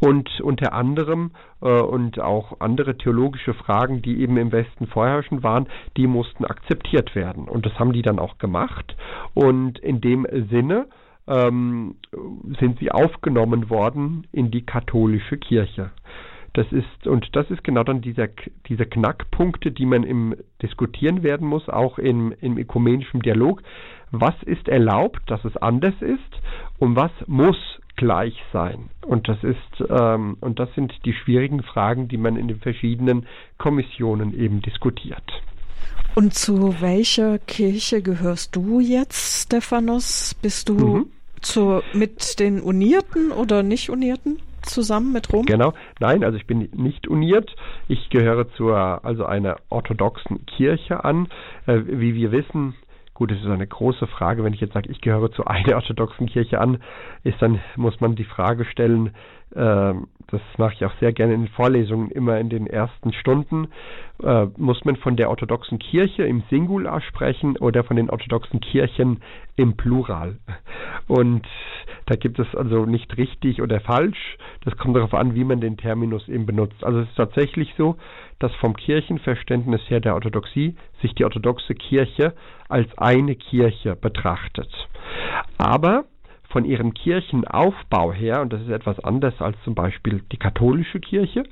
und 0.00 0.40
unter 0.40 0.72
anderem 0.72 1.32
äh, 1.60 1.68
und 1.68 2.20
auch 2.20 2.60
andere 2.60 2.96
theologische 2.96 3.54
Fragen, 3.54 4.02
die 4.02 4.20
eben 4.20 4.36
im 4.36 4.52
Westen 4.52 4.86
vorherrschend 4.86 5.42
waren, 5.42 5.68
die 5.96 6.06
mussten 6.06 6.44
akzeptiert 6.44 7.14
werden. 7.14 7.48
Und 7.48 7.66
das 7.66 7.78
haben 7.78 7.92
die 7.92 8.02
dann 8.02 8.18
auch 8.18 8.38
gemacht. 8.38 8.96
Und 9.34 9.78
in 9.78 10.00
dem 10.00 10.26
Sinne 10.50 10.86
ähm, 11.26 11.96
sind 12.58 12.78
sie 12.78 12.90
aufgenommen 12.90 13.70
worden 13.70 14.26
in 14.32 14.50
die 14.50 14.64
katholische 14.64 15.36
Kirche. 15.36 15.90
Das 16.54 16.66
ist, 16.72 17.06
und 17.06 17.28
das 17.36 17.50
ist 17.50 17.62
genau 17.62 17.84
dann 17.84 18.00
dieser, 18.00 18.28
diese 18.68 18.86
Knackpunkte, 18.86 19.70
die 19.70 19.86
man 19.86 20.02
im 20.02 20.34
Diskutieren 20.62 21.22
werden 21.22 21.46
muss, 21.46 21.68
auch 21.68 21.98
im, 21.98 22.34
im 22.40 22.58
ökumenischen 22.58 23.20
Dialog. 23.20 23.62
Was 24.10 24.34
ist 24.44 24.68
erlaubt, 24.68 25.20
dass 25.26 25.44
es 25.44 25.56
anders 25.58 25.94
ist 26.00 26.40
und 26.78 26.96
was 26.96 27.10
muss 27.26 27.56
gleich 27.96 28.42
sein? 28.52 28.88
Und 29.02 29.28
das 29.28 29.42
ist, 29.44 29.84
ähm, 29.90 30.38
und 30.40 30.58
das 30.58 30.72
sind 30.74 30.94
die 31.04 31.12
schwierigen 31.12 31.62
Fragen, 31.62 32.08
die 32.08 32.16
man 32.16 32.36
in 32.36 32.48
den 32.48 32.60
verschiedenen 32.60 33.26
Kommissionen 33.58 34.32
eben 34.38 34.62
diskutiert. 34.62 35.30
Und 36.14 36.34
zu 36.34 36.80
welcher 36.80 37.38
Kirche 37.38 38.02
gehörst 38.02 38.56
du 38.56 38.80
jetzt, 38.80 39.44
Stephanos? 39.44 40.34
Bist 40.40 40.68
du 40.68 40.74
mhm. 40.74 41.06
zu, 41.42 41.82
mit 41.92 42.40
den 42.40 42.60
Unierten 42.60 43.30
oder 43.30 43.62
nicht 43.62 43.90
Unierten? 43.90 44.38
Zusammen 44.62 45.12
mit 45.12 45.32
Rom? 45.32 45.46
Genau, 45.46 45.72
nein, 46.00 46.24
also 46.24 46.36
ich 46.36 46.46
bin 46.46 46.68
nicht 46.74 47.08
uniert. 47.08 47.54
Ich 47.88 48.10
gehöre 48.10 48.50
zur 48.52 49.04
also 49.04 49.24
einer 49.24 49.56
orthodoxen 49.68 50.44
Kirche 50.46 51.04
an. 51.04 51.28
Äh, 51.66 51.80
wie 51.86 52.14
wir 52.14 52.32
wissen, 52.32 52.74
gut, 53.18 53.32
es 53.32 53.40
ist 53.40 53.48
eine 53.48 53.66
große 53.66 54.06
Frage, 54.06 54.44
wenn 54.44 54.54
ich 54.54 54.60
jetzt 54.60 54.74
sage, 54.74 54.88
ich 54.92 55.00
gehöre 55.00 55.32
zu 55.32 55.44
einer 55.44 55.74
orthodoxen 55.74 56.28
Kirche 56.28 56.60
an, 56.60 56.78
ist 57.24 57.42
dann 57.42 57.58
muss 57.74 58.00
man 58.00 58.14
die 58.14 58.22
Frage 58.22 58.64
stellen, 58.64 59.08
äh, 59.56 59.94
das 60.30 60.40
mache 60.56 60.74
ich 60.74 60.84
auch 60.84 60.92
sehr 61.00 61.12
gerne 61.12 61.34
in 61.34 61.42
den 61.42 61.48
Vorlesungen, 61.48 62.12
immer 62.12 62.38
in 62.38 62.48
den 62.48 62.68
ersten 62.68 63.12
Stunden, 63.12 63.68
äh, 64.22 64.46
muss 64.56 64.84
man 64.84 64.94
von 64.94 65.16
der 65.16 65.30
orthodoxen 65.30 65.80
Kirche 65.80 66.22
im 66.22 66.44
Singular 66.48 67.00
sprechen 67.00 67.56
oder 67.56 67.82
von 67.82 67.96
den 67.96 68.08
orthodoxen 68.08 68.60
Kirchen 68.60 69.20
im 69.56 69.76
Plural. 69.76 70.38
Und 71.08 71.44
da 72.06 72.14
gibt 72.14 72.38
es 72.38 72.54
also 72.54 72.86
nicht 72.86 73.16
richtig 73.16 73.60
oder 73.62 73.80
falsch. 73.80 74.38
Das 74.64 74.76
kommt 74.76 74.94
darauf 74.94 75.14
an, 75.14 75.34
wie 75.34 75.44
man 75.44 75.60
den 75.60 75.76
Terminus 75.76 76.28
eben 76.28 76.46
benutzt. 76.46 76.84
Also 76.84 77.00
es 77.00 77.08
ist 77.08 77.16
tatsächlich 77.16 77.74
so, 77.76 77.96
dass 78.38 78.54
vom 78.56 78.76
Kirchenverständnis 78.76 79.80
her 79.88 80.00
der 80.00 80.14
Orthodoxie 80.14 80.76
sich 81.02 81.14
die 81.14 81.24
orthodoxe 81.24 81.74
Kirche 81.74 82.34
als 82.68 82.86
eine 82.98 83.34
Kirche 83.34 83.96
betrachtet. 83.96 84.70
Aber 85.58 86.04
von 86.48 86.64
ihrem 86.64 86.94
Kirchenaufbau 86.94 88.12
her, 88.12 88.40
und 88.40 88.52
das 88.52 88.62
ist 88.62 88.70
etwas 88.70 88.98
anders 89.00 89.34
als 89.40 89.56
zum 89.64 89.74
Beispiel 89.74 90.22
die 90.32 90.38
katholische 90.38 91.00
Kirche, 91.00 91.44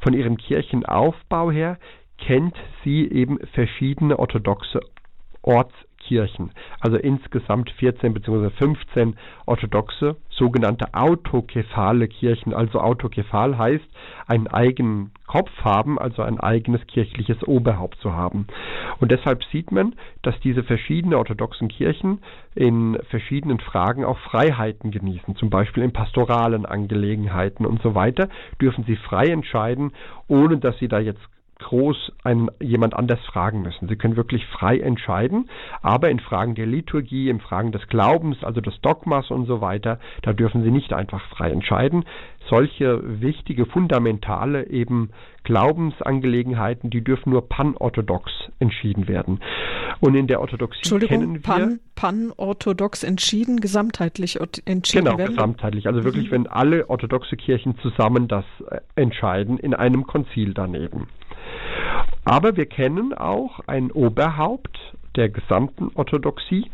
von 0.00 0.14
ihrem 0.14 0.36
Kirchenaufbau 0.36 1.50
her 1.50 1.78
kennt 2.18 2.54
sie 2.84 3.10
eben 3.10 3.38
verschiedene 3.52 4.18
orthodoxe 4.18 4.80
Orts 5.42 5.74
Kirchen, 6.06 6.50
also 6.80 6.96
insgesamt 6.96 7.70
14 7.70 8.14
bzw. 8.14 8.50
15 8.50 9.16
orthodoxe, 9.46 10.16
sogenannte 10.30 10.94
autokephale 10.94 12.08
Kirchen. 12.08 12.54
Also 12.54 12.80
autokephal 12.80 13.58
heißt, 13.58 13.84
einen 14.26 14.46
eigenen 14.48 15.12
Kopf 15.26 15.50
haben, 15.62 15.98
also 15.98 16.22
ein 16.22 16.38
eigenes 16.38 16.86
kirchliches 16.86 17.42
Oberhaupt 17.46 17.98
zu 17.98 18.12
haben. 18.12 18.46
Und 19.00 19.10
deshalb 19.10 19.42
sieht 19.44 19.72
man, 19.72 19.94
dass 20.22 20.38
diese 20.40 20.62
verschiedenen 20.62 21.14
orthodoxen 21.14 21.68
Kirchen 21.68 22.20
in 22.54 22.98
verschiedenen 23.10 23.58
Fragen 23.58 24.04
auch 24.04 24.18
Freiheiten 24.18 24.90
genießen, 24.90 25.36
zum 25.36 25.50
Beispiel 25.50 25.82
in 25.82 25.92
pastoralen 25.92 26.66
Angelegenheiten 26.66 27.66
und 27.66 27.82
so 27.82 27.94
weiter, 27.94 28.28
dürfen 28.60 28.84
sie 28.84 28.96
frei 28.96 29.26
entscheiden, 29.26 29.92
ohne 30.28 30.58
dass 30.58 30.78
sie 30.78 30.88
da 30.88 30.98
jetzt 30.98 31.20
groß 31.64 32.12
einen, 32.22 32.50
jemand 32.60 32.94
anders 32.94 33.20
fragen 33.26 33.62
müssen. 33.62 33.88
Sie 33.88 33.96
können 33.96 34.16
wirklich 34.16 34.46
frei 34.46 34.78
entscheiden, 34.78 35.50
aber 35.82 36.10
in 36.10 36.20
Fragen 36.20 36.54
der 36.54 36.66
Liturgie, 36.66 37.28
in 37.28 37.40
Fragen 37.40 37.72
des 37.72 37.86
Glaubens, 37.88 38.42
also 38.44 38.60
des 38.60 38.80
Dogmas 38.80 39.30
und 39.30 39.46
so 39.46 39.60
weiter, 39.60 39.98
da 40.22 40.32
dürfen 40.32 40.62
Sie 40.62 40.70
nicht 40.70 40.92
einfach 40.92 41.22
frei 41.30 41.50
entscheiden. 41.50 42.04
Solche 42.48 43.20
wichtige, 43.20 43.66
fundamentale 43.66 44.68
eben 44.68 45.10
Glaubensangelegenheiten, 45.44 46.90
die 46.90 47.02
dürfen 47.02 47.30
nur 47.30 47.48
panorthodox 47.48 48.30
entschieden 48.58 49.08
werden. 49.08 49.40
Und 50.00 50.14
in 50.14 50.26
der 50.26 50.40
Orthodoxie 50.40 50.78
Entschuldigung, 50.78 51.20
kennen 51.20 51.34
wir 51.34 51.42
pan, 51.42 51.80
panorthodox 51.94 53.02
entschieden, 53.02 53.60
gesamtheitlich 53.60 54.38
entschieden 54.64 55.04
genau, 55.04 55.18
werden? 55.18 55.34
Genau, 55.34 55.46
gesamtheitlich. 55.46 55.86
Also 55.86 56.04
wirklich, 56.04 56.28
mhm. 56.28 56.32
wenn 56.32 56.46
alle 56.46 56.88
orthodoxe 56.90 57.36
Kirchen 57.36 57.78
zusammen 57.78 58.28
das 58.28 58.44
äh, 58.70 58.80
entscheiden, 58.96 59.58
in 59.58 59.74
einem 59.74 60.06
Konzil 60.06 60.54
daneben. 60.54 61.08
Aber 62.24 62.56
wir 62.56 62.66
kennen 62.66 63.12
auch 63.12 63.60
ein 63.66 63.90
Oberhaupt 63.90 64.78
der 65.16 65.28
gesamten 65.28 65.90
Orthodoxie. 65.94 66.70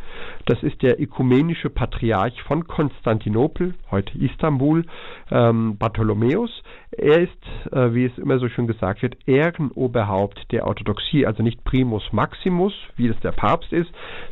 Das 0.47 0.63
ist 0.63 0.83
der 0.83 1.01
ökumenische 1.01 1.71
Patriarch 1.71 2.43
von 2.43 2.67
Konstantinopel, 2.67 3.75
heute 3.91 4.17
Istanbul, 4.19 4.85
ähm, 5.31 5.77
Bartholomäus. 5.77 6.51
Er 6.93 7.21
ist, 7.21 7.73
äh, 7.73 7.95
wie 7.95 8.07
es 8.07 8.19
immer 8.19 8.39
so 8.39 8.49
schön 8.49 8.67
gesagt 8.67 9.03
wird, 9.03 9.17
Ehrenoberhaupt 9.27 10.51
der 10.53 10.67
Orthodoxie, 10.67 11.27
also 11.27 11.43
nicht 11.43 11.65
Primus 11.65 12.03
Maximus, 12.13 12.73
wie 12.97 13.09
es 13.09 13.21
der 13.21 13.33
Papst 13.33 13.73
ist, 13.73 13.91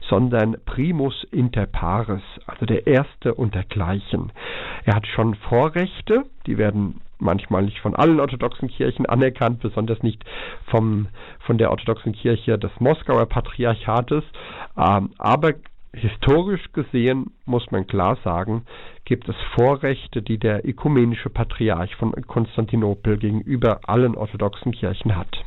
sondern 0.08 0.56
Primus 0.64 1.26
inter 1.30 1.66
pares, 1.66 2.22
also 2.46 2.66
der 2.66 2.86
Erste 2.86 3.34
untergleichen. 3.34 4.32
Er 4.84 4.96
hat 4.96 5.06
schon 5.06 5.34
Vorrechte, 5.34 6.24
die 6.48 6.58
werden 6.58 7.00
manchmal 7.18 7.62
nicht 7.62 7.78
von 7.78 7.94
allen 7.94 8.20
orthodoxen 8.20 8.68
Kirchen 8.68 9.06
anerkannt, 9.06 9.60
besonders 9.60 10.02
nicht 10.02 10.24
vom, 10.70 11.08
von 11.40 11.58
der 11.58 11.70
orthodoxen 11.70 12.12
Kirche 12.12 12.58
des 12.58 12.70
Moskauer 12.80 13.26
Patriarchates. 13.26 14.24
Ähm, 14.76 15.10
aber 15.18 15.52
historisch 15.92 16.72
gesehen 16.72 17.32
muss 17.44 17.70
man 17.70 17.86
klar 17.86 18.16
sagen, 18.24 18.64
gibt 19.04 19.28
es 19.28 19.36
Vorrechte, 19.54 20.22
die 20.22 20.38
der 20.38 20.66
ökumenische 20.66 21.30
Patriarch 21.30 21.94
von 21.96 22.12
Konstantinopel 22.26 23.18
gegenüber 23.18 23.80
allen 23.86 24.14
orthodoxen 24.14 24.72
Kirchen 24.72 25.16
hat. 25.16 25.44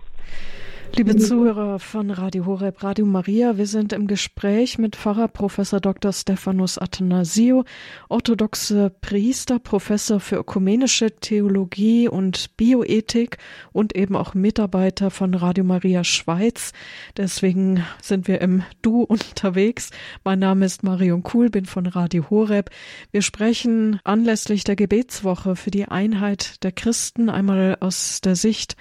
Liebe 0.93 1.15
Zuhörer 1.15 1.79
von 1.79 2.11
Radio 2.11 2.45
Horeb, 2.45 2.83
Radio 2.83 3.05
Maria, 3.05 3.57
wir 3.57 3.65
sind 3.65 3.93
im 3.93 4.07
Gespräch 4.07 4.77
mit 4.77 4.97
Pfarrer 4.97 5.29
Professor 5.29 5.79
Dr. 5.79 6.11
Stephanus 6.11 6.77
Athanasio, 6.77 7.63
orthodoxe 8.09 8.91
Priester, 8.99 9.57
Professor 9.59 10.19
für 10.19 10.35
ökumenische 10.35 11.11
Theologie 11.11 12.09
und 12.09 12.57
Bioethik 12.57 13.37
und 13.71 13.95
eben 13.95 14.17
auch 14.17 14.33
Mitarbeiter 14.33 15.11
von 15.11 15.33
Radio 15.33 15.63
Maria 15.63 16.03
Schweiz. 16.03 16.73
Deswegen 17.15 17.85
sind 18.01 18.27
wir 18.27 18.41
im 18.41 18.63
Du 18.81 19.01
unterwegs. 19.01 19.91
Mein 20.25 20.39
Name 20.39 20.65
ist 20.65 20.83
Marion 20.83 21.23
Kuhl, 21.23 21.49
bin 21.49 21.65
von 21.65 21.85
Radio 21.85 22.29
Horeb. 22.29 22.69
Wir 23.11 23.21
sprechen 23.21 24.01
anlässlich 24.03 24.65
der 24.65 24.75
Gebetswoche 24.75 25.55
für 25.55 25.71
die 25.71 25.85
Einheit 25.85 26.61
der 26.63 26.73
Christen 26.73 27.29
einmal 27.29 27.77
aus 27.79 28.19
der 28.19 28.35
Sicht 28.35 28.75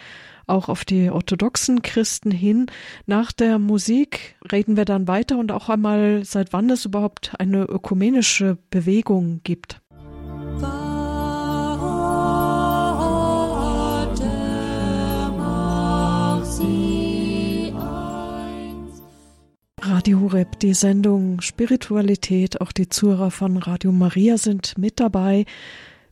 auch 0.51 0.69
auf 0.69 0.85
die 0.85 1.11
orthodoxen 1.11 1.83
Christen 1.83 2.31
hin. 2.31 2.67
Nach 3.07 3.33
der 3.33 3.59
Musik 3.59 4.37
reden 4.51 4.77
wir 4.77 4.85
dann 4.85 5.09
weiter 5.09 5.39
und 5.39 5.53
auch 5.53 5.69
einmal, 5.69 6.25
seit 6.25 6.53
wann 6.53 6.69
es 6.71 6.85
überhaupt 6.85 7.33
eine 7.39 7.65
ökumenische 7.65 8.59
Bewegung 8.71 9.41
gibt. 9.45 9.81
Radio 19.83 20.21
Horeb, 20.21 20.59
die 20.61 20.75
Sendung 20.75 21.41
Spiritualität, 21.41 22.61
auch 22.61 22.73
die 22.73 22.89
Zuhörer 22.89 23.31
von 23.31 23.57
Radio 23.57 23.93
Maria 23.93 24.39
sind 24.39 24.77
mit 24.79 25.01
dabei. 25.01 25.47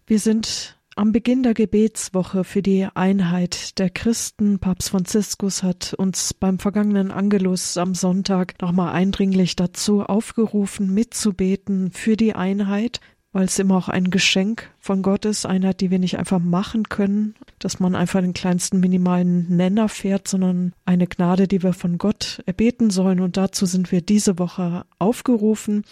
Wir 0.07 0.19
sind 0.19 0.78
am 0.99 1.13
Beginn 1.13 1.45
der 1.45 1.55
Gebetswoche 1.55 2.43
für 2.43 2.61
die 2.61 2.89
Einheit 2.93 3.79
der 3.79 3.89
Christen, 3.89 4.59
Papst 4.59 4.91
Franziskus 4.91 5.63
hat 5.63 5.95
uns 5.95 6.35
beim 6.35 6.59
vergangenen 6.59 7.13
Angelus 7.13 7.77
am 7.77 7.95
Sonntag 7.95 8.61
nochmal 8.61 8.93
eindringlich 8.93 9.55
dazu 9.55 10.03
aufgerufen, 10.03 10.93
mitzubeten 10.93 11.93
für 11.93 12.17
die 12.17 12.35
Einheit, 12.35 13.01
weil 13.31 13.45
es 13.45 13.61
immer 13.61 13.77
auch 13.77 13.89
ein 13.89 14.11
Geschenk 14.11 14.73
von 14.81 15.03
Gott 15.03 15.25
ist, 15.25 15.47
Einheit, 15.47 15.81
die 15.83 15.93
wir 15.93 16.01
nicht 16.01 16.19
einfach 16.19 16.41
machen 16.41 16.89
können, 16.89 17.37
dass 17.61 17.79
man 17.79 17.95
einfach 17.95 18.21
den 18.21 18.35
kleinsten 18.35 18.81
minimalen 18.81 19.55
Nenner 19.57 19.89
fährt, 19.89 20.27
sondern 20.27 20.73
eine 20.85 21.07
Gnade, 21.07 21.47
die 21.47 21.63
wir 21.63 21.75
von 21.75 21.99
Gott 21.99 22.43
erbeten 22.47 22.91
sollen. 22.91 23.21
Und 23.21 23.37
dazu 23.37 23.67
sind 23.67 23.93
wir 23.93 24.01
diese 24.01 24.41
Woche 24.41 24.85
aufgerufen. 24.99 25.85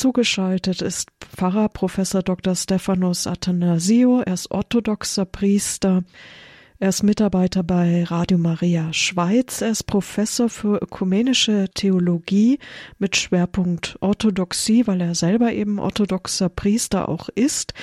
Zugeschaltet 0.00 0.80
ist 0.80 1.10
Pfarrer 1.20 1.68
Professor 1.68 2.22
Dr. 2.22 2.54
Stephanos 2.54 3.26
Athanasio. 3.26 4.22
Er 4.22 4.32
ist 4.32 4.50
orthodoxer 4.50 5.26
Priester. 5.26 6.04
Er 6.78 6.88
ist 6.88 7.02
Mitarbeiter 7.02 7.62
bei 7.62 8.04
Radio 8.04 8.38
Maria 8.38 8.94
Schweiz. 8.94 9.60
Er 9.60 9.72
ist 9.72 9.82
Professor 9.82 10.48
für 10.48 10.80
ökumenische 10.80 11.68
Theologie 11.74 12.58
mit 12.98 13.14
Schwerpunkt 13.14 13.98
Orthodoxie, 14.00 14.86
weil 14.86 15.02
er 15.02 15.14
selber 15.14 15.52
eben 15.52 15.78
orthodoxer 15.78 16.48
Priester 16.48 17.06
auch 17.06 17.28
ist. 17.34 17.74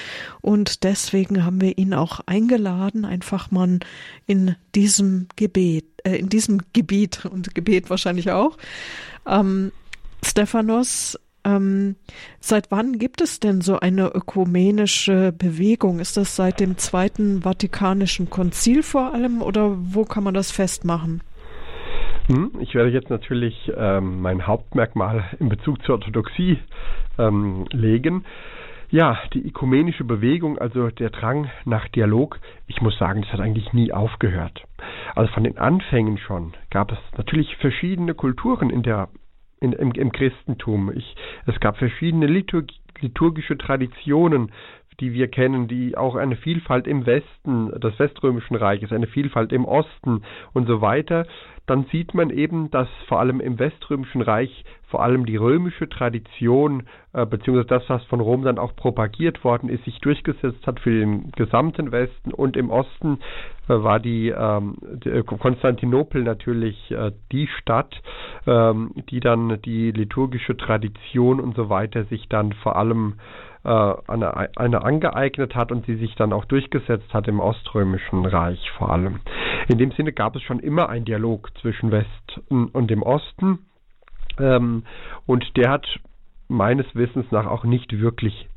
Und 0.41 0.85
deswegen 0.85 1.45
haben 1.45 1.61
wir 1.61 1.77
ihn 1.77 1.93
auch 1.93 2.21
eingeladen, 2.25 3.05
ein 3.05 3.21
Fachmann 3.21 3.81
in 4.25 4.55
diesem 4.73 5.27
Gebet, 5.35 5.85
äh, 6.03 6.15
in 6.15 6.29
diesem 6.29 6.61
Gebiet 6.73 7.25
und 7.25 7.53
Gebet 7.53 7.91
wahrscheinlich 7.91 8.31
auch. 8.31 8.57
Ähm, 9.27 9.71
Stephanos 10.25 11.19
Ähm, 11.47 11.95
seit 12.39 12.71
wann 12.71 12.99
gibt 12.99 13.21
es 13.21 13.39
denn 13.39 13.61
so 13.61 13.79
eine 13.79 14.07
ökumenische 14.13 15.31
Bewegung? 15.31 15.99
Ist 15.99 16.17
das 16.17 16.35
seit 16.35 16.59
dem 16.59 16.77
Zweiten 16.77 17.43
Vatikanischen 17.43 18.29
Konzil 18.29 18.83
vor 18.83 19.13
allem 19.13 19.41
oder 19.41 19.75
wo 19.77 20.03
kann 20.03 20.23
man 20.25 20.33
das 20.33 20.51
festmachen? 20.51 21.21
Hm, 22.27 22.51
ich 22.59 22.75
werde 22.75 22.89
jetzt 22.89 23.09
natürlich 23.09 23.71
ähm, 23.77 24.21
mein 24.21 24.45
Hauptmerkmal 24.45 25.23
in 25.39 25.47
Bezug 25.47 25.81
zur 25.83 25.95
Orthodoxie 25.95 26.59
ähm, 27.17 27.65
legen. 27.71 28.25
Ja, 28.89 29.17
die 29.33 29.45
ökumenische 29.45 30.03
Bewegung, 30.03 30.57
also 30.57 30.89
der 30.89 31.09
Drang 31.09 31.49
nach 31.65 31.87
Dialog, 31.89 32.39
ich 32.67 32.81
muss 32.81 32.97
sagen, 32.97 33.21
das 33.21 33.33
hat 33.33 33.41
eigentlich 33.41 33.73
nie 33.73 33.91
aufgehört. 33.91 34.63
Also 35.15 35.31
von 35.33 35.43
den 35.43 35.57
Anfängen 35.57 36.17
schon 36.17 36.53
gab 36.69 36.91
es 36.91 36.97
natürlich 37.17 37.55
verschiedene 37.57 38.13
Kulturen 38.13 38.69
in 38.69 38.83
der 38.83 39.09
in, 39.59 39.73
im, 39.73 39.91
im 39.91 40.11
Christentum. 40.11 40.91
Ich, 40.95 41.15
es 41.45 41.59
gab 41.59 41.77
verschiedene 41.77 42.27
Liturg, 42.27 42.69
liturgische 43.01 43.57
Traditionen, 43.57 44.51
die 44.99 45.13
wir 45.13 45.27
kennen, 45.27 45.67
die 45.67 45.97
auch 45.97 46.15
eine 46.15 46.35
Vielfalt 46.35 46.87
im 46.87 47.05
Westen 47.05 47.71
des 47.79 47.97
Weströmischen 47.99 48.55
Reiches, 48.55 48.91
eine 48.91 49.07
Vielfalt 49.07 49.51
im 49.53 49.65
Osten 49.65 50.23
und 50.53 50.67
so 50.67 50.81
weiter, 50.81 51.25
dann 51.67 51.85
sieht 51.91 52.13
man 52.13 52.29
eben, 52.29 52.71
dass 52.71 52.87
vor 53.07 53.19
allem 53.19 53.41
im 53.41 53.59
Weströmischen 53.59 54.21
Reich 54.21 54.63
vor 54.87 55.03
allem 55.03 55.25
die 55.25 55.35
römische 55.35 55.89
Tradition 55.89 56.83
äh, 57.11 57.25
beziehungsweise 57.25 57.67
das, 57.67 57.89
was 57.89 58.03
von 58.05 58.21
Rom 58.21 58.43
dann 58.43 58.57
auch 58.57 58.73
propagiert 58.77 59.43
worden 59.43 59.67
ist, 59.67 59.83
sich 59.83 59.99
durchgesetzt 59.99 60.65
hat 60.65 60.79
für 60.79 60.91
den 60.91 61.29
gesamten 61.33 61.91
Westen 61.91 62.33
und 62.33 62.55
im 62.55 62.69
Osten 62.69 63.19
äh, 63.67 63.73
war 63.73 63.99
die, 63.99 64.29
ähm, 64.29 64.77
die 65.03 65.09
äh, 65.09 65.23
Konstantinopel 65.23 66.23
natürlich 66.23 66.89
äh, 66.91 67.11
die 67.33 67.47
Stadt, 67.59 68.01
ähm, 68.45 68.91
die 69.09 69.19
dann 69.19 69.61
die 69.63 69.91
liturgische 69.91 70.55
Tradition 70.55 71.41
und 71.41 71.53
so 71.57 71.69
weiter 71.69 72.05
sich 72.05 72.29
dann 72.29 72.53
vor 72.53 72.77
allem 72.77 73.15
äh, 73.17 73.46
eine, 73.63 74.57
eine 74.57 74.83
angeeignet 74.83 75.55
hat 75.55 75.71
und 75.71 75.85
sie 75.85 75.95
sich 75.95 76.15
dann 76.15 76.33
auch 76.33 76.45
durchgesetzt 76.45 77.13
hat 77.13 77.27
im 77.27 77.39
Oströmischen 77.39 78.25
Reich 78.25 78.71
vor 78.77 78.91
allem. 78.91 79.19
In 79.67 79.77
dem 79.77 79.91
Sinne 79.91 80.13
gab 80.13 80.35
es 80.35 80.43
schon 80.43 80.59
immer 80.59 80.89
einen 80.89 81.05
Dialog 81.05 81.49
zwischen 81.61 81.91
Westen 81.91 82.67
und 82.67 82.89
dem 82.89 83.03
Osten 83.03 83.59
ähm, 84.39 84.83
und 85.25 85.57
der 85.57 85.69
hat 85.69 85.87
meines 86.47 86.85
Wissens 86.95 87.31
nach 87.31 87.45
auch 87.45 87.63
nicht 87.63 87.99
wirklich 87.99 88.47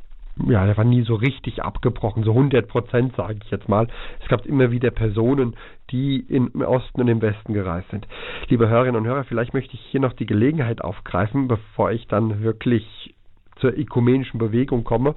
ja, 0.47 0.65
der 0.65 0.77
war 0.77 0.85
nie 0.85 1.03
so 1.03 1.15
richtig 1.15 1.63
abgebrochen, 1.63 2.25
so 2.25 2.31
100 2.31 2.67
Prozent, 2.69 3.15
sage 3.17 3.39
ich 3.45 3.51
jetzt 3.51 3.69
mal. 3.69 3.89
Es 4.23 4.29
gab 4.29 4.47
immer 4.47 4.71
wieder 4.71 4.91
Personen, 4.91 5.57
die 5.91 6.21
im 6.21 6.51
Osten 6.63 7.01
und 7.01 7.09
im 7.09 7.21
Westen 7.21 7.53
gereist 7.53 7.91
sind. 7.91 8.07
Liebe 8.49 8.69
Hörerinnen 8.69 8.97
und 8.97 9.07
Hörer, 9.07 9.25
vielleicht 9.25 9.55
möchte 9.55 9.75
ich 9.75 9.81
hier 9.91 10.01
noch 10.01 10.13
die 10.13 10.27
Gelegenheit 10.27 10.83
aufgreifen, 10.83 11.49
bevor 11.49 11.91
ich 11.91 12.07
dann 12.07 12.43
wirklich 12.43 13.15
zur 13.61 13.77
ökumenischen 13.77 14.39
Bewegung 14.39 14.85
komme, 14.85 15.15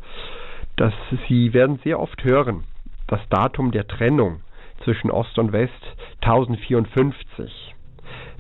dass 0.76 0.94
Sie 1.28 1.54
werden 1.54 1.80
sehr 1.84 2.00
oft 2.00 2.24
hören, 2.24 2.64
das 3.08 3.20
Datum 3.30 3.72
der 3.72 3.88
Trennung 3.88 4.42
zwischen 4.84 5.12
Ost 5.12 5.38
und 5.40 5.52
West 5.52 5.72
1054. 6.22 7.76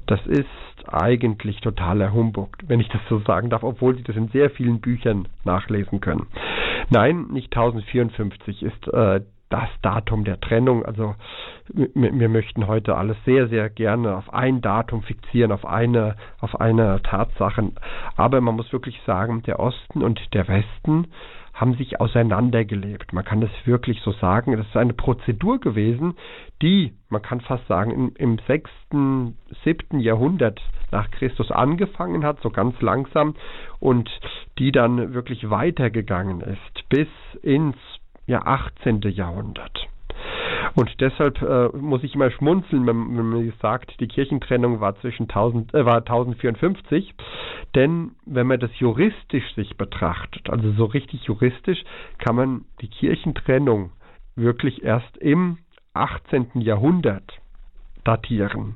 Das 0.05 0.25
ist 0.25 0.47
eigentlich 0.87 1.61
totaler 1.61 2.11
Humbug, 2.13 2.57
wenn 2.67 2.79
ich 2.79 2.89
das 2.89 3.01
so 3.09 3.19
sagen 3.19 3.49
darf, 3.49 3.63
obwohl 3.63 3.95
Sie 3.95 4.03
das 4.03 4.15
in 4.15 4.27
sehr 4.29 4.49
vielen 4.49 4.81
Büchern 4.81 5.27
nachlesen 5.45 6.01
können. 6.01 6.27
Nein, 6.89 7.27
nicht 7.31 7.55
1054 7.55 8.63
ist 8.63 8.87
äh, 8.89 9.21
das 9.53 9.69
Datum 9.83 10.23
der 10.23 10.39
Trennung. 10.39 10.83
Also 10.83 11.13
wir 11.67 12.29
möchten 12.29 12.65
heute 12.65 12.95
alles 12.95 13.17
sehr, 13.23 13.47
sehr 13.49 13.69
gerne 13.69 14.17
auf 14.17 14.33
ein 14.33 14.61
Datum 14.61 15.03
fixieren, 15.03 15.51
auf 15.51 15.63
eine, 15.63 16.15
auf 16.39 16.59
eine 16.59 17.03
Tatsache. 17.03 17.71
Aber 18.15 18.41
man 18.41 18.55
muss 18.55 18.73
wirklich 18.73 18.99
sagen, 19.05 19.43
der 19.43 19.59
Osten 19.59 20.01
und 20.01 20.19
der 20.33 20.47
Westen 20.47 21.05
haben 21.53 21.75
sich 21.75 22.01
auseinandergelebt. 22.01 23.13
Man 23.13 23.23
kann 23.23 23.41
das 23.41 23.51
wirklich 23.65 24.01
so 24.01 24.11
sagen. 24.13 24.57
Das 24.57 24.65
ist 24.65 24.75
eine 24.75 24.93
Prozedur 24.93 25.59
gewesen, 25.59 26.15
die, 26.63 26.93
man 27.09 27.21
kann 27.21 27.39
fast 27.39 27.67
sagen, 27.67 27.91
im, 27.91 28.13
im 28.15 28.39
6., 28.47 28.71
7. 29.63 29.99
Jahrhundert 29.99 30.59
nach 30.89 31.11
Christus 31.11 31.51
angefangen 31.51 32.25
hat, 32.25 32.41
so 32.41 32.49
ganz 32.49 32.81
langsam, 32.81 33.35
und 33.79 34.09
die 34.57 34.71
dann 34.71 35.13
wirklich 35.13 35.51
weitergegangen 35.51 36.41
ist 36.41 36.89
bis 36.89 37.07
ins 37.43 37.77
ja, 38.27 38.41
18. 38.45 39.01
Jahrhundert. 39.01 39.88
Und 40.75 40.89
deshalb 41.01 41.41
äh, 41.41 41.69
muss 41.77 42.03
ich 42.03 42.15
immer 42.15 42.31
schmunzeln, 42.31 42.88
wenn, 42.88 43.17
wenn 43.17 43.29
man 43.29 43.53
sagt, 43.62 43.99
die 43.99 44.07
Kirchentrennung 44.07 44.79
war 44.79 44.99
zwischen 45.01 45.23
1000, 45.23 45.73
äh, 45.73 45.86
war 45.86 45.97
1054. 45.97 47.13
Denn 47.75 48.12
wenn 48.25 48.47
man 48.47 48.59
das 48.59 48.71
juristisch 48.79 49.53
sich 49.55 49.77
betrachtet, 49.77 50.49
also 50.49 50.71
so 50.71 50.86
richtig 50.86 51.23
juristisch, 51.25 51.83
kann 52.17 52.36
man 52.36 52.65
die 52.81 52.88
Kirchentrennung 52.88 53.91
wirklich 54.36 54.83
erst 54.83 55.17
im 55.17 55.59
18. 55.93 56.62
Jahrhundert 56.62 57.39
datieren. 58.03 58.75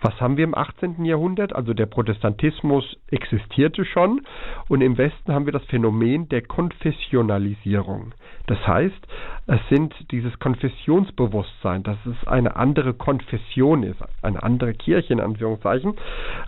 Was 0.00 0.20
haben 0.20 0.36
wir 0.36 0.44
im 0.44 0.54
18. 0.54 1.04
Jahrhundert? 1.04 1.54
Also 1.54 1.74
der 1.74 1.86
Protestantismus 1.86 2.96
existierte 3.08 3.84
schon 3.84 4.20
und 4.68 4.80
im 4.80 4.96
Westen 4.96 5.32
haben 5.32 5.46
wir 5.46 5.52
das 5.52 5.64
Phänomen 5.64 6.28
der 6.28 6.42
Konfessionalisierung. 6.42 8.14
Das 8.46 8.64
heißt, 8.66 9.06
es 9.46 9.60
sind 9.68 9.94
dieses 10.10 10.38
Konfessionsbewusstsein, 10.38 11.82
dass 11.82 11.98
es 12.06 12.28
eine 12.28 12.56
andere 12.56 12.94
Konfession 12.94 13.82
ist, 13.82 13.98
eine 14.22 14.42
andere 14.42 14.72
Kirche 14.72 15.12
in 15.12 15.20
Anführungszeichen, 15.20 15.94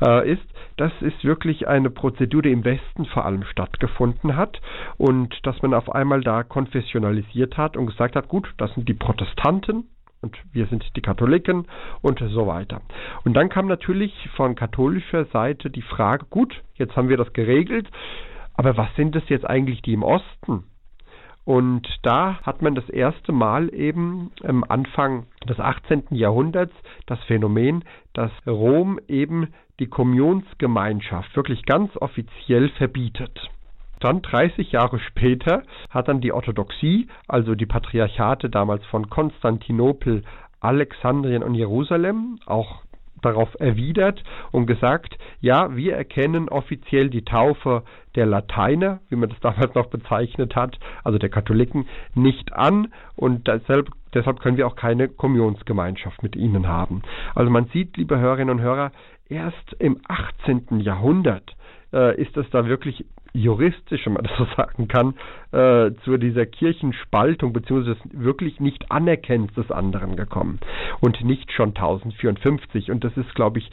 äh, 0.01 0.31
ist, 0.33 0.43
das 0.77 0.93
ist 1.01 1.25
wirklich 1.25 1.67
eine 1.67 1.91
Prozedur, 1.91 2.43
die 2.43 2.53
im 2.53 2.65
Westen 2.65 3.05
vor 3.07 3.25
allem 3.25 3.43
stattgefunden 3.45 4.37
hat 4.37 4.61
und 4.97 5.35
dass 5.45 5.61
man 5.61 5.75
auf 5.75 5.93
einmal 5.93 6.21
da 6.21 6.43
konfessionalisiert 6.45 7.57
hat 7.57 7.77
und 7.77 7.87
gesagt 7.87 8.17
hat, 8.17 8.29
gut, 8.29 8.49
das 8.59 8.73
sind 8.75 8.89
die 8.89 8.95
Protestanten, 8.95 9.89
und 10.23 10.37
wir 10.53 10.67
sind 10.67 10.85
die 10.97 11.01
Katholiken 11.01 11.67
und 12.03 12.19
so 12.19 12.47
weiter. 12.47 12.83
Und 13.25 13.35
dann 13.35 13.49
kam 13.49 13.67
natürlich 13.67 14.13
von 14.37 14.55
katholischer 14.55 15.25
Seite 15.27 15.71
die 15.71 15.83
Frage, 15.83 16.27
gut, 16.29 16.63
jetzt 16.75 16.97
haben 16.97 17.09
wir 17.09 17.17
das 17.17 17.33
geregelt, 17.33 17.89
aber 18.55 18.77
was 18.77 18.95
sind 18.97 19.17
es 19.17 19.29
jetzt 19.29 19.49
eigentlich 19.49 19.83
die 19.83 19.95
im 19.95 20.03
Osten? 20.03 20.65
Und 21.45 21.89
da 22.03 22.41
hat 22.43 22.61
man 22.61 22.75
das 22.75 22.89
erste 22.91 23.33
Mal 23.33 23.73
eben 23.75 24.31
am 24.45 24.63
Anfang 24.63 25.27
des 25.49 25.59
18. 25.59 26.05
Jahrhunderts 26.11 26.75
das 27.07 27.19
Phänomen, 27.25 27.83
dass 28.13 28.31
Rom 28.47 29.01
eben 29.09 29.49
die 29.79 29.87
Kommunionsgemeinschaft 29.87 31.35
wirklich 31.35 31.65
ganz 31.65 31.97
offiziell 31.97 32.69
verbietet. 32.77 33.51
Dann 34.01 34.23
30 34.23 34.73
Jahre 34.73 34.99
später 34.99 35.63
hat 35.91 36.09
dann 36.09 36.21
die 36.21 36.33
Orthodoxie, 36.33 37.09
also 37.29 37.55
die 37.55 37.67
Patriarchate 37.67 38.51
damals 38.51 38.85
von 38.87 39.11
Konstantinopel, 39.11 40.25
Alexandrien 40.61 41.43
und 41.43 41.55
Jerusalem, 41.55 42.39
auch 42.47 42.83
darauf 43.23 43.49
erwidert 43.61 44.23
und 44.51 44.67
gesagt, 44.67 45.17
ja, 45.41 45.75
wir 45.77 45.95
erkennen 45.95 46.49
offiziell 46.49 47.11
die 47.11 47.25
Taufe 47.25 47.83
der 48.15 48.27
Lateiner, 48.27 49.01
wie 49.09 49.17
man 49.17 49.29
das 49.29 49.41
damals 49.43 49.75
noch 49.75 49.87
bezeichnet 49.87 50.57
hat, 50.57 50.79
also 51.05 51.19
der 51.19 51.29
Katholiken, 51.29 51.87
nicht 52.15 52.53
an 52.53 52.93
und 53.17 53.47
deshalb, 53.47 53.91
deshalb 54.15 54.41
können 54.41 54.57
wir 54.57 54.67
auch 54.67 54.77
keine 54.77 55.09
Kommunionsgemeinschaft 55.09 56.23
mit 56.23 56.37
ihnen 56.37 56.67
haben. 56.69 57.03
Also 57.35 57.51
man 57.51 57.67
sieht, 57.67 57.97
liebe 57.97 58.19
Hörerinnen 58.19 58.57
und 58.57 58.63
Hörer, 58.63 58.93
erst 59.29 59.77
im 59.79 60.01
18. 60.09 60.81
Jahrhundert 60.81 61.57
äh, 61.93 62.21
ist 62.21 62.37
es 62.37 62.49
da 62.51 62.67
wirklich 62.67 63.05
juristisch, 63.33 64.07
wenn 64.07 64.15
man 64.15 64.25
das 64.29 64.37
so 64.37 64.47
sagen 64.57 64.89
kann, 64.89 65.15
äh, 65.53 65.93
zu 66.05 66.17
dieser 66.17 66.47
Kirchenspaltung 66.47 67.53
beziehungsweise 67.53 67.99
wirklich 68.13 68.61
nicht 68.61 68.91
Anerkennens 68.91 69.53
des 69.55 69.71
anderen 69.71 70.17
gekommen 70.17 70.61
und 71.01 71.23
nicht 71.25 71.53
schon 71.53 71.71
1054. 71.71 72.91
Und 72.91 73.05
das 73.05 73.17
ist, 73.17 73.35
glaube 73.35 73.59
ich, 73.59 73.71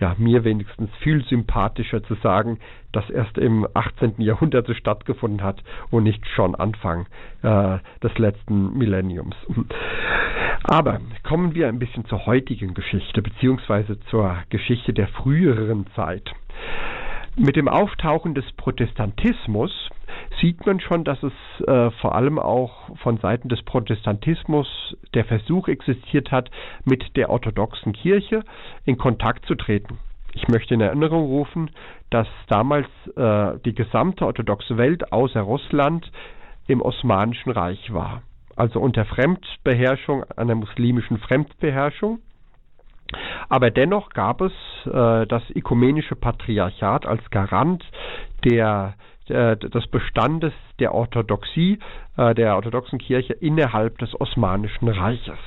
ja, 0.00 0.14
mir 0.18 0.44
wenigstens 0.44 0.90
viel 1.02 1.22
sympathischer 1.26 2.02
zu 2.02 2.14
sagen, 2.14 2.58
dass 2.92 3.08
erst 3.10 3.36
im 3.38 3.66
18. 3.74 4.14
Jahrhundert 4.18 4.66
so 4.66 4.74
stattgefunden 4.74 5.42
hat 5.42 5.62
und 5.90 6.04
nicht 6.04 6.26
schon 6.26 6.54
Anfang 6.54 7.06
äh, 7.42 7.78
des 8.02 8.16
letzten 8.18 8.76
Millenniums. 8.78 9.36
Aber 10.64 11.00
kommen 11.22 11.54
wir 11.54 11.68
ein 11.68 11.78
bisschen 11.78 12.06
zur 12.06 12.26
heutigen 12.26 12.74
Geschichte, 12.74 13.22
beziehungsweise 13.22 14.00
zur 14.10 14.36
Geschichte 14.48 14.92
der 14.92 15.08
früheren 15.08 15.86
Zeit. 15.94 16.30
Mit 17.36 17.56
dem 17.56 17.68
Auftauchen 17.68 18.34
des 18.34 18.44
Protestantismus 18.56 19.70
sieht 20.40 20.66
man 20.66 20.80
schon, 20.80 21.04
dass 21.04 21.22
es 21.22 21.32
äh, 21.66 21.90
vor 22.00 22.14
allem 22.14 22.38
auch 22.38 22.96
von 22.98 23.18
Seiten 23.18 23.48
des 23.48 23.62
Protestantismus 23.62 24.96
der 25.14 25.24
Versuch 25.24 25.68
existiert 25.68 26.32
hat, 26.32 26.50
mit 26.84 27.16
der 27.16 27.30
orthodoxen 27.30 27.92
Kirche 27.92 28.42
in 28.84 28.98
Kontakt 28.98 29.46
zu 29.46 29.54
treten. 29.54 29.98
Ich 30.32 30.48
möchte 30.48 30.74
in 30.74 30.80
Erinnerung 30.80 31.24
rufen, 31.24 31.70
dass 32.10 32.28
damals 32.48 32.86
äh, 33.16 33.58
die 33.64 33.74
gesamte 33.74 34.26
orthodoxe 34.26 34.76
Welt 34.76 35.12
außer 35.12 35.40
Russland 35.40 36.10
im 36.66 36.82
Osmanischen 36.82 37.50
Reich 37.50 37.92
war. 37.92 38.22
Also 38.56 38.80
unter 38.80 39.04
Fremdbeherrschung, 39.04 40.24
einer 40.36 40.54
muslimischen 40.54 41.18
Fremdbeherrschung. 41.18 42.20
Aber 43.48 43.70
dennoch 43.70 44.10
gab 44.10 44.40
es 44.40 44.52
äh, 44.86 45.26
das 45.26 45.42
ökumenische 45.54 46.16
Patriarchat 46.16 47.06
als 47.06 47.28
Garant 47.30 47.84
der 48.44 48.94
äh, 49.28 49.56
des 49.56 49.86
Bestandes 49.86 50.52
der 50.80 50.92
Orthodoxie, 50.92 51.78
äh, 52.16 52.34
der 52.34 52.56
orthodoxen 52.56 52.98
Kirche 52.98 53.32
innerhalb 53.34 53.98
des 53.98 54.20
Osmanischen 54.20 54.88
Reiches. 54.88 55.38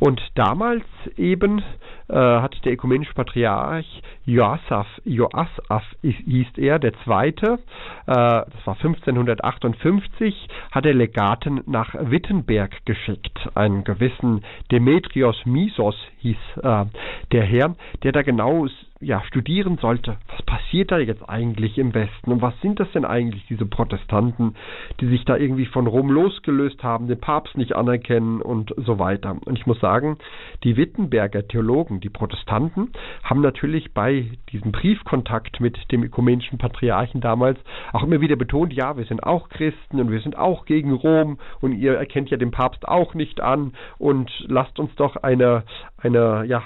Und 0.00 0.20
damals 0.34 0.84
eben 1.16 1.62
hat 2.08 2.64
der 2.64 2.72
ökumenische 2.72 3.14
Patriarch 3.14 4.02
Joasaf, 4.26 4.88
Joasaf 5.04 5.84
hieß 6.02 6.48
er, 6.56 6.80
der 6.80 6.92
Zweite, 7.04 7.60
äh, 8.06 8.12
das 8.12 8.66
war 8.66 8.74
1558, 8.74 10.48
hat 10.72 10.84
er 10.84 10.94
Legaten 10.94 11.62
nach 11.66 11.94
Wittenberg 11.94 12.84
geschickt. 12.86 13.48
Einen 13.54 13.84
gewissen 13.84 14.44
Demetrios 14.72 15.46
Misos 15.46 15.96
hieß 16.18 16.36
äh, 16.62 16.86
der 17.30 17.44
Herr, 17.44 17.76
der 18.02 18.10
da 18.10 18.22
genau 18.22 18.66
ja, 19.00 19.22
studieren 19.24 19.78
sollte, 19.78 20.16
was 20.28 20.42
passiert 20.42 20.90
da 20.90 20.98
jetzt 20.98 21.28
eigentlich 21.28 21.76
im 21.76 21.92
Westen 21.94 22.32
und 22.32 22.40
was 22.40 22.58
sind 22.62 22.80
das 22.80 22.90
denn 22.92 23.04
eigentlich, 23.04 23.44
diese 23.46 23.66
Protestanten, 23.66 24.54
die 25.00 25.06
sich 25.08 25.24
da 25.24 25.36
irgendwie 25.36 25.66
von 25.66 25.86
Rom 25.86 26.10
losgelöst 26.10 26.82
haben, 26.82 27.06
den 27.06 27.20
Papst 27.20 27.56
nicht 27.58 27.76
anerkennen 27.76 28.40
und 28.40 28.74
so 28.76 28.98
weiter. 28.98 29.36
Und 29.44 29.58
ich 29.58 29.66
muss 29.66 29.80
sagen, 29.80 30.16
die 30.64 30.76
Wittenberger 30.76 31.46
Theologen, 31.46 31.95
die 32.00 32.10
Protestanten, 32.10 32.92
haben 33.22 33.40
natürlich 33.40 33.92
bei 33.92 34.30
diesem 34.52 34.72
Briefkontakt 34.72 35.60
mit 35.60 35.78
dem 35.92 36.02
ökumenischen 36.02 36.58
Patriarchen 36.58 37.20
damals 37.20 37.58
auch 37.92 38.02
immer 38.02 38.20
wieder 38.20 38.36
betont, 38.36 38.72
ja, 38.72 38.96
wir 38.96 39.04
sind 39.04 39.22
auch 39.22 39.48
Christen 39.48 40.00
und 40.00 40.10
wir 40.10 40.20
sind 40.20 40.36
auch 40.36 40.64
gegen 40.64 40.92
Rom 40.92 41.38
und 41.60 41.72
ihr 41.72 41.94
erkennt 41.94 42.30
ja 42.30 42.36
den 42.36 42.50
Papst 42.50 42.86
auch 42.86 43.14
nicht 43.14 43.40
an 43.40 43.72
und 43.98 44.30
lasst 44.48 44.78
uns 44.78 44.94
doch 44.96 45.16
eine, 45.16 45.64
eine, 45.98 46.44
ja, 46.46 46.62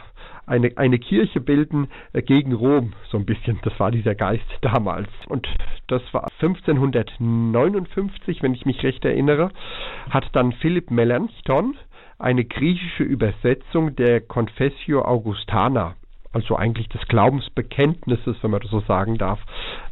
eine, 0.51 0.77
eine 0.77 0.99
Kirche 0.99 1.41
bilden 1.41 1.89
äh, 2.13 2.23
gegen 2.23 2.53
Rom, 2.53 2.93
so 3.11 3.19
ein 3.19 3.25
bisschen. 3.25 3.61
Das 3.63 3.79
war 3.79 3.91
dieser 3.91 4.15
Geist 4.15 4.45
damals. 4.63 5.09
Und 5.29 5.49
das 5.87 6.03
war 6.13 6.29
1559, 6.41 8.43
wenn 8.43 8.55
ich 8.55 8.67
mich 8.67 8.83
recht 8.83 9.05
erinnere, 9.05 9.51
hat 10.11 10.29
dann 10.33 10.53
Philipp 10.53 10.91
Melanchthon 10.91 11.77
eine 12.21 12.45
griechische 12.45 13.03
Übersetzung 13.03 13.97
der 13.97 14.21
Confessio 14.21 15.03
Augustana 15.03 15.97
also 16.33 16.57
eigentlich 16.57 16.89
des 16.89 17.01
Glaubensbekenntnisses, 17.09 18.37
wenn 18.43 18.53
man 18.53 18.61
das 18.61 18.71
so 18.71 18.81
sagen 18.81 19.19
darf, 19.19 19.41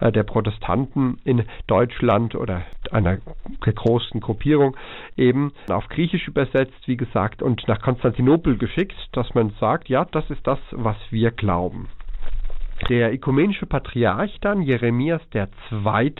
äh, 0.00 0.12
der 0.12 0.22
Protestanten 0.22 1.18
in 1.24 1.44
Deutschland 1.66 2.34
oder 2.34 2.62
einer 2.92 3.18
großen 3.60 4.20
Gruppierung 4.20 4.76
eben 5.16 5.52
auf 5.68 5.88
Griechisch 5.88 6.28
übersetzt, 6.28 6.86
wie 6.86 6.96
gesagt, 6.96 7.42
und 7.42 7.66
nach 7.66 7.80
Konstantinopel 7.82 8.56
geschickt, 8.56 8.94
dass 9.12 9.34
man 9.34 9.50
sagt, 9.60 9.88
ja, 9.88 10.04
das 10.04 10.30
ist 10.30 10.46
das, 10.46 10.58
was 10.70 10.96
wir 11.10 11.30
glauben. 11.32 11.88
Der 12.88 13.12
ökumenische 13.12 13.66
Patriarch 13.66 14.38
dann, 14.40 14.62
Jeremias 14.62 15.22
II., 15.34 16.12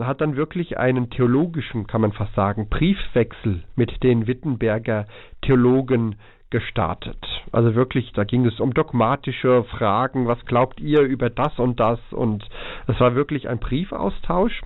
hat 0.00 0.20
dann 0.20 0.36
wirklich 0.36 0.78
einen 0.78 1.10
theologischen, 1.10 1.86
kann 1.86 2.00
man 2.00 2.12
fast 2.12 2.34
sagen, 2.34 2.68
Briefwechsel 2.68 3.62
mit 3.76 4.02
den 4.02 4.26
Wittenberger 4.26 5.06
Theologen 5.42 6.16
gestartet. 6.52 7.16
Also 7.50 7.74
wirklich, 7.74 8.12
da 8.12 8.24
ging 8.24 8.46
es 8.46 8.60
um 8.60 8.74
dogmatische 8.74 9.64
Fragen, 9.64 10.28
was 10.28 10.44
glaubt 10.44 10.80
ihr 10.80 11.00
über 11.00 11.30
das 11.30 11.58
und 11.58 11.80
das? 11.80 11.98
Und 12.10 12.46
es 12.86 13.00
war 13.00 13.14
wirklich 13.14 13.48
ein 13.48 13.58
Briefaustausch. 13.58 14.60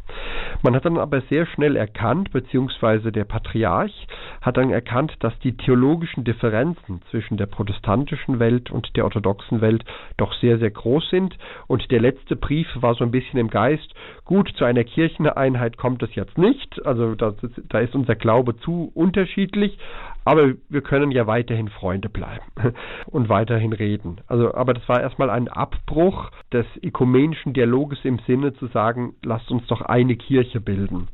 Man 0.62 0.74
hat 0.74 0.84
dann 0.84 0.98
aber 0.98 1.20
sehr 1.22 1.46
schnell 1.46 1.76
erkannt, 1.76 2.32
beziehungsweise 2.32 3.12
der 3.12 3.24
Patriarch 3.24 4.06
hat 4.42 4.56
dann 4.56 4.70
erkannt, 4.70 5.14
dass 5.20 5.38
die 5.40 5.56
theologischen 5.56 6.24
Differenzen 6.24 7.02
zwischen 7.10 7.36
der 7.36 7.46
protestantischen 7.46 8.40
Welt 8.40 8.70
und 8.70 8.96
der 8.96 9.04
orthodoxen 9.04 9.60
Welt 9.60 9.84
doch 10.16 10.34
sehr, 10.34 10.58
sehr 10.58 10.70
groß 10.70 11.08
sind. 11.10 11.38
Und 11.68 11.88
der 11.92 12.00
letzte 12.00 12.34
Brief 12.34 12.66
war 12.74 12.94
so 12.94 13.04
ein 13.04 13.12
bisschen 13.12 13.38
im 13.38 13.48
Geist, 13.48 13.94
gut, 14.24 14.52
zu 14.56 14.64
einer 14.64 14.82
Kircheneinheit 14.82 15.76
kommt 15.76 16.02
es 16.02 16.14
jetzt 16.16 16.36
nicht, 16.36 16.84
also 16.84 17.14
da, 17.14 17.32
da 17.68 17.78
ist 17.78 17.94
unser 17.94 18.16
Glaube 18.16 18.56
zu 18.58 18.90
unterschiedlich, 18.94 19.78
aber 20.26 20.54
wir 20.68 20.82
können 20.82 21.12
ja 21.12 21.28
weiterhin 21.28 21.68
Freunde 21.68 22.08
bleiben 22.08 22.44
und 23.06 23.28
weiterhin 23.28 23.72
reden. 23.72 24.20
Also, 24.26 24.52
aber 24.52 24.74
das 24.74 24.86
war 24.88 25.00
erstmal 25.00 25.30
ein 25.30 25.46
Abbruch 25.46 26.30
des 26.52 26.66
ökumenischen 26.82 27.52
Dialoges 27.52 28.00
im 28.02 28.18
Sinne 28.26 28.52
zu 28.54 28.66
sagen, 28.66 29.14
lasst 29.24 29.50
uns 29.52 29.64
doch 29.68 29.82
eine 29.82 30.16
Kirche 30.16 30.60
bilden. 30.60 31.06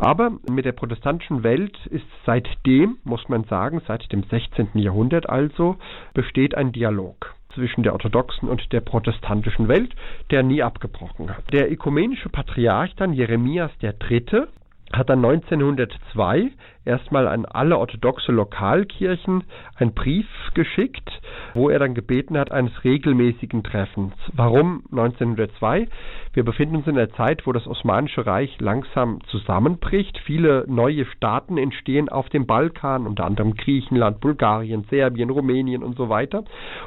Aber 0.00 0.32
mit 0.50 0.64
der 0.64 0.72
protestantischen 0.72 1.44
Welt 1.44 1.78
ist 1.86 2.04
seitdem, 2.26 2.98
muss 3.04 3.28
man 3.28 3.44
sagen, 3.44 3.82
seit 3.86 4.10
dem 4.10 4.24
16. 4.24 4.70
Jahrhundert 4.74 5.28
also, 5.28 5.76
besteht 6.12 6.56
ein 6.56 6.72
Dialog 6.72 7.34
zwischen 7.54 7.84
der 7.84 7.92
orthodoxen 7.92 8.48
und 8.48 8.72
der 8.72 8.80
protestantischen 8.80 9.68
Welt, 9.68 9.94
der 10.32 10.42
nie 10.42 10.62
abgebrochen 10.62 11.30
hat. 11.30 11.44
Der 11.52 11.70
ökumenische 11.70 12.30
Patriarch 12.30 12.96
dann 12.96 13.12
Jeremias 13.12 13.70
III 13.80 14.46
hat 14.92 15.08
dann 15.08 15.24
1902 15.24 16.50
erstmal 16.84 17.28
an 17.28 17.44
alle 17.44 17.78
orthodoxe 17.78 18.32
Lokalkirchen 18.32 19.44
einen 19.76 19.94
Brief 19.94 20.26
geschickt, 20.54 21.10
wo 21.54 21.68
er 21.68 21.78
dann 21.78 21.94
gebeten 21.94 22.38
hat 22.38 22.50
eines 22.50 22.72
regelmäßigen 22.84 23.62
Treffens. 23.62 24.14
Warum 24.32 24.82
1902? 24.90 25.88
Wir 26.32 26.44
befinden 26.44 26.76
uns 26.76 26.86
in 26.86 26.94
der 26.94 27.10
Zeit, 27.12 27.46
wo 27.46 27.52
das 27.52 27.66
Osmanische 27.66 28.26
Reich 28.26 28.60
langsam 28.60 29.20
zusammenbricht. 29.26 30.18
Viele 30.24 30.64
neue 30.68 31.04
Staaten 31.06 31.58
entstehen 31.58 32.08
auf 32.08 32.28
dem 32.28 32.46
Balkan, 32.46 33.06
unter 33.06 33.24
anderem 33.24 33.54
Griechenland, 33.54 34.20
Bulgarien, 34.20 34.84
Serbien, 34.90 35.30
Rumänien 35.30 35.82
und 35.82 35.96
so 35.96 36.08
weiter. 36.08 36.44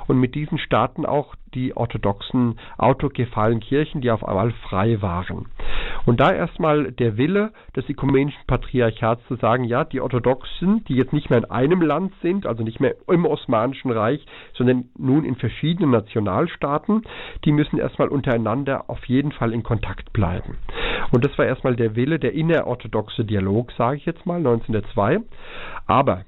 Und 0.08 0.20
mit 0.20 0.36
diesen 0.36 0.58
Staaten 0.58 1.06
auch 1.06 1.36
die 1.54 1.76
orthodoxen 1.76 2.60
autokephalen 2.78 3.60
Kirchen, 3.60 4.02
die 4.02 4.12
auf 4.12 4.26
einmal 4.26 4.52
frei 4.70 5.02
waren. 5.02 5.48
Und 6.06 6.20
da 6.20 6.32
erstmal 6.32 6.92
der 6.92 7.18
Wille 7.18 7.52
des 7.76 7.88
ökumenischen 7.90 8.42
Patriarchats 8.48 9.26
zu 9.28 9.36
sagen, 9.36 9.64
ja, 9.64 9.83
die 9.90 10.02
Orthodoxen, 10.02 10.84
die 10.86 10.96
jetzt 10.96 11.14
nicht 11.14 11.30
mehr 11.30 11.40
in 11.40 11.52
einem 11.52 11.82
Land 11.82 12.14
sind, 12.22 12.46
also 12.46 12.64
nicht 12.64 12.80
mehr 12.80 12.96
im 13.08 13.26
Osmanischen 13.26 13.92
Reich, 13.92 14.26
sondern 14.54 14.86
nun 14.98 15.26
in 15.26 15.36
verschiedenen 15.36 15.92
Nationalstaaten, 15.92 17.04
die 17.46 17.52
müssen 17.52 17.80
erstmal 17.80 18.08
untereinander 18.08 18.90
auf 18.90 19.04
jeden 19.06 19.32
Fall 19.32 19.54
in 19.54 19.64
Kontakt 19.64 20.14
bleiben. 20.14 20.58
Und 21.12 21.26
das 21.26 21.38
war 21.38 21.46
erstmal 21.46 21.76
der 21.76 21.96
Wille, 21.96 22.20
der 22.20 22.34
innerorthodoxe 22.34 23.26
Dialog, 23.26 23.72
sage 23.74 23.98
ich 23.98 24.06
jetzt 24.06 24.26
mal, 24.26 24.38
1902. 24.38 25.20
Aber 25.86 26.26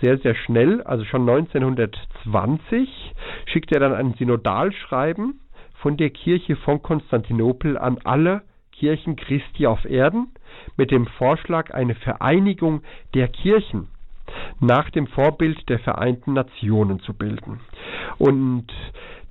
sehr, 0.00 0.18
sehr 0.18 0.34
schnell, 0.34 0.82
also 0.82 1.04
schon 1.04 1.28
1920, 1.28 3.14
schickt 3.46 3.72
er 3.72 3.80
dann 3.80 3.94
ein 3.94 4.14
Synodalschreiben 4.14 5.40
von 5.74 5.96
der 5.96 6.10
Kirche 6.10 6.56
von 6.56 6.82
Konstantinopel 6.82 7.76
an 7.76 7.98
alle 8.04 8.42
Kirchen 8.82 9.14
Christi 9.14 9.68
auf 9.68 9.84
Erden 9.84 10.26
mit 10.76 10.90
dem 10.90 11.06
Vorschlag, 11.06 11.72
eine 11.72 11.94
Vereinigung 11.94 12.82
der 13.14 13.28
Kirchen 13.28 13.86
nach 14.58 14.90
dem 14.90 15.06
Vorbild 15.06 15.68
der 15.68 15.78
Vereinten 15.78 16.32
Nationen 16.32 16.98
zu 16.98 17.14
bilden. 17.14 17.60
Und 18.18 18.66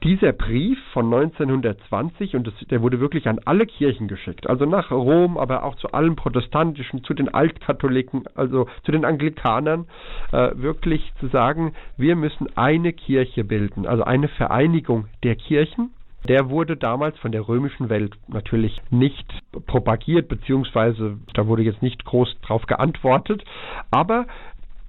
dieser 0.04 0.32
Brief 0.32 0.80
von 0.94 1.14
1920, 1.14 2.38
und 2.38 2.48
das, 2.48 2.54
der 2.70 2.82
wurde 2.82 3.02
wirklich 3.02 3.28
an 3.28 3.40
alle 3.44 3.66
Kirchen 3.66 4.08
geschickt, 4.08 4.50
also 4.50 4.66
nach 4.66 4.90
Rom, 4.90 5.38
aber 5.38 5.64
auch 5.64 5.76
zu 5.76 5.92
allen 5.92 6.16
Protestantischen, 6.16 7.04
zu 7.04 7.14
den 7.14 7.28
Altkatholiken, 7.28 8.24
also 8.36 8.68
zu 8.84 8.94
den 8.94 9.04
Anglikanern, 9.04 9.86
äh, 10.32 10.52
wirklich 10.56 11.12
zu 11.20 11.28
sagen, 11.28 11.74
wir 11.98 12.16
müssen 12.16 12.48
eine 12.56 12.94
Kirche 12.94 13.44
bilden, 13.44 13.86
also 13.86 14.04
eine 14.04 14.30
Vereinigung 14.30 15.08
der 15.24 15.36
Kirchen. 15.36 15.92
Der 16.28 16.50
wurde 16.50 16.78
damals 16.78 17.18
von 17.18 17.32
der 17.32 17.48
römischen 17.48 17.90
Welt 17.90 18.16
natürlich 18.28 18.80
nicht 18.90 19.26
propagiert, 19.66 20.28
beziehungsweise 20.28 21.18
da 21.34 21.48
wurde 21.48 21.64
jetzt 21.64 21.82
nicht 21.82 22.06
groß 22.06 22.38
drauf 22.42 22.66
geantwortet, 22.68 23.44
aber 23.90 24.28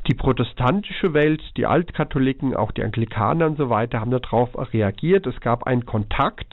die 0.09 0.14
protestantische 0.14 1.14
Welt, 1.14 1.40
die 1.57 1.66
Altkatholiken, 1.66 2.57
auch 2.57 2.73
die 2.73 2.83
Anglikaner 2.83 3.47
und 3.47 3.57
so 3.57 3.71
weiter 3.71 4.01
haben 4.01 4.11
darauf 4.11 4.51
reagiert. 4.73 5.27
Es 5.29 5.40
gab 5.40 5.62
einen 5.64 5.87
Kontakt 5.87 6.53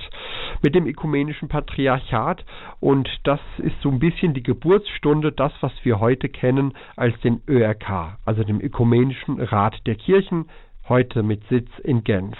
mit 0.62 0.76
dem 0.76 0.86
ökumenischen 0.86 1.48
Patriarchat 1.48 2.46
und 2.80 3.10
das 3.24 3.39
ist 3.58 3.82
so 3.82 3.89
ein 3.89 4.00
bisschen 4.00 4.36
die 4.36 4.44
Geburtsstunde, 4.44 5.32
das, 5.32 5.52
was 5.62 5.72
wir 5.84 6.00
heute 6.00 6.30
kennen 6.30 6.74
als 6.96 7.20
den 7.22 7.42
ÖRK, 7.48 8.18
also 8.24 8.44
dem 8.44 8.62
Ökumenischen 8.62 9.42
Rat 9.42 9.80
der 9.88 9.96
Kirchen, 9.96 10.46
heute 10.89 11.23
mit 11.23 11.47
Sitz 11.49 11.69
in 11.84 12.04
Genf. 12.04 12.38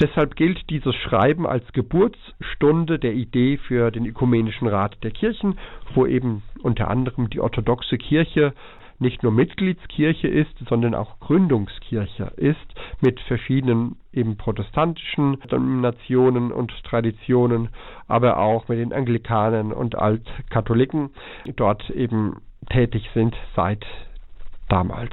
Deshalb 0.00 0.34
gilt 0.34 0.70
dieses 0.70 0.94
Schreiben 0.96 1.46
als 1.46 1.70
Geburtsstunde 1.72 2.98
der 2.98 3.12
Idee 3.12 3.58
für 3.58 3.90
den 3.90 4.06
Ökumenischen 4.06 4.66
Rat 4.66 4.96
der 5.02 5.10
Kirchen, 5.10 5.58
wo 5.94 6.06
eben 6.06 6.42
unter 6.62 6.88
anderem 6.88 7.28
die 7.28 7.40
orthodoxe 7.40 7.98
Kirche 7.98 8.54
nicht 8.98 9.22
nur 9.22 9.32
Mitgliedskirche 9.32 10.28
ist, 10.28 10.54
sondern 10.68 10.94
auch 10.94 11.20
Gründungskirche 11.20 12.32
ist 12.36 12.74
mit 13.00 13.18
verschiedenen 13.20 13.96
eben 14.12 14.36
protestantischen 14.36 15.38
Nationen 15.80 16.52
und 16.52 16.72
Traditionen, 16.84 17.70
aber 18.08 18.38
auch 18.38 18.68
mit 18.68 18.78
den 18.78 18.92
Anglikanern 18.92 19.72
und 19.72 19.96
Altkatholiken 19.96 21.10
dort 21.56 21.88
eben 21.90 22.36
tätig 22.68 23.08
sind 23.14 23.34
seit 23.56 23.84
damals. 24.70 25.12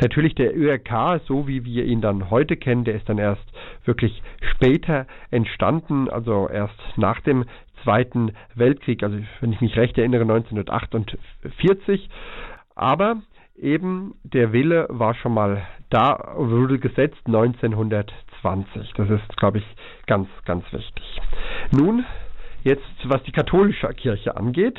Natürlich 0.00 0.34
der 0.34 0.56
ÖRK, 0.56 1.20
so 1.26 1.46
wie 1.46 1.64
wir 1.64 1.84
ihn 1.84 2.00
dann 2.00 2.30
heute 2.30 2.56
kennen, 2.56 2.84
der 2.84 2.94
ist 2.94 3.08
dann 3.08 3.18
erst 3.18 3.44
wirklich 3.84 4.22
später 4.54 5.06
entstanden, 5.30 6.08
also 6.08 6.48
erst 6.48 6.78
nach 6.96 7.20
dem 7.20 7.44
Zweiten 7.82 8.32
Weltkrieg, 8.54 9.02
also 9.02 9.18
wenn 9.40 9.52
ich 9.52 9.60
mich 9.60 9.76
recht 9.76 9.98
erinnere, 9.98 10.22
1948. 10.22 12.08
Aber 12.74 13.16
eben 13.56 14.14
der 14.22 14.52
Wille 14.52 14.86
war 14.88 15.14
schon 15.14 15.34
mal 15.34 15.62
da, 15.90 16.34
wurde 16.36 16.78
gesetzt 16.78 17.20
1920. 17.26 18.92
Das 18.96 19.10
ist, 19.10 19.36
glaube 19.36 19.58
ich, 19.58 19.64
ganz, 20.06 20.28
ganz 20.44 20.64
wichtig. 20.72 21.20
Nun, 21.70 22.04
jetzt 22.64 22.82
was 23.04 23.22
die 23.24 23.32
katholische 23.32 23.88
Kirche 23.88 24.36
angeht. 24.36 24.78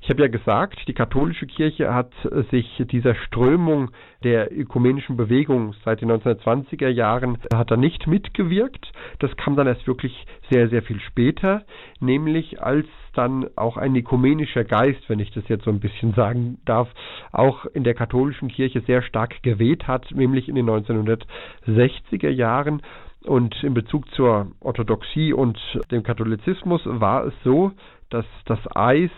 Ich 0.00 0.10
habe 0.10 0.22
ja 0.22 0.28
gesagt, 0.28 0.78
die 0.88 0.94
katholische 0.94 1.46
Kirche 1.46 1.92
hat 1.94 2.12
sich 2.50 2.82
dieser 2.90 3.14
Strömung 3.14 3.90
der 4.24 4.50
ökumenischen 4.52 5.16
Bewegung 5.16 5.74
seit 5.84 6.00
den 6.00 6.10
1920er 6.10 6.88
Jahren 6.88 7.38
hat 7.52 7.70
er 7.70 7.76
nicht 7.76 8.06
mitgewirkt. 8.06 8.92
Das 9.18 9.34
kam 9.36 9.56
dann 9.56 9.66
erst 9.66 9.86
wirklich 9.86 10.26
sehr, 10.50 10.68
sehr 10.68 10.82
viel 10.82 11.00
später, 11.00 11.62
nämlich 12.00 12.62
als 12.62 12.86
dann 13.14 13.48
auch 13.56 13.76
ein 13.76 13.94
ökumenischer 13.96 14.64
Geist, 14.64 15.08
wenn 15.08 15.20
ich 15.20 15.32
das 15.32 15.48
jetzt 15.48 15.64
so 15.64 15.70
ein 15.70 15.80
bisschen 15.80 16.14
sagen 16.14 16.58
darf, 16.64 16.88
auch 17.32 17.66
in 17.66 17.84
der 17.84 17.94
katholischen 17.94 18.48
Kirche 18.48 18.80
sehr 18.82 19.02
stark 19.02 19.42
geweht 19.42 19.86
hat, 19.86 20.10
nämlich 20.12 20.48
in 20.48 20.54
den 20.54 20.68
1960er 20.68 22.30
Jahren. 22.30 22.82
Und 23.24 23.62
in 23.62 23.74
Bezug 23.74 24.10
zur 24.14 24.50
Orthodoxie 24.60 25.32
und 25.32 25.58
dem 25.90 26.02
Katholizismus 26.02 26.80
war 26.84 27.26
es 27.26 27.34
so, 27.44 27.72
dass 28.08 28.24
das 28.46 28.58
Eis 28.74 29.10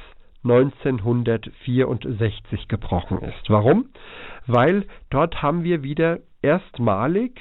1964 0.44 2.66
gebrochen 2.66 3.18
ist. 3.18 3.48
Warum? 3.48 3.90
Weil 4.46 4.86
dort 5.10 5.40
haben 5.40 5.62
wir 5.62 5.84
wieder 5.84 6.18
erstmalig 6.42 7.40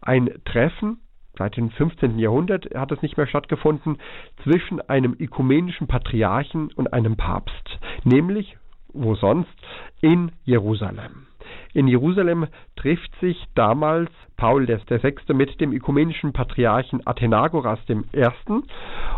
ein 0.00 0.28
Treffen, 0.44 0.98
seit 1.38 1.56
dem 1.56 1.70
15. 1.70 2.18
Jahrhundert 2.18 2.74
hat 2.74 2.90
es 2.90 3.00
nicht 3.02 3.16
mehr 3.16 3.28
stattgefunden, 3.28 3.98
zwischen 4.42 4.80
einem 4.80 5.14
ökumenischen 5.18 5.86
Patriarchen 5.86 6.72
und 6.72 6.92
einem 6.92 7.16
Papst, 7.16 7.78
nämlich 8.04 8.56
wo 8.92 9.14
sonst 9.14 9.54
in 10.00 10.32
Jerusalem. 10.44 11.28
In 11.74 11.88
Jerusalem 11.88 12.46
trifft 12.76 13.10
sich 13.20 13.42
damals 13.54 14.10
Paul 14.36 14.66
VI. 14.66 15.14
mit 15.34 15.60
dem 15.60 15.72
ökumenischen 15.72 16.32
Patriarchen 16.32 17.06
Athenagoras 17.06 17.78
I. 17.88 18.26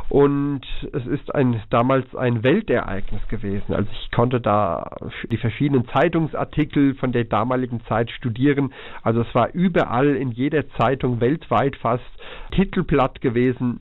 Und 0.08 0.60
es 0.92 1.06
ist 1.06 1.34
ein, 1.34 1.62
damals 1.70 2.14
ein 2.14 2.42
Weltereignis 2.42 3.26
gewesen. 3.28 3.74
Also 3.74 3.88
ich 3.90 4.10
konnte 4.10 4.40
da 4.40 4.90
die 5.30 5.38
verschiedenen 5.38 5.88
Zeitungsartikel 5.88 6.94
von 6.94 7.12
der 7.12 7.24
damaligen 7.24 7.80
Zeit 7.86 8.10
studieren. 8.10 8.72
Also 9.02 9.22
es 9.22 9.34
war 9.34 9.52
überall 9.54 10.14
in 10.14 10.30
jeder 10.30 10.68
Zeitung 10.70 11.20
weltweit 11.20 11.76
fast 11.76 12.04
Titelblatt 12.52 13.20
gewesen 13.20 13.80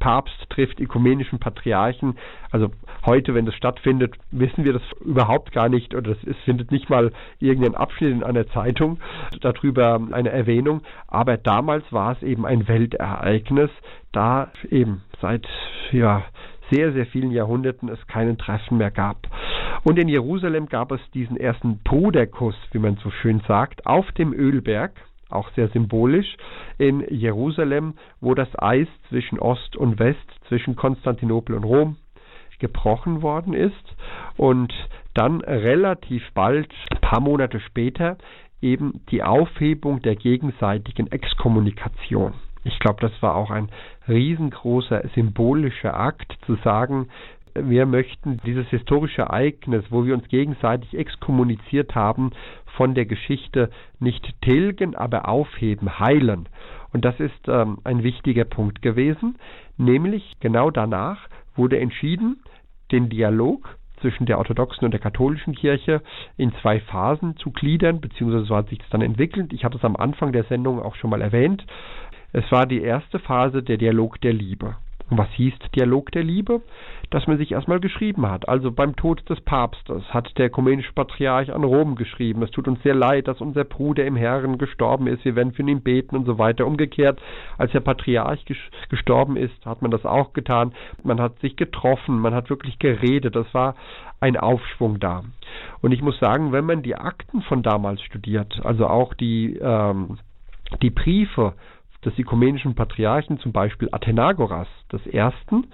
Papst 0.00 0.34
trifft 0.50 0.80
ökumenischen 0.80 1.38
Patriarchen. 1.38 2.18
Also 2.50 2.70
heute, 3.06 3.34
wenn 3.34 3.46
das 3.46 3.54
stattfindet, 3.54 4.16
wissen 4.32 4.64
wir 4.64 4.72
das 4.72 4.82
überhaupt 5.00 5.52
gar 5.52 5.68
nicht 5.68 5.94
oder 5.94 6.10
es 6.10 6.36
findet 6.44 6.72
nicht 6.72 6.90
mal 6.90 7.12
irgendein 7.38 7.76
Abschnitt 7.76 8.12
in 8.12 8.24
einer 8.24 8.48
Zeitung 8.48 8.98
darüber 9.40 10.00
eine 10.10 10.30
Erwähnung. 10.30 10.80
Aber 11.06 11.36
damals 11.36 11.84
war 11.92 12.12
es 12.12 12.22
eben 12.22 12.44
ein 12.44 12.66
Weltereignis, 12.66 13.70
da 14.10 14.50
eben 14.68 15.02
seit 15.20 15.46
ja, 15.92 16.24
sehr, 16.72 16.92
sehr 16.92 17.06
vielen 17.06 17.30
Jahrhunderten 17.30 17.88
es 17.88 18.04
keinen 18.06 18.38
Treffen 18.38 18.78
mehr 18.78 18.90
gab. 18.90 19.28
Und 19.84 19.98
in 19.98 20.08
Jerusalem 20.08 20.66
gab 20.66 20.92
es 20.92 21.00
diesen 21.12 21.36
ersten 21.36 21.78
Bruderkuss, 21.84 22.56
wie 22.72 22.78
man 22.78 22.96
so 22.96 23.10
schön 23.10 23.40
sagt, 23.46 23.86
auf 23.86 24.10
dem 24.12 24.32
Ölberg 24.32 24.92
auch 25.30 25.50
sehr 25.52 25.68
symbolisch, 25.68 26.36
in 26.78 27.04
Jerusalem, 27.08 27.94
wo 28.20 28.34
das 28.34 28.48
Eis 28.58 28.88
zwischen 29.08 29.38
Ost 29.38 29.76
und 29.76 29.98
West, 29.98 30.18
zwischen 30.48 30.76
Konstantinopel 30.76 31.56
und 31.56 31.64
Rom 31.64 31.96
gebrochen 32.58 33.22
worden 33.22 33.54
ist 33.54 33.96
und 34.36 34.72
dann 35.14 35.40
relativ 35.40 36.22
bald, 36.34 36.70
ein 36.90 37.00
paar 37.00 37.20
Monate 37.20 37.58
später, 37.60 38.18
eben 38.60 39.00
die 39.10 39.22
Aufhebung 39.22 40.02
der 40.02 40.14
gegenseitigen 40.14 41.10
Exkommunikation. 41.10 42.34
Ich 42.62 42.78
glaube, 42.78 43.00
das 43.00 43.22
war 43.22 43.36
auch 43.36 43.50
ein 43.50 43.70
riesengroßer 44.06 45.02
symbolischer 45.14 45.98
Akt, 45.98 46.36
zu 46.44 46.56
sagen, 46.56 47.08
wir 47.54 47.86
möchten 47.86 48.38
dieses 48.44 48.66
historische 48.68 49.22
Ereignis, 49.22 49.84
wo 49.90 50.04
wir 50.04 50.14
uns 50.14 50.28
gegenseitig 50.28 50.96
exkommuniziert 50.96 51.94
haben, 51.94 52.30
von 52.76 52.94
der 52.94 53.06
Geschichte 53.06 53.70
nicht 53.98 54.34
tilgen, 54.42 54.94
aber 54.94 55.28
aufheben, 55.28 55.98
heilen. 55.98 56.48
Und 56.92 57.04
das 57.04 57.18
ist 57.20 57.48
ähm, 57.48 57.78
ein 57.84 58.02
wichtiger 58.02 58.44
Punkt 58.44 58.82
gewesen, 58.82 59.36
nämlich 59.76 60.36
genau 60.40 60.70
danach 60.70 61.28
wurde 61.56 61.78
entschieden, 61.78 62.42
den 62.90 63.08
Dialog 63.08 63.76
zwischen 64.00 64.26
der 64.26 64.38
orthodoxen 64.38 64.84
und 64.84 64.92
der 64.92 65.00
katholischen 65.00 65.54
Kirche 65.54 66.02
in 66.36 66.52
zwei 66.62 66.80
Phasen 66.80 67.36
zu 67.36 67.50
gliedern, 67.50 68.00
beziehungsweise 68.00 68.44
so 68.44 68.56
hat 68.56 68.68
sich 68.68 68.78
das 68.78 68.88
dann 68.90 69.02
entwickelt. 69.02 69.52
Ich 69.52 69.64
habe 69.64 69.76
es 69.76 69.84
am 69.84 69.96
Anfang 69.96 70.32
der 70.32 70.44
Sendung 70.44 70.80
auch 70.80 70.94
schon 70.94 71.10
mal 71.10 71.20
erwähnt. 71.20 71.64
Es 72.32 72.50
war 72.50 72.66
die 72.66 72.80
erste 72.80 73.18
Phase 73.18 73.62
der 73.62 73.76
Dialog 73.76 74.20
der 74.20 74.32
Liebe. 74.32 74.76
Und 75.10 75.18
was 75.18 75.28
hieß 75.32 75.54
Dialog 75.74 76.12
der 76.12 76.22
Liebe? 76.22 76.62
Dass 77.10 77.26
man 77.26 77.38
sich 77.38 77.50
erstmal 77.50 77.80
geschrieben 77.80 78.30
hat. 78.30 78.48
Also 78.48 78.70
beim 78.70 78.94
Tod 78.94 79.28
des 79.28 79.40
Papstes 79.40 80.04
hat 80.14 80.38
der 80.38 80.46
ökumenische 80.46 80.92
Patriarch 80.92 81.52
an 81.52 81.64
Rom 81.64 81.96
geschrieben. 81.96 82.42
Es 82.42 82.52
tut 82.52 82.68
uns 82.68 82.80
sehr 82.84 82.94
leid, 82.94 83.26
dass 83.26 83.40
unser 83.40 83.64
Bruder 83.64 84.04
im 84.06 84.14
Herrn 84.14 84.58
gestorben 84.58 85.08
ist. 85.08 85.24
Wir 85.24 85.34
werden 85.34 85.52
für 85.52 85.62
ihn 85.62 85.82
beten 85.82 86.16
und 86.16 86.26
so 86.26 86.38
weiter. 86.38 86.66
Umgekehrt, 86.66 87.20
als 87.58 87.72
der 87.72 87.80
Patriarch 87.80 88.44
gestorben 88.88 89.36
ist, 89.36 89.66
hat 89.66 89.82
man 89.82 89.90
das 89.90 90.06
auch 90.06 90.32
getan. 90.32 90.72
Man 91.02 91.20
hat 91.20 91.40
sich 91.40 91.56
getroffen, 91.56 92.20
man 92.20 92.34
hat 92.34 92.48
wirklich 92.48 92.78
geredet. 92.78 93.34
Das 93.34 93.52
war 93.52 93.74
ein 94.20 94.36
Aufschwung 94.36 95.00
da. 95.00 95.24
Und 95.80 95.90
ich 95.90 96.02
muss 96.02 96.18
sagen, 96.20 96.52
wenn 96.52 96.64
man 96.64 96.82
die 96.82 96.94
Akten 96.94 97.42
von 97.42 97.62
damals 97.64 98.00
studiert, 98.02 98.60
also 98.64 98.86
auch 98.86 99.14
die, 99.14 99.56
ähm, 99.56 100.18
die 100.82 100.90
Briefe 100.90 101.54
des 102.04 102.18
ökumenischen 102.18 102.74
Patriarchen, 102.74 103.38
zum 103.38 103.52
Beispiel 103.52 103.88
Athenagoras 103.92 104.68
des 104.92 105.06
Ersten, 105.06 105.66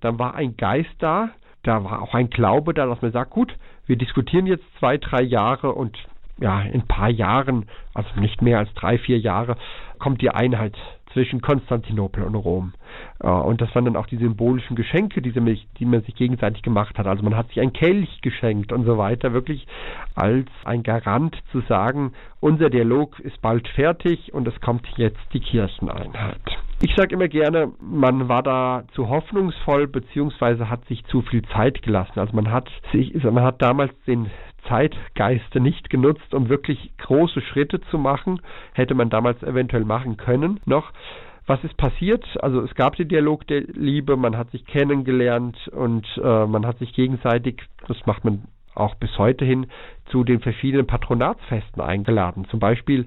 dann 0.00 0.18
war 0.18 0.34
ein 0.34 0.56
Geist 0.56 0.94
da, 0.98 1.30
da 1.62 1.84
war 1.84 2.02
auch 2.02 2.14
ein 2.14 2.30
Glaube 2.30 2.74
da, 2.74 2.86
dass 2.86 3.02
man 3.02 3.12
sagt, 3.12 3.30
gut, 3.30 3.56
wir 3.86 3.96
diskutieren 3.96 4.46
jetzt 4.46 4.64
zwei, 4.78 4.98
drei 4.98 5.22
Jahre 5.22 5.72
und 5.72 5.96
ja, 6.38 6.62
in 6.62 6.80
ein 6.80 6.86
paar 6.86 7.10
Jahren, 7.10 7.68
also 7.92 8.08
nicht 8.18 8.40
mehr 8.40 8.58
als 8.58 8.72
drei, 8.74 8.98
vier 8.98 9.18
Jahre, 9.18 9.56
kommt 9.98 10.22
die 10.22 10.30
Einheit 10.30 10.76
zwischen 11.12 11.40
Konstantinopel 11.40 12.22
und 12.22 12.34
Rom. 12.34 12.72
Äh, 13.20 13.28
und 13.28 13.60
das 13.60 13.74
waren 13.74 13.84
dann 13.84 13.96
auch 13.96 14.06
die 14.06 14.16
symbolischen 14.16 14.76
Geschenke, 14.76 15.22
die, 15.22 15.32
man 15.84 16.02
sich 16.02 16.14
gegenseitig 16.14 16.62
gemacht 16.62 16.98
hat. 16.98 17.06
Also 17.06 17.22
man 17.22 17.36
hat 17.36 17.48
sich 17.48 17.60
ein 17.60 17.72
Kelch 17.72 18.20
geschenkt 18.22 18.72
und 18.72 18.84
so 18.84 18.98
weiter, 18.98 19.32
wirklich 19.32 19.66
als 20.14 20.48
ein 20.64 20.82
Garant 20.82 21.36
zu 21.52 21.60
sagen, 21.62 22.12
unser 22.40 22.70
Dialog 22.70 23.18
ist 23.20 23.40
bald 23.42 23.68
fertig 23.68 24.32
und 24.32 24.48
es 24.48 24.60
kommt 24.60 24.86
jetzt 24.96 25.20
die 25.32 25.40
Kircheneinheit. 25.40 26.40
Ich 26.82 26.94
sage 26.96 27.14
immer 27.14 27.28
gerne, 27.28 27.72
man 27.78 28.28
war 28.30 28.42
da 28.42 28.84
zu 28.94 29.10
hoffnungsvoll 29.10 29.86
beziehungsweise 29.86 30.70
hat 30.70 30.82
sich 30.86 31.04
zu 31.06 31.20
viel 31.20 31.42
Zeit 31.54 31.82
gelassen. 31.82 32.18
Also 32.18 32.34
man 32.34 32.50
hat 32.50 32.70
sich, 32.90 33.12
man 33.22 33.42
hat 33.44 33.60
damals 33.60 33.92
den 34.06 34.30
Zeitgeiste 34.68 35.60
nicht 35.60 35.90
genutzt, 35.90 36.34
um 36.34 36.48
wirklich 36.48 36.92
große 36.98 37.40
Schritte 37.40 37.80
zu 37.90 37.98
machen. 37.98 38.40
Hätte 38.72 38.94
man 38.94 39.10
damals 39.10 39.42
eventuell 39.42 39.84
machen 39.84 40.16
können 40.16 40.60
noch. 40.64 40.92
Was 41.46 41.62
ist 41.64 41.76
passiert? 41.76 42.24
Also 42.42 42.60
es 42.60 42.74
gab 42.74 42.96
den 42.96 43.08
Dialog 43.08 43.46
der 43.46 43.62
Liebe, 43.62 44.16
man 44.16 44.36
hat 44.36 44.50
sich 44.50 44.64
kennengelernt 44.66 45.56
und 45.68 46.06
äh, 46.22 46.46
man 46.46 46.64
hat 46.66 46.78
sich 46.78 46.92
gegenseitig, 46.92 47.62
das 47.88 47.96
macht 48.06 48.24
man 48.24 48.44
auch 48.74 48.94
bis 48.94 49.18
heute 49.18 49.44
hin, 49.44 49.66
zu 50.10 50.22
den 50.22 50.40
verschiedenen 50.40 50.86
Patronatsfesten 50.86 51.82
eingeladen. 51.82 52.46
Zum 52.50 52.60
Beispiel 52.60 53.06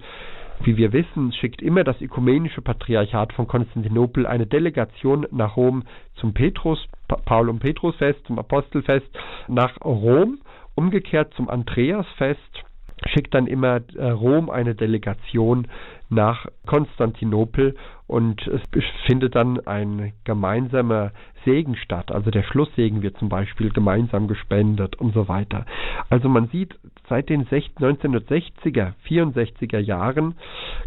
wie 0.61 0.77
wir 0.77 0.93
wissen, 0.93 1.33
schickt 1.33 1.61
immer 1.61 1.83
das 1.83 1.99
ökumenische 1.99 2.61
Patriarchat 2.61 3.33
von 3.33 3.47
Konstantinopel 3.47 4.25
eine 4.25 4.45
Delegation 4.45 5.27
nach 5.31 5.57
Rom 5.57 5.83
zum 6.15 6.33
Petrus, 6.33 6.87
Paul 7.25 7.49
und 7.49 7.59
Petrusfest, 7.59 8.25
zum 8.25 8.39
Apostelfest 8.39 9.07
nach 9.47 9.75
Rom 9.83 10.39
Umgekehrt 10.75 11.33
zum 11.35 11.49
Andreasfest 11.49 12.63
schickt 13.09 13.33
dann 13.33 13.47
immer 13.47 13.81
äh, 13.95 14.09
Rom 14.09 14.49
eine 14.49 14.75
Delegation 14.75 15.67
nach 16.09 16.45
Konstantinopel 16.65 17.75
und 18.07 18.45
es 18.47 18.61
findet 19.05 19.35
dann 19.35 19.65
ein 19.65 20.13
gemeinsamer 20.23 21.11
Segen 21.43 21.75
statt. 21.75 22.11
Also 22.11 22.31
der 22.31 22.43
Schlusssegen 22.43 23.01
wird 23.01 23.17
zum 23.17 23.29
Beispiel 23.29 23.71
gemeinsam 23.71 24.27
gespendet 24.27 24.95
und 24.95 25.13
so 25.13 25.27
weiter. 25.27 25.65
Also 26.09 26.29
man 26.29 26.47
sieht, 26.47 26.75
seit 27.09 27.29
den 27.29 27.45
1960er, 27.45 28.93
64er 29.07 29.79
Jahren 29.79 30.35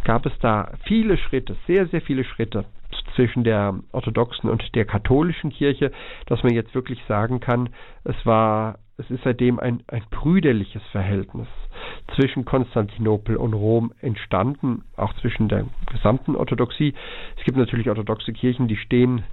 gab 0.04 0.26
es 0.26 0.32
da 0.40 0.72
viele 0.84 1.18
Schritte, 1.18 1.56
sehr, 1.66 1.86
sehr 1.88 2.00
viele 2.00 2.24
Schritte 2.24 2.64
zwischen 3.14 3.44
der 3.44 3.74
orthodoxen 3.92 4.48
und 4.48 4.74
der 4.74 4.84
katholischen 4.84 5.50
Kirche, 5.50 5.90
dass 6.26 6.42
man 6.42 6.54
jetzt 6.54 6.74
wirklich 6.74 7.02
sagen 7.08 7.40
kann, 7.40 7.70
es 8.04 8.14
war 8.24 8.78
es 8.98 9.10
ist 9.10 9.24
seitdem 9.24 9.58
ein, 9.58 9.82
ein 9.88 10.02
brüderliches 10.10 10.82
Verhältnis 10.92 11.48
zwischen 12.14 12.44
Konstantinopel 12.44 13.36
und 13.36 13.52
Rom 13.52 13.92
entstanden, 14.00 14.84
auch 14.96 15.12
zwischen 15.20 15.48
der 15.48 15.66
gesamten 15.92 16.34
Orthodoxie. 16.34 16.94
Es 17.36 17.44
gibt 17.44 17.58
natürlich 17.58 17.88
orthodoxe 17.88 18.32
Kirchen, 18.32 18.68
die 18.68 18.76
stehen 18.76 19.24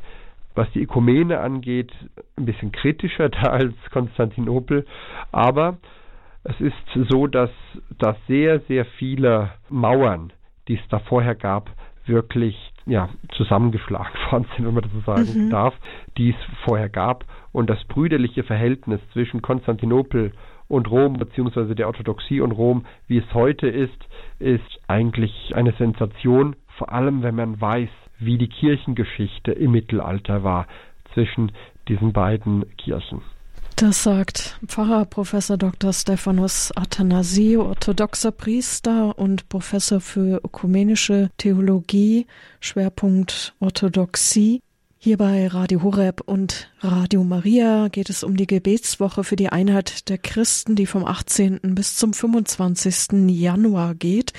was 0.55 0.69
die 0.71 0.81
Ökumene 0.81 1.39
angeht, 1.39 1.91
ein 2.37 2.45
bisschen 2.45 2.71
kritischer 2.71 3.29
da 3.29 3.41
als 3.43 3.73
Konstantinopel, 3.91 4.85
aber 5.31 5.77
es 6.43 6.59
ist 6.59 7.09
so, 7.09 7.27
dass, 7.27 7.49
dass 7.97 8.17
sehr, 8.27 8.59
sehr 8.61 8.85
viele 8.85 9.51
Mauern, 9.69 10.33
die 10.67 10.75
es 10.75 10.87
da 10.89 10.99
vorher 10.99 11.35
gab, 11.35 11.69
wirklich 12.05 12.72
ja, 12.85 13.09
zusammengeschlagen 13.35 14.13
worden 14.31 14.45
sind, 14.55 14.65
wenn 14.65 14.73
man 14.73 14.83
das 14.83 14.91
so 14.91 15.01
sagen 15.01 15.45
mhm. 15.45 15.49
darf, 15.49 15.73
die 16.17 16.31
es 16.31 16.35
vorher 16.65 16.89
gab. 16.89 17.25
Und 17.51 17.69
das 17.69 17.83
brüderliche 17.85 18.43
Verhältnis 18.43 18.99
zwischen 19.13 19.41
Konstantinopel 19.41 20.33
und 20.67 20.89
Rom 20.89 21.13
beziehungsweise 21.13 21.75
der 21.75 21.87
Orthodoxie 21.87 22.41
und 22.41 22.51
Rom, 22.51 22.85
wie 23.07 23.17
es 23.17 23.33
heute 23.33 23.67
ist, 23.67 23.97
ist 24.39 24.79
eigentlich 24.87 25.51
eine 25.55 25.73
Sensation, 25.73 26.55
vor 26.77 26.91
allem 26.91 27.21
wenn 27.21 27.35
man 27.35 27.61
weiß, 27.61 27.89
wie 28.19 28.37
die 28.37 28.47
Kirchengeschichte 28.47 29.51
im 29.51 29.71
Mittelalter 29.71 30.43
war 30.43 30.67
zwischen 31.13 31.51
diesen 31.87 32.13
beiden 32.13 32.65
Kirchen. 32.77 33.21
Das 33.75 34.03
sagt 34.03 34.59
Pfarrer 34.67 35.05
Professor 35.05 35.57
Dr. 35.57 35.93
Stephanus 35.93 36.71
Athanasi, 36.75 37.57
orthodoxer 37.57 38.31
Priester 38.31 39.17
und 39.17 39.49
Professor 39.49 39.99
für 39.99 40.41
ökumenische 40.43 41.31
Theologie, 41.37 42.27
Schwerpunkt 42.59 43.55
Orthodoxie. 43.59 44.61
Hier 44.99 45.17
bei 45.17 45.47
Radio 45.47 45.81
Horeb 45.83 46.21
und 46.25 46.71
Radio 46.79 47.23
Maria 47.23 47.89
geht 47.89 48.09
es 48.09 48.23
um 48.23 48.37
die 48.37 48.47
Gebetswoche 48.47 49.23
für 49.23 49.35
die 49.35 49.49
Einheit 49.49 50.07
der 50.07 50.17
Christen, 50.17 50.75
die 50.75 50.85
vom 50.85 51.03
18. 51.03 51.59
bis 51.75 51.97
zum 51.97 52.13
25. 52.13 53.27
Januar 53.29 53.95
geht. 53.95 54.31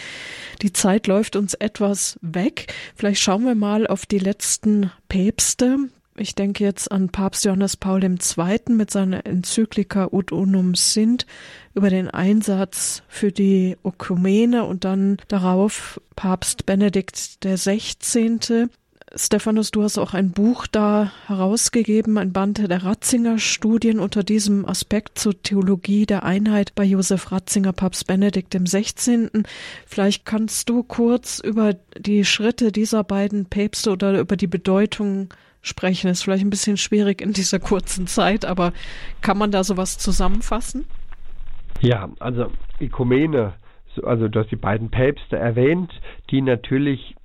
Die 0.62 0.72
Zeit 0.72 1.06
läuft 1.06 1.36
uns 1.36 1.52
etwas 1.54 2.18
weg. 2.22 2.72
Vielleicht 2.94 3.20
schauen 3.20 3.44
wir 3.44 3.54
mal 3.54 3.86
auf 3.86 4.06
die 4.06 4.20
letzten 4.20 4.90
Päpste. 5.08 5.90
Ich 6.16 6.36
denke 6.36 6.62
jetzt 6.62 6.92
an 6.92 7.08
Papst 7.08 7.44
Johannes 7.44 7.76
Paul 7.76 8.04
II. 8.04 8.60
mit 8.68 8.90
seiner 8.90 9.26
Enzyklika 9.26 10.08
Ut 10.12 10.30
Unum 10.30 10.76
Sint 10.76 11.26
über 11.74 11.90
den 11.90 12.08
Einsatz 12.08 13.02
für 13.08 13.32
die 13.32 13.76
Ökumene 13.84 14.64
und 14.64 14.84
dann 14.84 15.16
darauf 15.26 16.00
Papst 16.14 16.66
Benedikt 16.66 17.16
XVI. 17.44 18.68
Stephanus, 19.16 19.72
du 19.72 19.82
hast 19.82 19.98
auch 19.98 20.14
ein 20.14 20.30
Buch 20.30 20.68
da 20.68 21.12
herausgegeben, 21.26 22.16
ein 22.16 22.32
Band 22.32 22.58
der 22.58 22.84
Ratzinger 22.84 23.38
Studien 23.38 23.98
unter 23.98 24.22
diesem 24.22 24.66
Aspekt 24.66 25.18
zur 25.18 25.40
Theologie 25.40 26.06
der 26.06 26.22
Einheit 26.22 26.76
bei 26.76 26.84
Josef 26.84 27.32
Ratzinger, 27.32 27.72
Papst 27.72 28.06
Benedikt 28.06 28.54
XVI. 28.54 29.30
Vielleicht 29.86 30.24
kannst 30.24 30.68
du 30.68 30.84
kurz 30.84 31.40
über 31.40 31.74
die 31.98 32.24
Schritte 32.24 32.70
dieser 32.70 33.02
beiden 33.02 33.46
Päpste 33.46 33.90
oder 33.90 34.18
über 34.18 34.36
die 34.36 34.48
Bedeutung 34.48 35.28
sprechen. 35.64 36.08
Ist 36.08 36.22
vielleicht 36.22 36.44
ein 36.44 36.50
bisschen 36.50 36.76
schwierig 36.76 37.20
in 37.20 37.32
dieser 37.32 37.58
kurzen 37.58 38.06
Zeit, 38.06 38.44
aber 38.44 38.72
kann 39.20 39.38
man 39.38 39.50
da 39.50 39.64
sowas 39.64 39.98
zusammenfassen? 39.98 40.86
Ja, 41.80 42.08
also 42.20 42.50
Ökumene, 42.80 43.54
also 44.04 44.28
du 44.28 44.40
hast 44.40 44.50
die 44.50 44.56
beiden 44.56 44.90
Päpste 44.90 45.36
erwähnt, 45.36 45.92
die 46.30 46.40
natürlich 46.40 47.16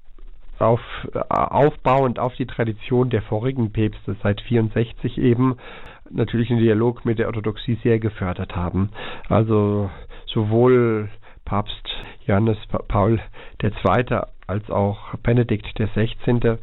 auf, 0.57 0.81
äh, 1.13 1.19
aufbauend 1.29 2.19
auf 2.19 2.33
die 2.35 2.47
Tradition 2.47 3.09
der 3.09 3.21
vorigen 3.21 3.71
Päpste 3.71 4.15
seit 4.23 4.41
64 4.41 5.17
eben 5.17 5.57
natürlich 6.09 6.47
den 6.47 6.57
Dialog 6.57 7.05
mit 7.05 7.19
der 7.19 7.27
Orthodoxie 7.27 7.77
sehr 7.83 7.99
gefördert 7.99 8.55
haben. 8.55 8.89
Also 9.27 9.89
sowohl 10.25 11.09
Papst 11.45 11.87
Johannes 12.25 12.57
Paul 12.87 13.19
II. 13.63 14.19
als 14.47 14.69
auch 14.69 15.15
Benedikt 15.23 15.67
XVI 15.75 16.57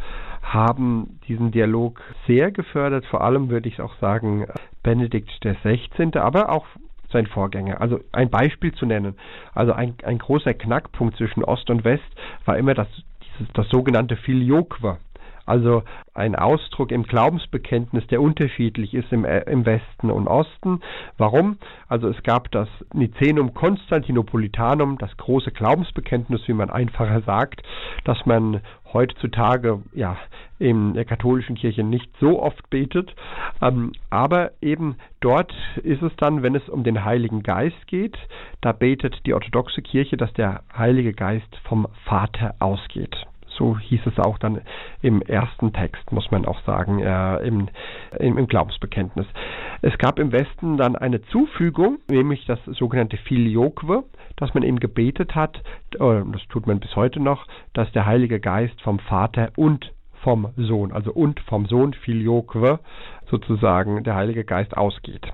haben 0.52 1.18
diesen 1.26 1.50
Dialog 1.50 2.00
sehr 2.26 2.52
gefördert, 2.52 3.04
vor 3.06 3.22
allem 3.22 3.50
würde 3.50 3.68
ich 3.68 3.80
auch 3.80 3.94
sagen 4.00 4.46
Benedikt 4.82 5.30
XVI., 5.40 6.16
aber 6.16 6.50
auch 6.50 6.66
sein 7.12 7.26
Vorgänger. 7.26 7.80
Also 7.80 8.00
ein 8.12 8.30
Beispiel 8.30 8.72
zu 8.72 8.86
nennen. 8.86 9.16
Also 9.54 9.72
ein, 9.72 9.94
ein 10.04 10.18
großer 10.18 10.54
Knackpunkt 10.54 11.16
zwischen 11.16 11.44
Ost 11.44 11.70
und 11.70 11.84
West 11.84 12.04
war 12.44 12.56
immer 12.56 12.74
das, 12.74 12.88
dieses, 13.22 13.52
das 13.54 13.68
sogenannte 13.68 14.16
Filioque. 14.16 14.98
Also 15.46 15.84
ein 16.12 16.34
Ausdruck 16.34 16.90
im 16.90 17.04
Glaubensbekenntnis, 17.04 18.04
der 18.08 18.20
unterschiedlich 18.20 18.94
ist 18.94 19.12
im, 19.12 19.24
äh, 19.24 19.42
im 19.42 19.64
Westen 19.64 20.10
und 20.10 20.26
Osten. 20.26 20.80
Warum? 21.18 21.58
Also 21.88 22.08
es 22.08 22.20
gab 22.24 22.50
das 22.50 22.68
Nicenum 22.92 23.54
Konstantinopolitanum, 23.54 24.98
das 24.98 25.16
große 25.16 25.52
Glaubensbekenntnis, 25.52 26.42
wie 26.48 26.52
man 26.52 26.68
einfacher 26.68 27.22
sagt, 27.22 27.62
dass 28.04 28.26
man 28.26 28.60
heutzutage 28.96 29.82
ja 29.94 30.16
in 30.58 30.94
der 30.94 31.04
katholischen 31.04 31.54
Kirche 31.54 31.84
nicht 31.84 32.10
so 32.18 32.42
oft 32.42 32.70
betet, 32.70 33.14
ähm, 33.60 33.92
aber 34.08 34.52
eben 34.62 34.96
dort 35.20 35.52
ist 35.82 36.02
es 36.02 36.12
dann, 36.16 36.42
wenn 36.42 36.54
es 36.54 36.66
um 36.70 36.82
den 36.82 37.04
Heiligen 37.04 37.42
Geist 37.42 37.86
geht, 37.86 38.16
da 38.62 38.72
betet 38.72 39.14
die 39.26 39.34
orthodoxe 39.34 39.82
Kirche, 39.82 40.16
dass 40.16 40.32
der 40.32 40.62
Heilige 40.74 41.12
Geist 41.12 41.54
vom 41.68 41.86
Vater 42.04 42.54
ausgeht. 42.58 43.14
So 43.56 43.78
hieß 43.78 44.00
es 44.06 44.18
auch 44.18 44.38
dann 44.38 44.60
im 45.02 45.22
ersten 45.22 45.72
Text, 45.72 46.12
muss 46.12 46.30
man 46.30 46.46
auch 46.46 46.60
sagen, 46.62 47.00
äh, 47.00 47.36
im, 47.46 47.68
im, 48.18 48.38
im, 48.38 48.46
Glaubensbekenntnis. 48.46 49.26
Es 49.82 49.96
gab 49.98 50.18
im 50.18 50.32
Westen 50.32 50.76
dann 50.76 50.96
eine 50.96 51.22
Zufügung, 51.22 51.98
nämlich 52.08 52.44
das 52.46 52.58
sogenannte 52.66 53.16
Filioque, 53.16 54.04
dass 54.36 54.52
man 54.54 54.62
eben 54.62 54.80
gebetet 54.80 55.34
hat, 55.34 55.56
äh, 55.94 56.22
das 56.32 56.42
tut 56.48 56.66
man 56.66 56.80
bis 56.80 56.94
heute 56.96 57.20
noch, 57.20 57.46
dass 57.72 57.90
der 57.92 58.06
Heilige 58.06 58.40
Geist 58.40 58.80
vom 58.82 58.98
Vater 58.98 59.50
und 59.56 59.92
vom 60.22 60.48
Sohn, 60.56 60.92
also 60.92 61.12
und 61.12 61.38
vom 61.40 61.66
Sohn 61.66 61.94
Filioque 61.94 62.80
sozusagen 63.30 64.02
der 64.02 64.16
Heilige 64.16 64.44
Geist 64.44 64.76
ausgeht. 64.76 65.24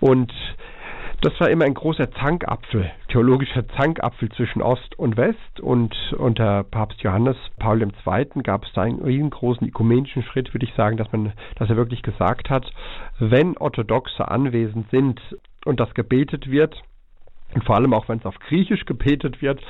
Und 0.00 0.32
das 1.24 1.40
war 1.40 1.48
immer 1.48 1.64
ein 1.64 1.72
großer 1.72 2.10
Zankapfel, 2.12 2.90
theologischer 3.08 3.66
Zankapfel 3.68 4.30
zwischen 4.32 4.60
Ost 4.60 4.98
und 4.98 5.16
West. 5.16 5.58
Und 5.60 5.94
unter 6.18 6.64
Papst 6.64 7.00
Johannes 7.00 7.36
Paul 7.58 7.80
II. 7.80 8.42
gab 8.42 8.64
es 8.64 8.72
da 8.74 8.82
einen 8.82 9.00
riesengroßen 9.00 9.66
ökumenischen 9.66 10.22
Schritt, 10.22 10.52
würde 10.52 10.66
ich 10.66 10.74
sagen, 10.74 10.98
dass 10.98 11.10
man, 11.12 11.32
dass 11.56 11.70
er 11.70 11.76
wirklich 11.76 12.02
gesagt 12.02 12.50
hat, 12.50 12.70
wenn 13.18 13.56
Orthodoxe 13.56 14.28
anwesend 14.28 14.90
sind 14.90 15.18
und 15.64 15.80
das 15.80 15.94
gebetet 15.94 16.50
wird, 16.50 16.76
und 17.54 17.64
vor 17.64 17.76
allem 17.76 17.94
auch 17.94 18.08
wenn 18.08 18.18
es 18.18 18.26
auf 18.26 18.38
Griechisch 18.40 18.84
gebetet 18.84 19.40
wird, 19.40 19.62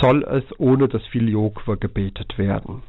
soll 0.00 0.22
es 0.24 0.44
ohne 0.60 0.88
das 0.88 1.04
Filioque 1.06 1.76
gebetet 1.80 2.38
werden. 2.38 2.82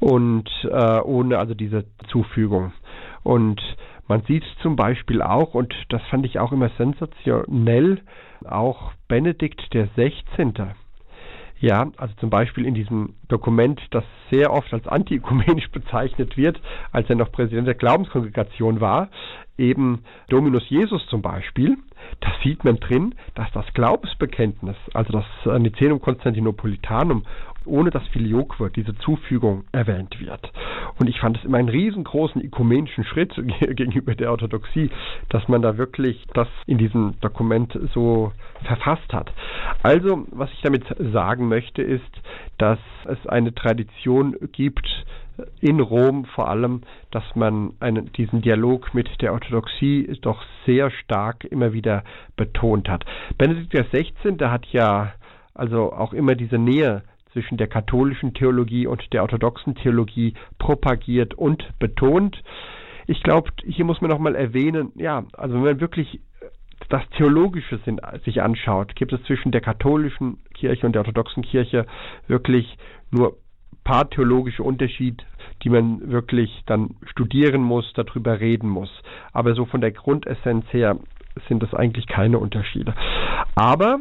Und 0.00 0.50
äh, 0.64 1.00
ohne 1.00 1.38
also 1.38 1.54
diese 1.54 1.84
Zufügung. 2.08 2.72
Und 3.22 3.60
man 4.10 4.22
sieht 4.22 4.44
zum 4.60 4.74
Beispiel 4.74 5.22
auch, 5.22 5.54
und 5.54 5.72
das 5.88 6.02
fand 6.10 6.26
ich 6.26 6.40
auch 6.40 6.50
immer 6.50 6.68
sensationell, 6.76 8.00
auch 8.44 8.92
Benedikt 9.06 9.72
der 9.72 9.86
16. 9.94 10.52
Ja, 11.60 11.86
also 11.96 12.14
zum 12.16 12.28
Beispiel 12.28 12.66
in 12.66 12.74
diesem 12.74 13.14
Dokument, 13.28 13.80
das 13.92 14.02
sehr 14.30 14.52
oft 14.52 14.74
als 14.74 14.88
antiökumenisch 14.88 15.70
bezeichnet 15.72 16.36
wird, 16.36 16.60
als 16.90 17.08
er 17.08 17.14
noch 17.14 17.30
Präsident 17.30 17.68
der 17.68 17.76
Glaubenskongregation 17.76 18.80
war, 18.80 19.10
eben 19.56 20.02
Dominus 20.28 20.68
Jesus 20.68 21.06
zum 21.06 21.22
Beispiel, 21.22 21.76
da 22.18 22.32
sieht 22.42 22.64
man 22.64 22.80
drin, 22.80 23.14
dass 23.36 23.52
das 23.52 23.66
Glaubensbekenntnis, 23.74 24.76
also 24.92 25.12
das 25.12 25.60
Nicenum 25.60 26.00
Konstantinopolitanum 26.00 27.24
ohne 27.70 27.90
das 27.90 28.06
Filioque, 28.08 28.70
diese 28.70 28.94
Zufügung 28.96 29.64
erwähnt 29.72 30.20
wird. 30.20 30.52
Und 30.98 31.08
ich 31.08 31.20
fand 31.20 31.38
es 31.38 31.44
immer 31.44 31.58
einen 31.58 31.68
riesengroßen 31.68 32.42
ökumenischen 32.42 33.04
Schritt 33.04 33.34
gegenüber 33.60 34.14
der 34.14 34.30
Orthodoxie, 34.30 34.90
dass 35.28 35.46
man 35.48 35.62
da 35.62 35.78
wirklich 35.78 36.26
das 36.34 36.48
in 36.66 36.78
diesem 36.78 37.14
Dokument 37.20 37.78
so 37.94 38.32
verfasst 38.64 39.12
hat. 39.12 39.32
Also, 39.82 40.26
was 40.30 40.50
ich 40.52 40.60
damit 40.62 40.84
sagen 41.12 41.48
möchte, 41.48 41.82
ist, 41.82 42.10
dass 42.58 42.78
es 43.06 43.26
eine 43.26 43.54
Tradition 43.54 44.36
gibt, 44.52 44.86
in 45.60 45.80
Rom 45.80 46.26
vor 46.26 46.48
allem, 46.48 46.82
dass 47.10 47.24
man 47.34 47.72
einen, 47.80 48.12
diesen 48.12 48.42
Dialog 48.42 48.92
mit 48.94 49.08
der 49.22 49.32
Orthodoxie 49.32 50.18
doch 50.20 50.42
sehr 50.66 50.90
stark 50.90 51.44
immer 51.44 51.72
wieder 51.72 52.04
betont 52.36 52.88
hat. 52.88 53.04
Benedikt 53.38 53.72
XVI., 53.72 54.36
hat 54.40 54.66
ja 54.66 55.14
also 55.54 55.92
auch 55.92 56.12
immer 56.12 56.34
diese 56.34 56.58
Nähe 56.58 57.02
zwischen 57.32 57.56
der 57.56 57.68
katholischen 57.68 58.34
Theologie 58.34 58.86
und 58.86 59.12
der 59.12 59.22
orthodoxen 59.22 59.74
Theologie 59.74 60.34
propagiert 60.58 61.34
und 61.34 61.64
betont. 61.78 62.42
Ich 63.06 63.22
glaube, 63.22 63.50
hier 63.64 63.84
muss 63.84 64.00
man 64.00 64.10
nochmal 64.10 64.34
erwähnen, 64.34 64.92
ja, 64.96 65.24
also 65.36 65.54
wenn 65.54 65.62
man 65.62 65.80
wirklich 65.80 66.20
das 66.88 67.02
Theologische 67.16 67.78
sind, 67.84 68.00
sich 68.24 68.42
anschaut, 68.42 68.96
gibt 68.96 69.12
es 69.12 69.22
zwischen 69.24 69.52
der 69.52 69.60
katholischen 69.60 70.38
Kirche 70.54 70.86
und 70.86 70.92
der 70.92 71.02
orthodoxen 71.02 71.42
Kirche 71.42 71.86
wirklich 72.26 72.76
nur 73.10 73.36
paar 73.84 74.08
theologische 74.10 74.62
Unterschiede, 74.62 75.24
die 75.62 75.70
man 75.70 76.10
wirklich 76.10 76.62
dann 76.66 76.96
studieren 77.06 77.62
muss, 77.62 77.92
darüber 77.94 78.40
reden 78.40 78.68
muss. 78.68 78.90
Aber 79.32 79.54
so 79.54 79.64
von 79.64 79.80
der 79.80 79.92
Grundessenz 79.92 80.64
her 80.72 80.96
sind 81.48 81.62
das 81.62 81.74
eigentlich 81.74 82.06
keine 82.06 82.38
Unterschiede. 82.38 82.94
Aber 83.54 84.00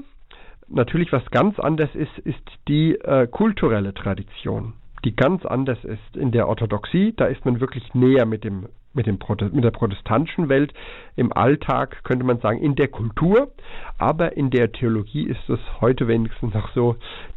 natürlich 0.69 1.11
was 1.11 1.25
ganz 1.31 1.59
anderes 1.59 1.93
ist, 1.95 2.17
ist 2.19 2.43
die 2.67 2.95
äh, 2.95 3.27
kulturelle 3.27 3.93
Tradition. 3.93 4.73
die 5.05 5.15
ganz 5.15 5.45
anders 5.45 5.81
ist. 5.85 6.17
In 6.17 6.31
der 6.31 6.47
Orthodoxie, 6.49 7.13
da 7.15 7.25
ist 7.25 7.45
man 7.45 7.59
wirklich 7.61 7.93
näher 7.93 8.25
mit 8.25 8.43
dem 8.43 8.67
mit, 8.91 9.05
dem 9.05 9.19
mit 9.51 9.63
der 9.63 9.71
protestantischen 9.71 10.49
Welt 10.49 10.73
im 11.15 11.31
Alltag, 11.31 12.03
könnte 12.03 12.25
man 12.25 12.39
sagen, 12.39 12.59
in 12.59 12.75
der 12.75 12.87
Kultur. 12.87 13.51
Aber 13.97 14.35
in 14.35 14.49
der 14.49 14.71
Theologie 14.71 15.23
ist 15.23 15.47
es 15.47 15.59
heute 15.79 16.07
wenigstens 16.07 16.53
noch 16.53 16.73
so, 16.73 16.95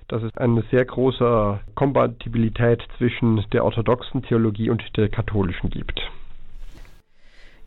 dass 0.09 0.23
es 0.23 0.37
eine 0.37 0.63
sehr 0.71 0.85
große 0.85 1.61
Kompatibilität 1.75 2.83
zwischen 2.97 3.45
der 3.53 3.65
orthodoxen 3.65 4.23
Theologie 4.23 4.71
und 4.71 4.83
der 4.97 5.09
katholischen 5.11 5.71
gibt. 5.71 6.01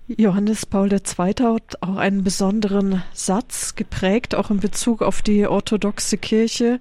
Johannes 0.08 0.68
Paul 0.68 0.94
II. 0.94 1.00
hat 1.18 1.82
auch 1.82 1.98
einen 1.98 2.24
besonderen 2.24 3.02
Satz 3.12 3.76
geprägt, 3.76 4.36
auch 4.36 4.52
in 4.52 4.60
Bezug 4.60 5.02
auf 5.02 5.24
die 5.24 5.48
orthodoxe 5.48 6.20
Kirche. 6.20 6.80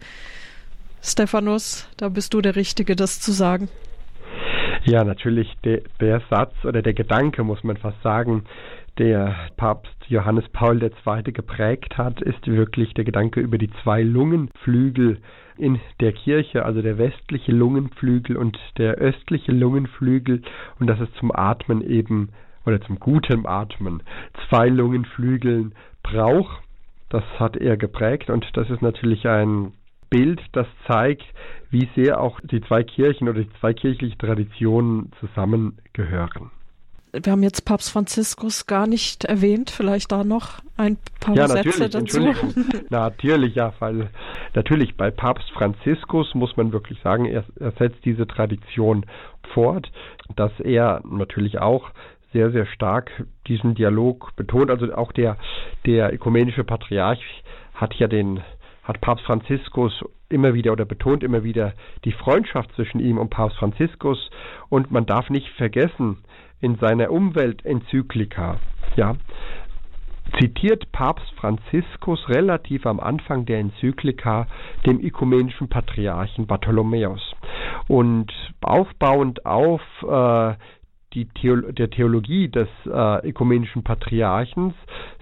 Stephanus, 1.03 1.89
da 1.97 2.11
bist 2.11 2.35
du 2.35 2.43
der 2.43 2.55
Richtige, 2.55 2.97
das 2.97 3.21
zu 3.21 3.33
sagen. 3.33 3.69
Ja, 4.85 5.05
natürlich 5.05 5.51
der, 5.65 5.81
der 6.01 6.21
Satz 6.29 6.53
oder 6.65 6.83
der 6.83 6.93
Gedanke, 6.93 7.45
muss 7.45 7.65
man 7.65 7.79
fast 7.79 8.01
sagen, 8.03 8.45
der 8.99 9.35
Papst 9.57 9.97
Johannes 10.09 10.45
Paul 10.53 10.83
II. 10.83 11.33
geprägt 11.33 11.97
hat, 11.97 12.21
ist 12.21 12.47
wirklich 12.47 12.93
der 12.93 13.05
Gedanke 13.05 13.41
über 13.41 13.57
die 13.57 13.71
zwei 13.83 14.03
Lungenflügel 14.03 15.19
in 15.57 15.81
der 16.01 16.13
Kirche, 16.13 16.65
also 16.67 16.83
der 16.83 16.99
westliche 16.99 17.53
Lungenflügel 17.53 18.37
und 18.37 18.59
der 18.77 18.97
östliche 18.97 19.53
Lungenflügel 19.53 20.43
und 20.79 20.89
dass 20.89 21.01
es 21.01 21.09
zum 21.19 21.35
Atmen 21.35 21.81
eben 21.81 22.29
oder 22.67 22.81
zum 22.81 22.99
guten 22.99 23.47
Atmen 23.47 24.03
zwei 24.49 24.69
Lungenflügeln 24.69 25.75
braucht. 26.03 26.63
Das 27.11 27.25
hat 27.39 27.57
er 27.57 27.77
geprägt 27.77 28.31
und 28.31 28.47
das 28.55 28.69
ist 28.71 28.83
natürlich 28.83 29.27
ein 29.29 29.73
Bild, 30.11 30.41
das 30.53 30.67
zeigt, 30.87 31.25
wie 31.71 31.89
sehr 31.97 32.21
auch 32.21 32.41
die 32.41 32.61
zwei 32.63 32.83
Kirchen 32.83 33.29
oder 33.29 33.43
die 33.43 33.53
zwei 33.61 33.75
kirchlichen 33.75 34.19
Traditionen 34.19 35.13
zusammengehören. 35.21 36.51
Wir 37.13 37.33
haben 37.33 37.45
jetzt 37.45 37.65
Papst 37.65 37.93
Franziskus 37.93 38.67
gar 38.67 38.89
nicht 38.89 39.25
erwähnt, 39.25 39.71
vielleicht 39.71 40.11
da 40.11 40.25
noch 40.25 40.59
ein 40.77 40.99
paar 41.21 41.37
ja, 41.37 41.47
Sätze 41.47 41.89
dazu. 41.89 42.35
natürlich, 42.91 43.55
ja, 43.55 43.73
weil 43.79 44.11
natürlich 44.55 44.97
bei 44.97 45.13
Papst 45.13 45.49
Franziskus 45.53 46.35
muss 46.35 46.57
man 46.57 46.73
wirklich 46.73 47.01
sagen, 47.03 47.27
er, 47.27 47.45
er 47.61 47.71
setzt 47.73 48.05
diese 48.05 48.27
Tradition 48.27 49.07
fort, 49.53 49.93
dass 50.35 50.53
er 50.59 51.03
natürlich 51.05 51.61
auch 51.61 51.91
sehr, 52.35 52.51
sehr 52.51 52.67
stark 52.67 53.11
diesen 53.47 53.75
Dialog 53.75 54.37
betont. 54.37 54.71
Also 54.71 54.93
auch 54.95 55.13
der, 55.13 55.39
der 55.87 56.13
ökumenische 56.13 56.65
Patriarch 56.65 57.23
hat 57.73 57.95
ja 57.95 58.09
den, 58.09 58.43
hat 58.83 59.01
Papst 59.01 59.25
Franziskus 59.25 60.05
immer 60.29 60.53
wieder 60.53 60.73
oder 60.73 60.85
betont 60.85 61.23
immer 61.23 61.45
wieder 61.45 61.73
die 62.05 62.13
Freundschaft 62.13 62.71
zwischen 62.75 63.01
ihm 63.01 63.17
und 63.17 63.31
Papst 63.31 63.57
Franziskus. 63.57 64.31
Und 64.69 64.91
man 64.91 65.07
darf 65.07 65.31
nicht 65.31 65.49
vergessen, 65.51 66.19
in 66.61 66.77
seiner 66.77 67.11
Umweltenzyklika, 67.11 68.59
ja, 68.97 69.17
zitiert 70.41 70.91
Papst 70.93 71.31
Franziskus 71.37 72.29
relativ 72.29 72.87
am 72.87 72.99
Anfang 72.99 73.45
der 73.45 73.61
Enzyklika 73.61 74.47
dem 74.87 74.99
ökumenischen 74.99 75.69
Patriarchen 75.69 76.47
Bartholomäus. 76.47 77.35
Und 77.87 78.33
aufbauend 78.63 79.47
auf 79.47 79.83
äh, 80.03 80.55
die 81.15 81.27
Theolo 81.27 81.73
der 81.73 81.91
Theologie 81.91 82.49
des 82.49 82.69
äh, 82.87 83.29
ökumenischen 83.29 83.83
Patriarchens 83.83 84.75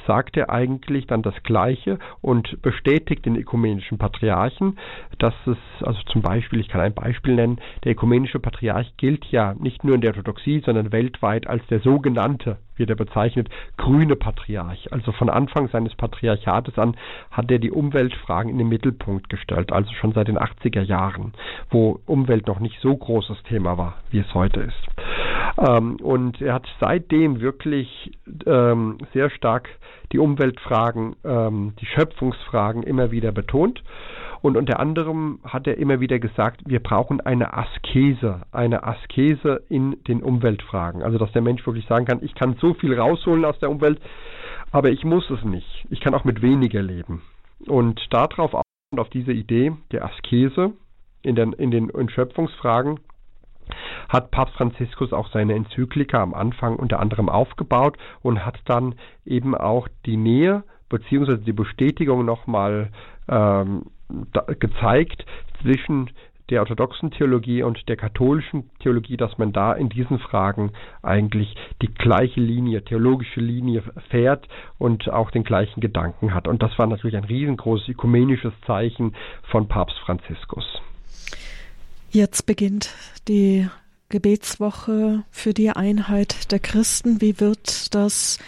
sagt 0.07 0.37
er 0.37 0.51
eigentlich 0.51 1.07
dann 1.07 1.23
das 1.23 1.35
Gleiche 1.43 1.99
und 2.21 2.61
bestätigt 2.63 3.25
den 3.25 3.37
ökumenischen 3.37 3.99
Patriarchen, 3.99 4.79
dass 5.19 5.35
es, 5.47 5.57
also 5.83 6.01
zum 6.13 6.23
Beispiel, 6.23 6.61
ich 6.61 6.69
kann 6.69 6.81
ein 6.81 6.95
Beispiel 6.95 7.35
nennen, 7.35 7.61
der 7.85 7.93
ökumenische 7.93 8.41
Patriarch 8.41 8.97
gilt 8.97 9.25
ja 9.27 9.55
nicht 9.55 9.85
nur 9.85 9.95
in 9.95 10.01
der 10.01 10.11
Orthodoxie, 10.11 10.61
sondern 10.65 10.93
weltweit 10.93 11.47
als 11.47 11.65
der 11.69 11.81
sogenannte, 11.81 12.59
wird 12.77 12.91
er 12.91 12.97
bezeichnet, 12.97 13.49
grüne 13.77 14.17
Patriarch. 14.17 14.93
Also 14.93 15.13
von 15.13 15.29
Anfang 15.29 15.69
seines 15.69 15.95
Patriarchates 15.95 16.79
an 16.79 16.97
hat 17.31 17.51
er 17.51 17.59
die 17.59 17.71
Umweltfragen 17.71 18.51
in 18.51 18.59
den 18.59 18.69
Mittelpunkt 18.69 19.29
gestellt, 19.29 19.73
also 19.73 19.93
schon 19.93 20.13
seit 20.13 20.29
den 20.29 20.39
80er 20.39 20.83
Jahren, 20.83 21.33
wo 21.71 22.01
Umwelt 22.07 22.47
noch 22.47 22.61
nicht 22.61 22.81
so 22.81 22.97
großes 22.97 23.43
Thema 23.45 23.79
war, 23.79 23.99
wie 24.11 24.19
es 24.19 24.35
heute 24.35 24.61
ist. 24.61 25.32
Ähm, 25.59 25.97
und 25.97 26.41
er 26.41 26.55
hat 26.55 26.67
seitdem 26.81 27.41
wirklich 27.41 28.13
ähm, 28.47 28.99
sehr 29.13 29.31
stark 29.31 29.69
die 30.13 30.19
Umweltfragen, 30.19 31.17
ähm, 31.25 31.75
die 31.81 31.87
Schöpfungsfragen 31.87 32.83
immer 32.83 33.11
wieder 33.11 33.33
betont. 33.33 33.83
Und 34.43 34.57
unter 34.57 34.81
anderem 34.81 35.39
hat 35.45 35.69
er 35.69 35.79
immer 35.79 36.01
wieder 36.01 36.19
gesagt, 36.19 36.63
wir 36.67 36.81
brauchen 36.81 37.21
eine 37.21 37.55
Askese, 37.55 38.43
eine 38.51 38.83
Askese 38.83 39.63
in 39.69 40.03
den 40.09 40.23
Umweltfragen. 40.23 41.03
Also 41.03 41.17
dass 41.17 41.31
der 41.33 41.43
Mensch 41.43 41.65
wirklich 41.65 41.87
sagen 41.87 42.07
kann, 42.07 42.23
ich 42.23 42.35
kann 42.35 42.57
so 42.61 42.75
viel 42.75 42.99
rausholen 42.99 43.45
aus 43.45 43.59
der 43.61 43.71
Umwelt, 43.71 44.01
aber 44.73 44.91
ich 44.91 45.05
muss 45.05 45.31
es 45.31 45.45
nicht. 45.45 45.87
Ich 45.91 46.01
kann 46.01 46.15
auch 46.15 46.25
mit 46.25 46.43
weniger 46.43 46.83
leben. 46.83 47.23
Und 47.69 48.01
darauf 48.11 48.55
auf 48.55 49.09
diese 49.11 49.33
Idee 49.33 49.73
der 49.93 50.05
Askese 50.05 50.73
in 51.23 51.37
den, 51.37 51.53
in 51.53 51.71
den 51.71 51.89
in 51.89 52.09
Schöpfungsfragen 52.09 52.99
hat 54.09 54.31
Papst 54.31 54.57
Franziskus 54.57 55.13
auch 55.13 55.29
seine 55.33 55.55
Enzyklika 55.55 56.23
am 56.23 56.35
Anfang 56.35 56.77
unter 56.77 57.01
anderem 57.01 57.29
aufgebaut 57.29 57.97
und 58.23 58.45
hat 58.45 58.59
dann 58.67 58.95
eben 59.25 59.55
auch 59.55 59.89
die 60.07 60.17
Nähe 60.17 60.65
bzw. 60.89 61.39
die 61.39 61.53
Bestätigung 61.53 62.25
nochmal 62.25 62.91
ähm, 63.29 63.87
gezeigt 64.59 65.25
zwischen 65.63 66.11
der 66.51 66.61
orthodoxen 66.61 67.11
Theologie 67.11 67.63
und 67.63 67.89
der 67.89 67.97
katholischen 67.97 68.71
Theologie, 68.81 69.17
dass 69.17 69.39
man 69.39 69.53
da 69.53 69.73
in 69.73 69.89
diesen 69.89 70.19
Fragen 70.19 70.73
eigentlich 71.03 71.55
die 71.81 71.93
gleiche 71.93 72.41
Linie, 72.41 72.85
theologische 72.85 73.41
Linie 73.41 73.83
fährt 74.11 74.47
und 74.79 75.09
auch 75.09 75.31
den 75.31 75.45
gleichen 75.45 75.81
Gedanken 75.81 76.35
hat. 76.35 76.49
Und 76.49 76.63
das 76.63 76.79
war 76.79 76.87
natürlich 76.87 77.17
ein 77.17 77.25
riesengroßes 77.25 77.89
ökumenisches 77.89 78.53
Zeichen 78.67 79.15
von 79.45 79.67
Papst 79.67 79.99
Franziskus. 80.01 80.83
Jetzt 82.15 82.45
beginnt 82.45 82.95
die 83.27 83.67
Gebetswoche 84.11 85.25
für 85.31 85.55
die 85.55 85.71
Einheit 85.71 86.53
der 86.53 86.59
Christen. 86.59 87.23
Wie 87.23 87.41
wird 87.41 87.95
das 87.95 88.39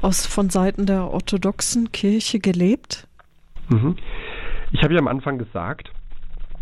aus, 0.00 0.24
von 0.24 0.48
Seiten 0.48 0.86
der 0.86 1.10
orthodoxen 1.10 1.92
Kirche 1.92 2.40
gelebt? 2.40 3.06
Mhm. 3.68 3.96
Ich 4.72 4.82
habe 4.82 4.94
ja 4.94 5.00
am 5.00 5.06
Anfang 5.06 5.36
gesagt, 5.36 5.92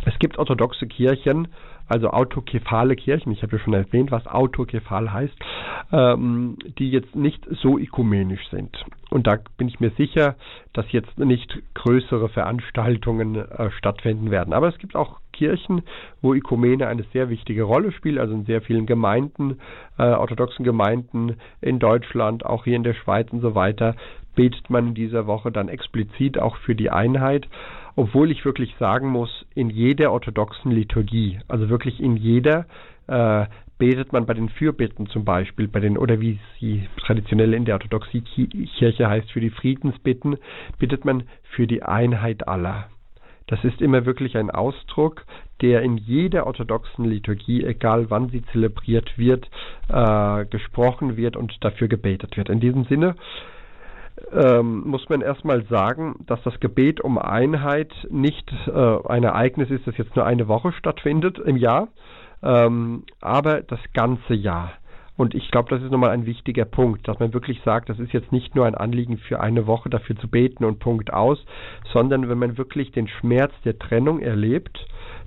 es 0.05 0.19
gibt 0.19 0.37
orthodoxe 0.37 0.89
Kirchen, 0.89 1.47
also 1.87 2.11
autokephale 2.11 2.97
Kirchen, 2.97 3.31
ich 3.31 3.45
habe 3.45 3.57
ja 3.57 3.63
schon 3.63 3.75
erwähnt, 3.75 4.11
was 4.11 4.27
autokephal 4.27 5.13
heißt, 5.13 5.37
ähm, 5.93 6.59
die 6.77 6.91
jetzt 6.91 7.15
nicht 7.15 7.47
so 7.63 7.79
ökumenisch 7.79 8.51
sind. 8.51 8.77
Und 9.11 9.27
da 9.27 9.39
bin 9.57 9.69
ich 9.69 9.81
mir 9.81 9.91
sicher, 9.91 10.37
dass 10.73 10.91
jetzt 10.93 11.19
nicht 11.19 11.59
größere 11.75 12.29
Veranstaltungen 12.29 13.37
äh, 13.37 13.71
stattfinden 13.71 14.31
werden. 14.31 14.53
Aber 14.53 14.69
es 14.69 14.79
gibt 14.79 14.97
auch 14.97 15.21
Kirchen, 15.33 15.83
wo 16.21 16.35
Ökumene 16.35 16.87
eine 16.87 17.05
sehr 17.13 17.31
wichtige 17.31 17.63
Rolle 17.63 17.93
spielt, 17.93 18.19
also 18.19 18.35
in 18.35 18.45
sehr 18.45 18.61
vielen 18.61 18.87
Gemeinden, 18.87 19.61
äh, 19.99 20.03
orthodoxen 20.03 20.65
Gemeinden 20.65 21.37
in 21.61 21.79
Deutschland, 21.79 22.45
auch 22.45 22.65
hier 22.65 22.77
in 22.77 22.83
der 22.83 22.95
Schweiz 22.95 23.33
und 23.33 23.41
so 23.41 23.55
weiter, 23.55 23.95
betet 24.35 24.69
man 24.69 24.89
in 24.89 24.95
dieser 24.95 25.27
Woche 25.27 25.51
dann 25.51 25.69
explizit 25.69 26.39
auch 26.39 26.57
für 26.57 26.75
die 26.75 26.91
Einheit 26.91 27.49
obwohl 27.99 28.31
ich 28.31 28.45
wirklich 28.45 28.73
sagen 28.79 29.09
muss, 29.09 29.45
in 29.57 29.71
jeder 29.71 30.13
orthodoxen 30.13 30.71
Liturgie, 30.71 31.41
also 31.49 31.69
wirklich 31.69 31.99
in 31.99 32.17
jeder, 32.17 32.67
äh, 33.09 33.47
betet 33.79 34.13
man 34.13 34.27
bei 34.27 34.35
den 34.35 34.49
Fürbitten 34.49 35.07
zum 35.07 35.25
Beispiel, 35.25 35.69
bei 35.69 35.81
den, 35.81 35.97
oder 35.97 36.21
wie 36.21 36.39
sie 36.59 36.89
traditionell 36.99 37.55
in 37.55 37.65
der 37.65 37.77
orthodoxie 37.77 38.21
Kirche 38.21 39.09
heißt, 39.09 39.31
für 39.31 39.41
die 39.41 39.51
Friedensbitten, 39.51 40.37
bittet 40.79 41.05
man 41.05 41.25
für 41.51 41.67
die 41.67 41.83
Einheit 41.83 42.49
aller. 42.49 42.89
Das 43.47 43.65
ist 43.65 43.81
immer 43.81 44.05
wirklich 44.05 44.37
ein 44.37 44.51
Ausdruck, 44.51 45.25
der 45.63 45.83
in 45.83 45.97
jeder 45.97 46.47
orthodoxen 46.47 47.07
Liturgie, 47.07 47.65
egal 47.65 48.11
wann 48.11 48.29
sie 48.29 48.45
zelebriert 48.53 49.17
wird, 49.17 49.49
äh, 49.89 50.45
gesprochen 50.47 51.17
wird 51.17 51.37
und 51.37 51.65
dafür 51.65 51.89
gebetet 51.89 52.37
wird. 52.37 52.51
In 52.51 52.61
diesem 52.61 52.85
Sinne 52.85 53.15
ähm, 54.33 54.83
muss 54.87 55.09
man 55.09 55.23
erstmal 55.23 55.65
sagen, 55.65 56.17
dass 56.27 56.43
das 56.43 56.61
Gebet 56.61 57.01
um 57.01 57.19
Einheit 57.19 57.93
nicht 58.11 58.53
äh, 58.67 58.99
ein 59.09 59.25
Ereignis 59.25 59.71
ist, 59.71 59.87
das 59.87 59.97
jetzt 59.97 60.15
nur 60.15 60.27
eine 60.27 60.49
Woche 60.49 60.73
stattfindet 60.73 61.39
im 61.39 61.57
Jahr, 61.57 61.89
ähm, 62.43 63.05
aber 63.21 63.63
das 63.63 63.81
ganze 63.93 64.35
Jahr. 64.35 64.73
Und 65.17 65.35
ich 65.35 65.51
glaube, 65.51 65.69
das 65.71 65.83
ist 65.83 65.91
nochmal 65.91 66.11
ein 66.11 66.27
wichtiger 66.27 66.65
Punkt, 66.65 67.09
dass 67.09 67.19
man 67.19 67.35
wirklich 67.35 67.61
sagt, 67.65 67.89
das 67.89 67.99
ist 67.99 68.13
jetzt 68.13 68.31
nicht 68.31 68.55
nur 68.55 68.67
ein 68.67 68.77
Anliegen 68.77 69.19
für 69.19 69.41
eine 69.41 69.67
Woche 69.67 69.91
dafür 69.91 70.17
zu 70.17 70.29
beten 70.29 70.65
und 70.65 70.79
Punkt 70.79 71.13
aus, 71.13 71.45
sondern 71.93 72.29
wenn 72.29 72.39
man 72.39 72.57
wirklich 72.57 72.93
den 72.93 73.09
Schmerz 73.09 73.53
der 73.65 73.81
Trennung 73.81 74.21
erlebt, 74.21 74.79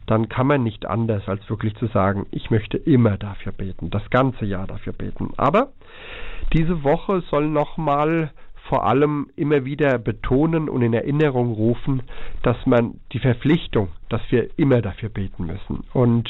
dann 0.08 0.30
kann 0.30 0.48
man 0.48 0.64
nicht 0.64 0.86
anders 0.86 1.28
als 1.28 1.48
wirklich 1.50 1.76
zu 1.76 1.88
sagen, 1.88 2.26
ich 2.32 2.50
möchte 2.50 2.78
immer 2.78 3.18
dafür 3.18 3.52
beten, 3.52 3.90
das 3.90 4.10
ganze 4.10 4.46
Jahr 4.46 4.66
dafür 4.66 4.94
beten. 4.94 5.32
Aber 5.36 5.74
diese 6.54 6.84
Woche 6.84 7.22
soll 7.30 7.50
nochmal 7.50 8.32
vor 8.70 8.86
allem 8.86 9.28
immer 9.36 9.66
wieder 9.66 9.98
betonen 9.98 10.70
und 10.70 10.82
in 10.82 10.94
Erinnerung 10.94 11.54
rufen, 11.54 12.04
dass 12.44 12.58
man 12.66 13.00
die 13.12 13.20
Verpflichtung, 13.20 13.90
dass 14.10 14.22
wir 14.30 14.48
immer 14.58 14.82
dafür 14.82 15.10
beten 15.10 15.46
müssen. 15.46 15.84
Und 15.94 16.30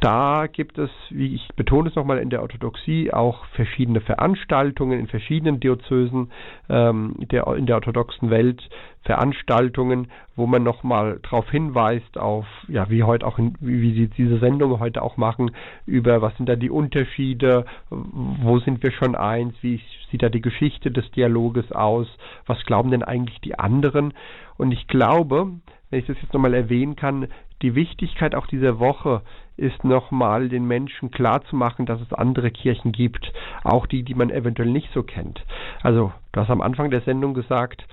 da 0.00 0.46
gibt 0.46 0.78
es, 0.78 0.90
wie 1.10 1.34
ich 1.34 1.48
betone 1.56 1.88
es 1.88 1.96
nochmal 1.96 2.18
in 2.18 2.30
der 2.30 2.42
Orthodoxie, 2.42 3.12
auch 3.12 3.44
verschiedene 3.46 4.00
Veranstaltungen 4.00 5.00
in 5.00 5.08
verschiedenen 5.08 5.58
Diözesen 5.58 6.30
ähm, 6.68 7.16
der, 7.18 7.46
in 7.56 7.66
der 7.66 7.76
orthodoxen 7.76 8.30
Welt, 8.30 8.62
Veranstaltungen, 9.02 10.08
wo 10.36 10.46
man 10.46 10.62
nochmal 10.62 11.18
darauf 11.22 11.50
hinweist, 11.50 12.18
auf, 12.18 12.46
ja, 12.68 12.90
wie 12.90 13.02
heute 13.02 13.26
auch, 13.26 13.38
in, 13.38 13.54
wie 13.60 13.94
Sie 13.94 14.08
diese 14.08 14.38
Sendung 14.38 14.78
heute 14.80 15.02
auch 15.02 15.16
machen, 15.16 15.50
über 15.86 16.20
was 16.20 16.36
sind 16.36 16.48
da 16.48 16.56
die 16.56 16.70
Unterschiede, 16.70 17.64
wo 17.90 18.58
sind 18.60 18.82
wir 18.82 18.92
schon 18.92 19.14
eins, 19.14 19.54
wie 19.62 19.80
sieht 20.10 20.22
da 20.22 20.28
die 20.28 20.40
Geschichte 20.40 20.90
des 20.90 21.10
Dialoges 21.12 21.72
aus, 21.72 22.06
was 22.46 22.62
glauben 22.64 22.90
denn 22.90 23.02
eigentlich 23.02 23.40
die 23.40 23.58
anderen? 23.58 24.14
Und 24.56 24.72
ich 24.72 24.86
glaube, 24.86 25.52
wenn 25.90 25.98
ich 26.00 26.06
das 26.06 26.20
jetzt 26.20 26.32
nochmal 26.32 26.54
erwähnen 26.54 26.96
kann, 26.96 27.28
die 27.62 27.74
Wichtigkeit 27.74 28.34
auch 28.34 28.46
dieser 28.46 28.78
Woche 28.78 29.22
ist 29.56 29.82
nochmal 29.84 30.48
den 30.48 30.66
Menschen 30.66 31.10
klarzumachen, 31.10 31.86
dass 31.86 32.00
es 32.00 32.12
andere 32.12 32.50
Kirchen 32.50 32.92
gibt, 32.92 33.32
auch 33.64 33.86
die, 33.86 34.04
die 34.04 34.14
man 34.14 34.30
eventuell 34.30 34.70
nicht 34.70 34.88
so 34.94 35.02
kennt. 35.02 35.44
Also, 35.82 36.12
du 36.32 36.40
hast 36.40 36.50
am 36.50 36.60
Anfang 36.60 36.90
der 36.90 37.00
Sendung 37.00 37.34
gesagt, 37.34 37.84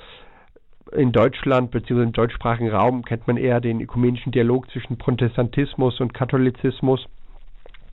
in 0.91 1.11
Deutschland 1.11 1.71
bzw. 1.71 2.03
im 2.03 2.11
deutschsprachigen 2.11 2.69
Raum 2.69 3.03
kennt 3.03 3.27
man 3.27 3.37
eher 3.37 3.59
den 3.59 3.81
ökumenischen 3.81 4.31
Dialog 4.31 4.69
zwischen 4.69 4.97
Protestantismus 4.97 5.99
und 5.99 6.13
Katholizismus 6.13 7.05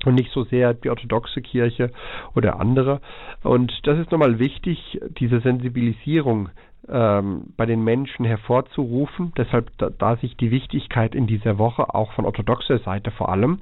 und 0.05 0.15
nicht 0.15 0.33
so 0.33 0.45
sehr 0.45 0.75
die 0.75 0.91
orthodoxe 0.91 1.43
Kirche 1.43 1.91
oder 2.35 2.61
andere. 2.61 3.01
Und 3.43 3.73
das 3.85 3.99
ist 3.99 4.11
nochmal 4.11 4.39
wichtig, 4.39 5.01
diese 5.19 5.41
Sensibilisierung 5.41 6.49
ähm, 6.89 7.53
bei 7.57 7.67
den 7.67 7.85
Menschen 7.85 8.25
hervorzurufen. 8.25 9.33
Deshalb 9.37 9.71
da, 9.79 9.91
da 9.91 10.17
sich 10.17 10.37
die 10.37 10.51
Wichtigkeit 10.51 11.15
in 11.15 11.27
dieser 11.27 11.59
Woche 11.59 11.95
auch 11.95 12.13
von 12.13 12.25
orthodoxer 12.25 12.79
Seite 12.81 13.11
vor 13.11 13.29
allem 13.29 13.61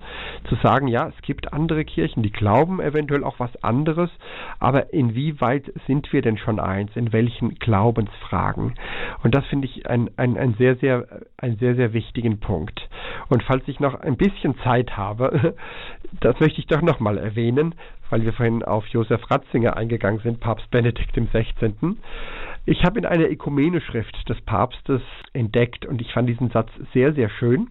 zu 0.48 0.54
sagen, 0.56 0.88
ja, 0.88 1.08
es 1.08 1.22
gibt 1.22 1.52
andere 1.52 1.84
Kirchen, 1.84 2.22
die 2.22 2.32
glauben 2.32 2.80
eventuell 2.80 3.24
auch 3.24 3.38
was 3.38 3.62
anderes, 3.62 4.10
aber 4.58 4.92
inwieweit 4.92 5.72
sind 5.86 6.12
wir 6.12 6.22
denn 6.22 6.38
schon 6.38 6.58
eins? 6.60 6.90
In 6.96 7.12
welchen 7.12 7.56
Glaubensfragen? 7.56 8.74
Und 9.22 9.34
das 9.34 9.44
finde 9.46 9.66
ich 9.66 9.88
ein, 9.88 10.10
ein, 10.16 10.36
ein 10.36 10.54
sehr, 10.54 10.76
sehr, 10.76 11.06
einen 11.36 11.58
sehr, 11.58 11.74
sehr 11.74 11.92
wichtigen 11.92 12.40
Punkt. 12.40 12.88
Und 13.28 13.42
falls 13.42 13.66
ich 13.68 13.80
noch 13.80 13.94
ein 13.94 14.16
bisschen 14.16 14.58
Zeit 14.60 14.96
habe, 14.96 15.54
das 16.20 16.38
möchte 16.40 16.60
ich 16.60 16.66
doch 16.66 16.82
nochmal 16.82 17.18
erwähnen, 17.18 17.74
weil 18.10 18.24
wir 18.24 18.32
vorhin 18.32 18.62
auf 18.62 18.86
Josef 18.88 19.30
Ratzinger 19.30 19.76
eingegangen 19.76 20.20
sind, 20.20 20.40
Papst 20.40 20.70
Benedikt 20.70 21.16
im 21.16 21.28
16. 21.28 21.98
Ich 22.66 22.84
habe 22.84 22.98
in 22.98 23.06
einer 23.06 23.30
Ökumene-Schrift 23.30 24.28
des 24.28 24.40
Papstes 24.42 25.00
entdeckt 25.32 25.86
und 25.86 26.00
ich 26.00 26.12
fand 26.12 26.28
diesen 26.28 26.50
Satz 26.50 26.70
sehr, 26.92 27.14
sehr 27.14 27.30
schön, 27.30 27.70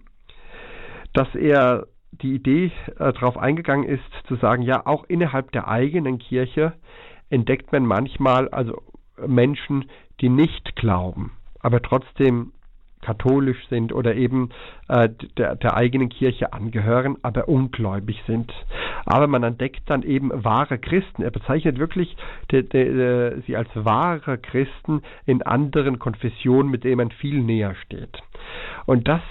dass 1.12 1.32
er 1.34 1.86
die 2.12 2.34
Idee 2.34 2.72
äh, 2.98 3.12
darauf 3.12 3.38
eingegangen 3.38 3.88
ist, 3.88 4.02
zu 4.26 4.36
sagen, 4.36 4.62
ja, 4.62 4.84
auch 4.86 5.04
innerhalb 5.04 5.52
der 5.52 5.68
eigenen 5.68 6.18
Kirche 6.18 6.72
entdeckt 7.28 7.72
man 7.72 7.86
manchmal 7.86 8.48
also 8.48 8.82
Menschen, 9.26 9.84
die 10.20 10.28
nicht 10.28 10.76
glauben, 10.76 11.32
aber 11.60 11.80
trotzdem 11.82 12.52
katholisch 13.02 13.66
sind 13.68 13.92
oder 13.92 14.14
eben 14.14 14.50
äh, 14.88 15.08
der, 15.38 15.56
der 15.56 15.76
eigenen 15.76 16.08
Kirche 16.08 16.52
angehören, 16.52 17.16
aber 17.22 17.48
ungläubig 17.48 18.22
sind. 18.26 18.52
Aber 19.06 19.26
man 19.26 19.42
entdeckt 19.42 19.82
dann 19.86 20.02
eben 20.02 20.30
wahre 20.32 20.78
Christen. 20.78 21.22
Er 21.22 21.30
bezeichnet 21.30 21.78
wirklich 21.78 22.16
de, 22.52 22.62
de, 22.62 22.94
de, 22.94 23.40
sie 23.46 23.56
als 23.56 23.70
wahre 23.74 24.38
Christen 24.38 25.02
in 25.26 25.42
anderen 25.42 25.98
Konfessionen, 25.98 26.70
mit 26.70 26.84
denen 26.84 26.98
man 26.98 27.10
viel 27.10 27.42
näher 27.42 27.74
steht. 27.86 28.22
Und 28.86 29.08
das, 29.08 29.22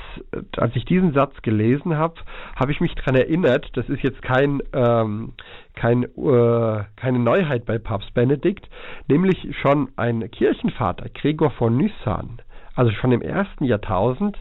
als 0.57 0.75
ich 0.75 0.85
diesen 0.85 1.13
Satz 1.13 1.33
gelesen 1.41 1.97
habe, 1.97 2.15
habe 2.55 2.71
ich 2.71 2.79
mich 2.79 2.93
daran 2.95 3.15
erinnert, 3.15 3.69
das 3.73 3.89
ist 3.89 4.03
jetzt 4.03 4.21
kein, 4.21 4.61
ähm, 4.73 5.33
kein, 5.75 6.03
äh, 6.03 6.83
keine 6.95 7.19
Neuheit 7.19 7.65
bei 7.65 7.77
Papst 7.77 8.13
Benedikt, 8.13 8.69
nämlich 9.07 9.55
schon 9.61 9.89
ein 9.95 10.29
Kirchenvater, 10.31 11.09
Gregor 11.09 11.51
von 11.51 11.77
Nyssan, 11.77 12.41
also 12.75 12.91
schon 12.91 13.11
im 13.11 13.21
ersten 13.21 13.65
Jahrtausend. 13.65 14.37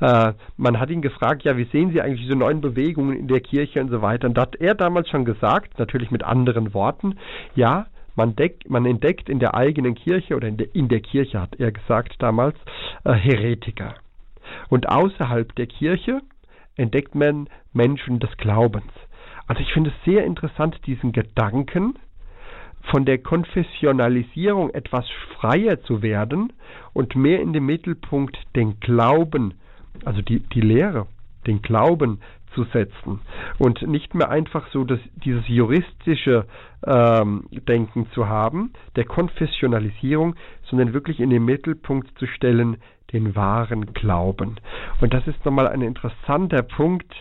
Äh, 0.00 0.32
man 0.56 0.78
hat 0.78 0.90
ihn 0.90 1.02
gefragt, 1.02 1.42
ja, 1.44 1.56
wie 1.56 1.64
sehen 1.64 1.92
Sie 1.92 2.00
eigentlich 2.00 2.22
diese 2.22 2.36
neuen 2.36 2.60
Bewegungen 2.60 3.16
in 3.16 3.28
der 3.28 3.40
Kirche 3.40 3.80
und 3.80 3.90
so 3.90 4.02
weiter. 4.02 4.28
Und 4.28 4.34
da 4.34 4.42
hat 4.42 4.56
er 4.56 4.74
damals 4.74 5.08
schon 5.08 5.24
gesagt, 5.24 5.78
natürlich 5.78 6.10
mit 6.10 6.22
anderen 6.22 6.74
Worten, 6.74 7.18
ja, 7.54 7.86
man, 8.14 8.36
deck, 8.36 8.68
man 8.68 8.84
entdeckt 8.86 9.28
in 9.28 9.38
der 9.38 9.54
eigenen 9.54 9.94
Kirche 9.94 10.36
oder 10.36 10.48
in 10.48 10.56
der, 10.56 10.74
in 10.74 10.88
der 10.88 11.00
Kirche, 11.00 11.40
hat 11.40 11.56
er 11.58 11.72
gesagt 11.72 12.16
damals, 12.18 12.56
äh, 13.04 13.12
Heretiker. 13.12 13.94
Und 14.68 14.88
außerhalb 14.88 15.54
der 15.54 15.66
Kirche 15.66 16.20
entdeckt 16.76 17.14
man 17.14 17.48
Menschen 17.72 18.18
des 18.18 18.36
Glaubens. 18.36 18.92
Also 19.46 19.62
ich 19.62 19.72
finde 19.72 19.90
es 19.90 20.04
sehr 20.04 20.24
interessant, 20.24 20.80
diesen 20.86 21.12
Gedanken, 21.12 21.98
von 22.90 23.04
der 23.04 23.18
Konfessionalisierung 23.18 24.70
etwas 24.70 25.06
freier 25.36 25.82
zu 25.82 26.02
werden 26.02 26.52
und 26.92 27.14
mehr 27.14 27.40
in 27.40 27.52
den 27.52 27.64
Mittelpunkt 27.64 28.36
den 28.56 28.80
Glauben, 28.80 29.54
also 30.04 30.20
die, 30.22 30.40
die 30.40 30.60
Lehre, 30.60 31.06
den 31.46 31.62
Glauben 31.62 32.20
zu 32.54 32.64
setzen 32.64 33.20
und 33.58 33.82
nicht 33.82 34.14
mehr 34.14 34.30
einfach 34.30 34.66
so 34.72 34.84
das, 34.84 35.00
dieses 35.24 35.46
juristische 35.48 36.46
ähm, 36.86 37.44
Denken 37.50 38.08
zu 38.12 38.28
haben, 38.28 38.72
der 38.96 39.04
Konfessionalisierung, 39.04 40.36
sondern 40.68 40.92
wirklich 40.92 41.20
in 41.20 41.30
den 41.30 41.44
Mittelpunkt 41.44 42.18
zu 42.18 42.26
stellen, 42.26 42.76
den 43.12 43.36
wahren 43.36 43.92
Glauben. 43.92 44.56
Und 45.00 45.12
das 45.12 45.26
ist 45.26 45.44
nochmal 45.44 45.68
ein 45.68 45.82
interessanter 45.82 46.62
Punkt. 46.62 47.12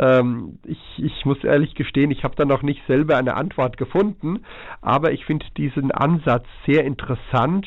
Ähm, 0.00 0.58
ich, 0.64 0.80
ich 0.96 1.26
muss 1.26 1.44
ehrlich 1.44 1.74
gestehen, 1.74 2.10
ich 2.10 2.24
habe 2.24 2.34
da 2.34 2.46
noch 2.46 2.62
nicht 2.62 2.80
selber 2.86 3.18
eine 3.18 3.34
Antwort 3.34 3.76
gefunden, 3.76 4.40
aber 4.80 5.12
ich 5.12 5.26
finde 5.26 5.44
diesen 5.58 5.92
Ansatz 5.92 6.46
sehr 6.66 6.84
interessant. 6.84 7.66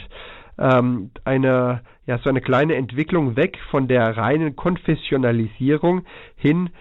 Ähm, 0.57 1.11
eine, 1.25 1.81
ja, 2.07 2.17
so 2.17 2.29
eine 2.29 2.41
kleine 2.41 2.75
Entwicklung 2.75 3.35
weg 3.35 3.59
von 3.69 3.87
der 3.87 4.17
reinen 4.17 4.55
Konfessionalisierung 4.55 6.05
hin 6.35 6.71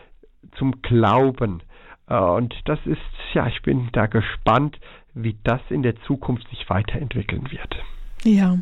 zum 0.56 0.80
Glauben. 0.80 1.62
Äh, 2.08 2.18
und 2.18 2.54
das 2.64 2.78
ist, 2.86 3.00
ja, 3.34 3.46
ich 3.46 3.60
bin 3.60 3.90
da 3.92 4.06
gespannt, 4.06 4.78
wie 5.12 5.36
das 5.44 5.60
in 5.68 5.82
der 5.82 5.96
Zukunft 6.06 6.48
sich 6.48 6.68
weiterentwickeln 6.70 7.50
wird. 7.50 7.76
Ja, 8.24 8.56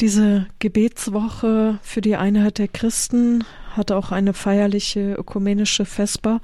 diese 0.00 0.46
Gebetswoche 0.60 1.78
für 1.82 2.00
die 2.00 2.14
Einheit 2.14 2.58
der 2.58 2.68
Christen 2.68 3.42
hat 3.76 3.92
auch 3.92 4.12
eine 4.12 4.32
feierliche 4.32 5.14
ökumenische 5.14 5.84
Vesper 5.84 6.40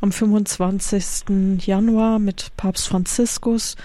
am 0.00 0.12
25. 0.12 1.64
Januar 1.64 2.18
mit 2.18 2.50
Papst 2.56 2.88
Franziskus. 2.88 3.76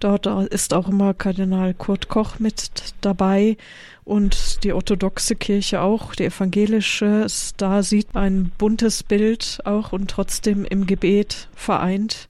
Dort 0.00 0.26
ist 0.26 0.74
auch 0.74 0.88
immer 0.88 1.14
Kardinal 1.14 1.74
Kurt 1.74 2.08
Koch 2.08 2.38
mit 2.38 2.94
dabei 3.00 3.56
und 4.04 4.62
die 4.64 4.72
orthodoxe 4.72 5.36
Kirche 5.36 5.80
auch, 5.80 6.14
die 6.14 6.24
evangelische. 6.24 7.26
Da 7.56 7.82
sieht 7.82 8.14
ein 8.14 8.52
buntes 8.56 9.02
Bild 9.02 9.58
auch 9.64 9.92
und 9.92 10.10
trotzdem 10.10 10.64
im 10.64 10.86
Gebet 10.86 11.48
vereint. 11.54 12.28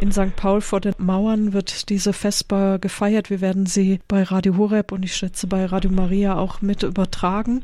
In 0.00 0.12
St. 0.12 0.34
Paul 0.34 0.60
vor 0.60 0.80
den 0.80 0.94
Mauern 0.98 1.52
wird 1.52 1.88
diese 1.88 2.12
Vesper 2.12 2.78
gefeiert. 2.78 3.30
Wir 3.30 3.40
werden 3.40 3.66
sie 3.66 4.00
bei 4.08 4.24
Radio 4.24 4.56
Horeb 4.56 4.92
und 4.92 5.04
ich 5.04 5.14
schätze 5.14 5.46
bei 5.46 5.64
Radio 5.66 5.90
Maria 5.90 6.36
auch 6.36 6.60
mit 6.62 6.82
übertragen. 6.82 7.62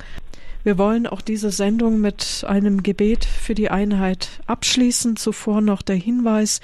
Wir 0.62 0.76
wollen 0.76 1.06
auch 1.06 1.22
diese 1.22 1.50
Sendung 1.50 2.00
mit 2.00 2.44
einem 2.46 2.82
Gebet 2.82 3.24
für 3.24 3.54
die 3.54 3.70
Einheit 3.70 4.40
abschließen. 4.46 5.16
Zuvor 5.16 5.62
noch 5.62 5.80
der 5.80 5.96
Hinweis, 5.96 6.60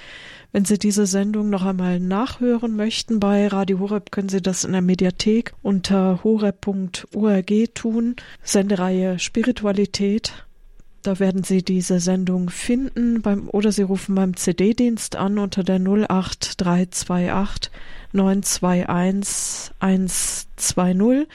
wenn 0.52 0.66
Sie 0.66 0.78
diese 0.78 1.06
Sendung 1.06 1.48
noch 1.48 1.64
einmal 1.64 1.98
nachhören 1.98 2.76
möchten 2.76 3.20
bei 3.20 3.46
Radio 3.48 3.80
Horeb, 3.80 4.10
können 4.10 4.28
Sie 4.28 4.42
das 4.42 4.64
in 4.64 4.72
der 4.72 4.82
Mediathek 4.82 5.54
unter 5.62 6.22
horeb.org 6.22 7.74
tun. 7.74 8.16
Sendereihe 8.42 9.18
Spiritualität 9.18 10.46
da 11.06 11.20
werden 11.20 11.44
Sie 11.44 11.62
diese 11.62 12.00
Sendung 12.00 12.50
finden 12.50 13.22
beim, 13.22 13.48
oder 13.48 13.70
Sie 13.70 13.82
rufen 13.82 14.16
beim 14.16 14.34
CD-Dienst 14.34 15.14
an 15.14 15.38
unter 15.38 15.62
der 15.62 15.76
08328 15.76 17.70
921 18.12 19.72
120. 19.78 21.28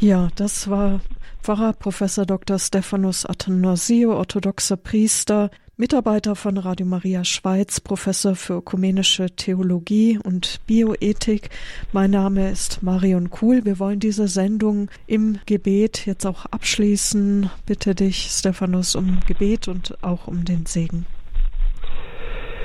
Ja, 0.00 0.28
das 0.36 0.68
war 0.68 1.00
Pfarrer 1.48 1.72
Professor 1.72 2.26
Dr. 2.26 2.58
Stephanus 2.58 3.24
Athanasio, 3.24 4.14
orthodoxer 4.14 4.76
Priester, 4.76 5.50
Mitarbeiter 5.78 6.36
von 6.36 6.58
Radio 6.58 6.84
Maria 6.84 7.24
Schweiz, 7.24 7.80
Professor 7.80 8.34
für 8.34 8.58
ökumenische 8.58 9.30
Theologie 9.34 10.18
und 10.22 10.60
Bioethik. 10.66 11.48
Mein 11.90 12.10
Name 12.10 12.50
ist 12.50 12.82
Marion 12.82 13.30
Kuhl. 13.30 13.64
Wir 13.64 13.78
wollen 13.78 13.98
diese 13.98 14.28
Sendung 14.28 14.90
im 15.06 15.38
Gebet 15.46 16.04
jetzt 16.04 16.26
auch 16.26 16.44
abschließen. 16.44 17.48
Bitte 17.64 17.94
dich, 17.94 18.28
Stephanus, 18.28 18.94
um 18.94 19.20
Gebet 19.26 19.68
und 19.68 19.96
auch 20.04 20.28
um 20.28 20.44
den 20.44 20.66
Segen. 20.66 21.06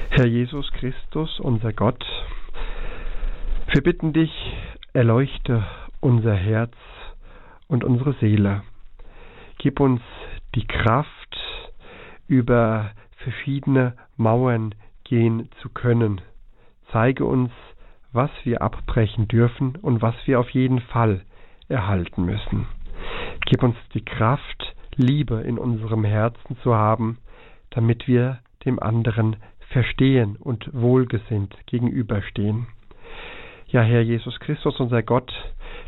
Herr 0.10 0.28
Jesus 0.28 0.70
Christus, 0.74 1.40
unser 1.40 1.72
Gott, 1.72 2.04
wir 3.72 3.82
bitten 3.82 4.12
dich, 4.12 4.32
erleuchte 4.92 5.66
unser 6.02 6.36
Herz 6.36 6.74
und 7.70 7.86
unsere 7.86 8.14
Seele. 8.20 8.62
Gib 9.64 9.80
uns 9.80 10.02
die 10.56 10.68
Kraft, 10.68 11.40
über 12.28 12.92
verschiedene 13.20 13.94
Mauern 14.18 14.76
gehen 15.06 15.48
zu 15.62 15.70
können. 15.70 16.20
Zeige 16.92 17.24
uns, 17.24 17.50
was 18.12 18.30
wir 18.44 18.62
abbrechen 18.62 19.30
dürfen 19.30 19.78
und 19.78 20.02
was 20.02 20.16
wir 20.26 20.42
auf 20.42 20.50
jeden 20.50 20.82
Fall 20.82 21.22
erhalten 21.70 22.26
müssen. 22.26 22.68
Gib 23.46 23.64
uns 23.64 23.78
die 23.94 24.04
Kraft, 24.04 24.76
Liebe 24.98 25.40
in 25.40 25.58
unserem 25.58 26.04
Herzen 26.04 26.58
zu 26.62 26.76
haben, 26.76 27.20
damit 27.70 28.06
wir 28.06 28.40
dem 28.66 28.84
anderen 28.84 29.38
verstehen 29.70 30.36
und 30.36 30.74
wohlgesinnt 30.74 31.56
gegenüberstehen. 31.68 32.68
Ja, 33.68 33.82
Herr 33.82 34.02
Jesus 34.02 34.38
Christus, 34.42 34.78
unser 34.82 35.04
Gott, 35.04 35.32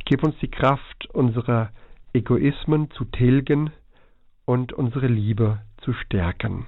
gib 0.05 0.23
uns 0.23 0.37
die 0.39 0.49
Kraft, 0.49 1.09
unsere 1.11 1.71
Egoismen 2.15 2.89
zu 2.91 3.03
tilgen 3.03 3.71
und 4.45 4.71
unsere 4.71 5.07
Liebe 5.07 5.59
zu 5.81 5.91
stärken. 5.91 6.65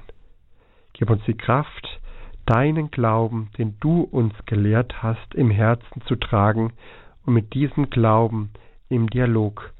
Gib 0.91 1.09
uns 1.09 1.23
die 1.25 1.37
Kraft, 1.37 2.01
deinen 2.45 2.91
Glauben, 2.91 3.49
den 3.57 3.77
du 3.79 4.01
uns 4.01 4.33
gelehrt 4.45 5.01
hast, 5.01 5.35
im 5.35 5.49
Herzen 5.49 6.01
zu 6.05 6.17
tragen 6.17 6.73
und 7.25 7.33
mit 7.33 7.53
diesem 7.53 7.89
Glauben 7.89 8.49
im 8.89 9.09
Dialog 9.09 9.73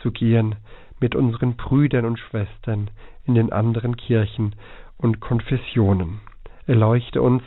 zu 0.00 0.10
gehen 0.10 0.56
mit 1.00 1.14
unseren 1.14 1.56
Brüdern 1.56 2.04
und 2.04 2.18
Schwestern 2.18 2.90
in 3.24 3.34
den 3.34 3.50
anderen 3.50 3.96
Kirchen 3.96 4.54
und 4.98 5.20
Konfessionen. 5.20 6.20
Erleuchte 6.66 7.22
uns 7.22 7.42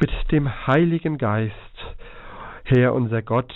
mit 0.00 0.10
dem 0.30 0.48
Heiligen 0.68 1.18
Geist, 1.18 1.54
Herr 2.64 2.94
unser 2.94 3.22
Gott, 3.22 3.52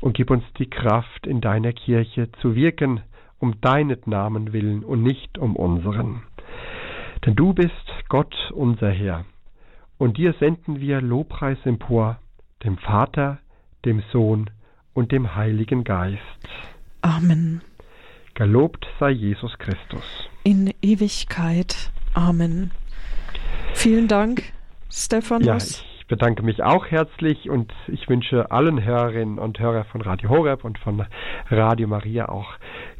und 0.00 0.16
gib 0.16 0.30
uns 0.30 0.44
die 0.58 0.70
Kraft, 0.70 1.26
in 1.26 1.40
deiner 1.40 1.72
Kirche 1.72 2.30
zu 2.40 2.54
wirken, 2.54 3.00
um 3.38 3.60
deinen 3.60 4.00
Namen 4.06 4.52
willen 4.52 4.84
und 4.84 5.02
nicht 5.02 5.38
um 5.38 5.56
unseren. 5.56 6.22
Denn 7.24 7.34
du 7.34 7.52
bist 7.52 7.72
Gott 8.08 8.34
unser 8.52 8.90
Herr, 8.90 9.24
und 9.98 10.16
dir 10.16 10.34
senden 10.38 10.80
wir 10.80 11.00
Lobpreis 11.00 11.58
empor, 11.64 12.18
dem 12.64 12.78
Vater, 12.78 13.38
dem 13.84 14.02
Sohn 14.12 14.50
und 14.94 15.12
dem 15.12 15.34
Heiligen 15.34 15.84
Geist. 15.84 16.20
Amen. 17.02 17.62
Gelobt 18.34 18.86
sei 19.00 19.10
Jesus 19.10 19.58
Christus. 19.58 20.28
In 20.44 20.72
Ewigkeit. 20.80 21.90
Amen. 22.14 22.70
Vielen 23.74 24.08
Dank, 24.08 24.42
Stephanus. 24.90 25.80
Ja, 25.80 25.87
bedanke 26.08 26.42
mich 26.42 26.62
auch 26.62 26.86
herzlich 26.86 27.48
und 27.48 27.72
ich 27.86 28.08
wünsche 28.08 28.50
allen 28.50 28.82
Hörerinnen 28.82 29.38
und 29.38 29.60
Hörern 29.60 29.84
von 29.84 30.00
Radio 30.00 30.30
Horeb 30.30 30.64
und 30.64 30.78
von 30.78 31.06
Radio 31.50 31.86
Maria 31.86 32.28
auch 32.28 32.54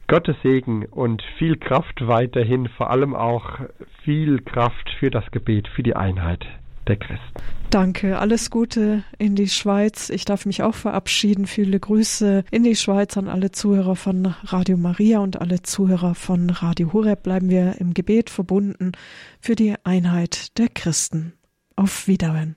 Gottes 0.07 0.37
Segen 0.43 0.87
und 0.87 1.23
viel 1.39 1.57
Kraft 1.57 2.07
weiterhin, 2.07 2.69
vor 2.69 2.91
allem 2.91 3.15
auch 3.15 3.61
viel 4.05 4.41
Kraft 4.41 4.91
für 4.99 5.11
das 5.11 5.31
Gebet, 5.33 5.69
für 5.69 5.83
die 5.83 5.97
Einheit 5.97 6.47
der 6.87 6.97
Christen. 6.97 7.43
Danke, 7.71 8.19
alles 8.19 8.51
Gute 8.51 9.05
in 9.19 9.37
die 9.37 9.49
Schweiz. 9.49 10.09
Ich 10.09 10.25
darf 10.25 10.47
mich 10.47 10.63
auch 10.63 10.75
verabschieden. 10.75 11.47
Viele 11.47 11.79
Grüße 11.79 12.45
in 12.51 12.65
die 12.65 12.77
Schweiz 12.77 13.19
an 13.19 13.29
alle 13.29 13.53
Zuhörer 13.53 13.95
von 13.95 14.35
Radio 14.45 14.79
Maria 14.79 15.19
und 15.19 15.39
alle 15.39 15.61
Zuhörer 15.63 16.15
von 16.15 16.49
Radio 16.49 16.95
Horeb. 16.95 17.23
Bleiben 17.23 17.51
wir 17.51 17.75
im 17.79 17.93
Gebet 17.93 18.31
verbunden 18.31 18.93
für 19.41 19.55
die 19.55 19.75
Einheit 19.85 20.57
der 20.59 20.69
Christen. 20.69 21.35
Auf 21.77 22.09
Wiederhören. 22.09 22.57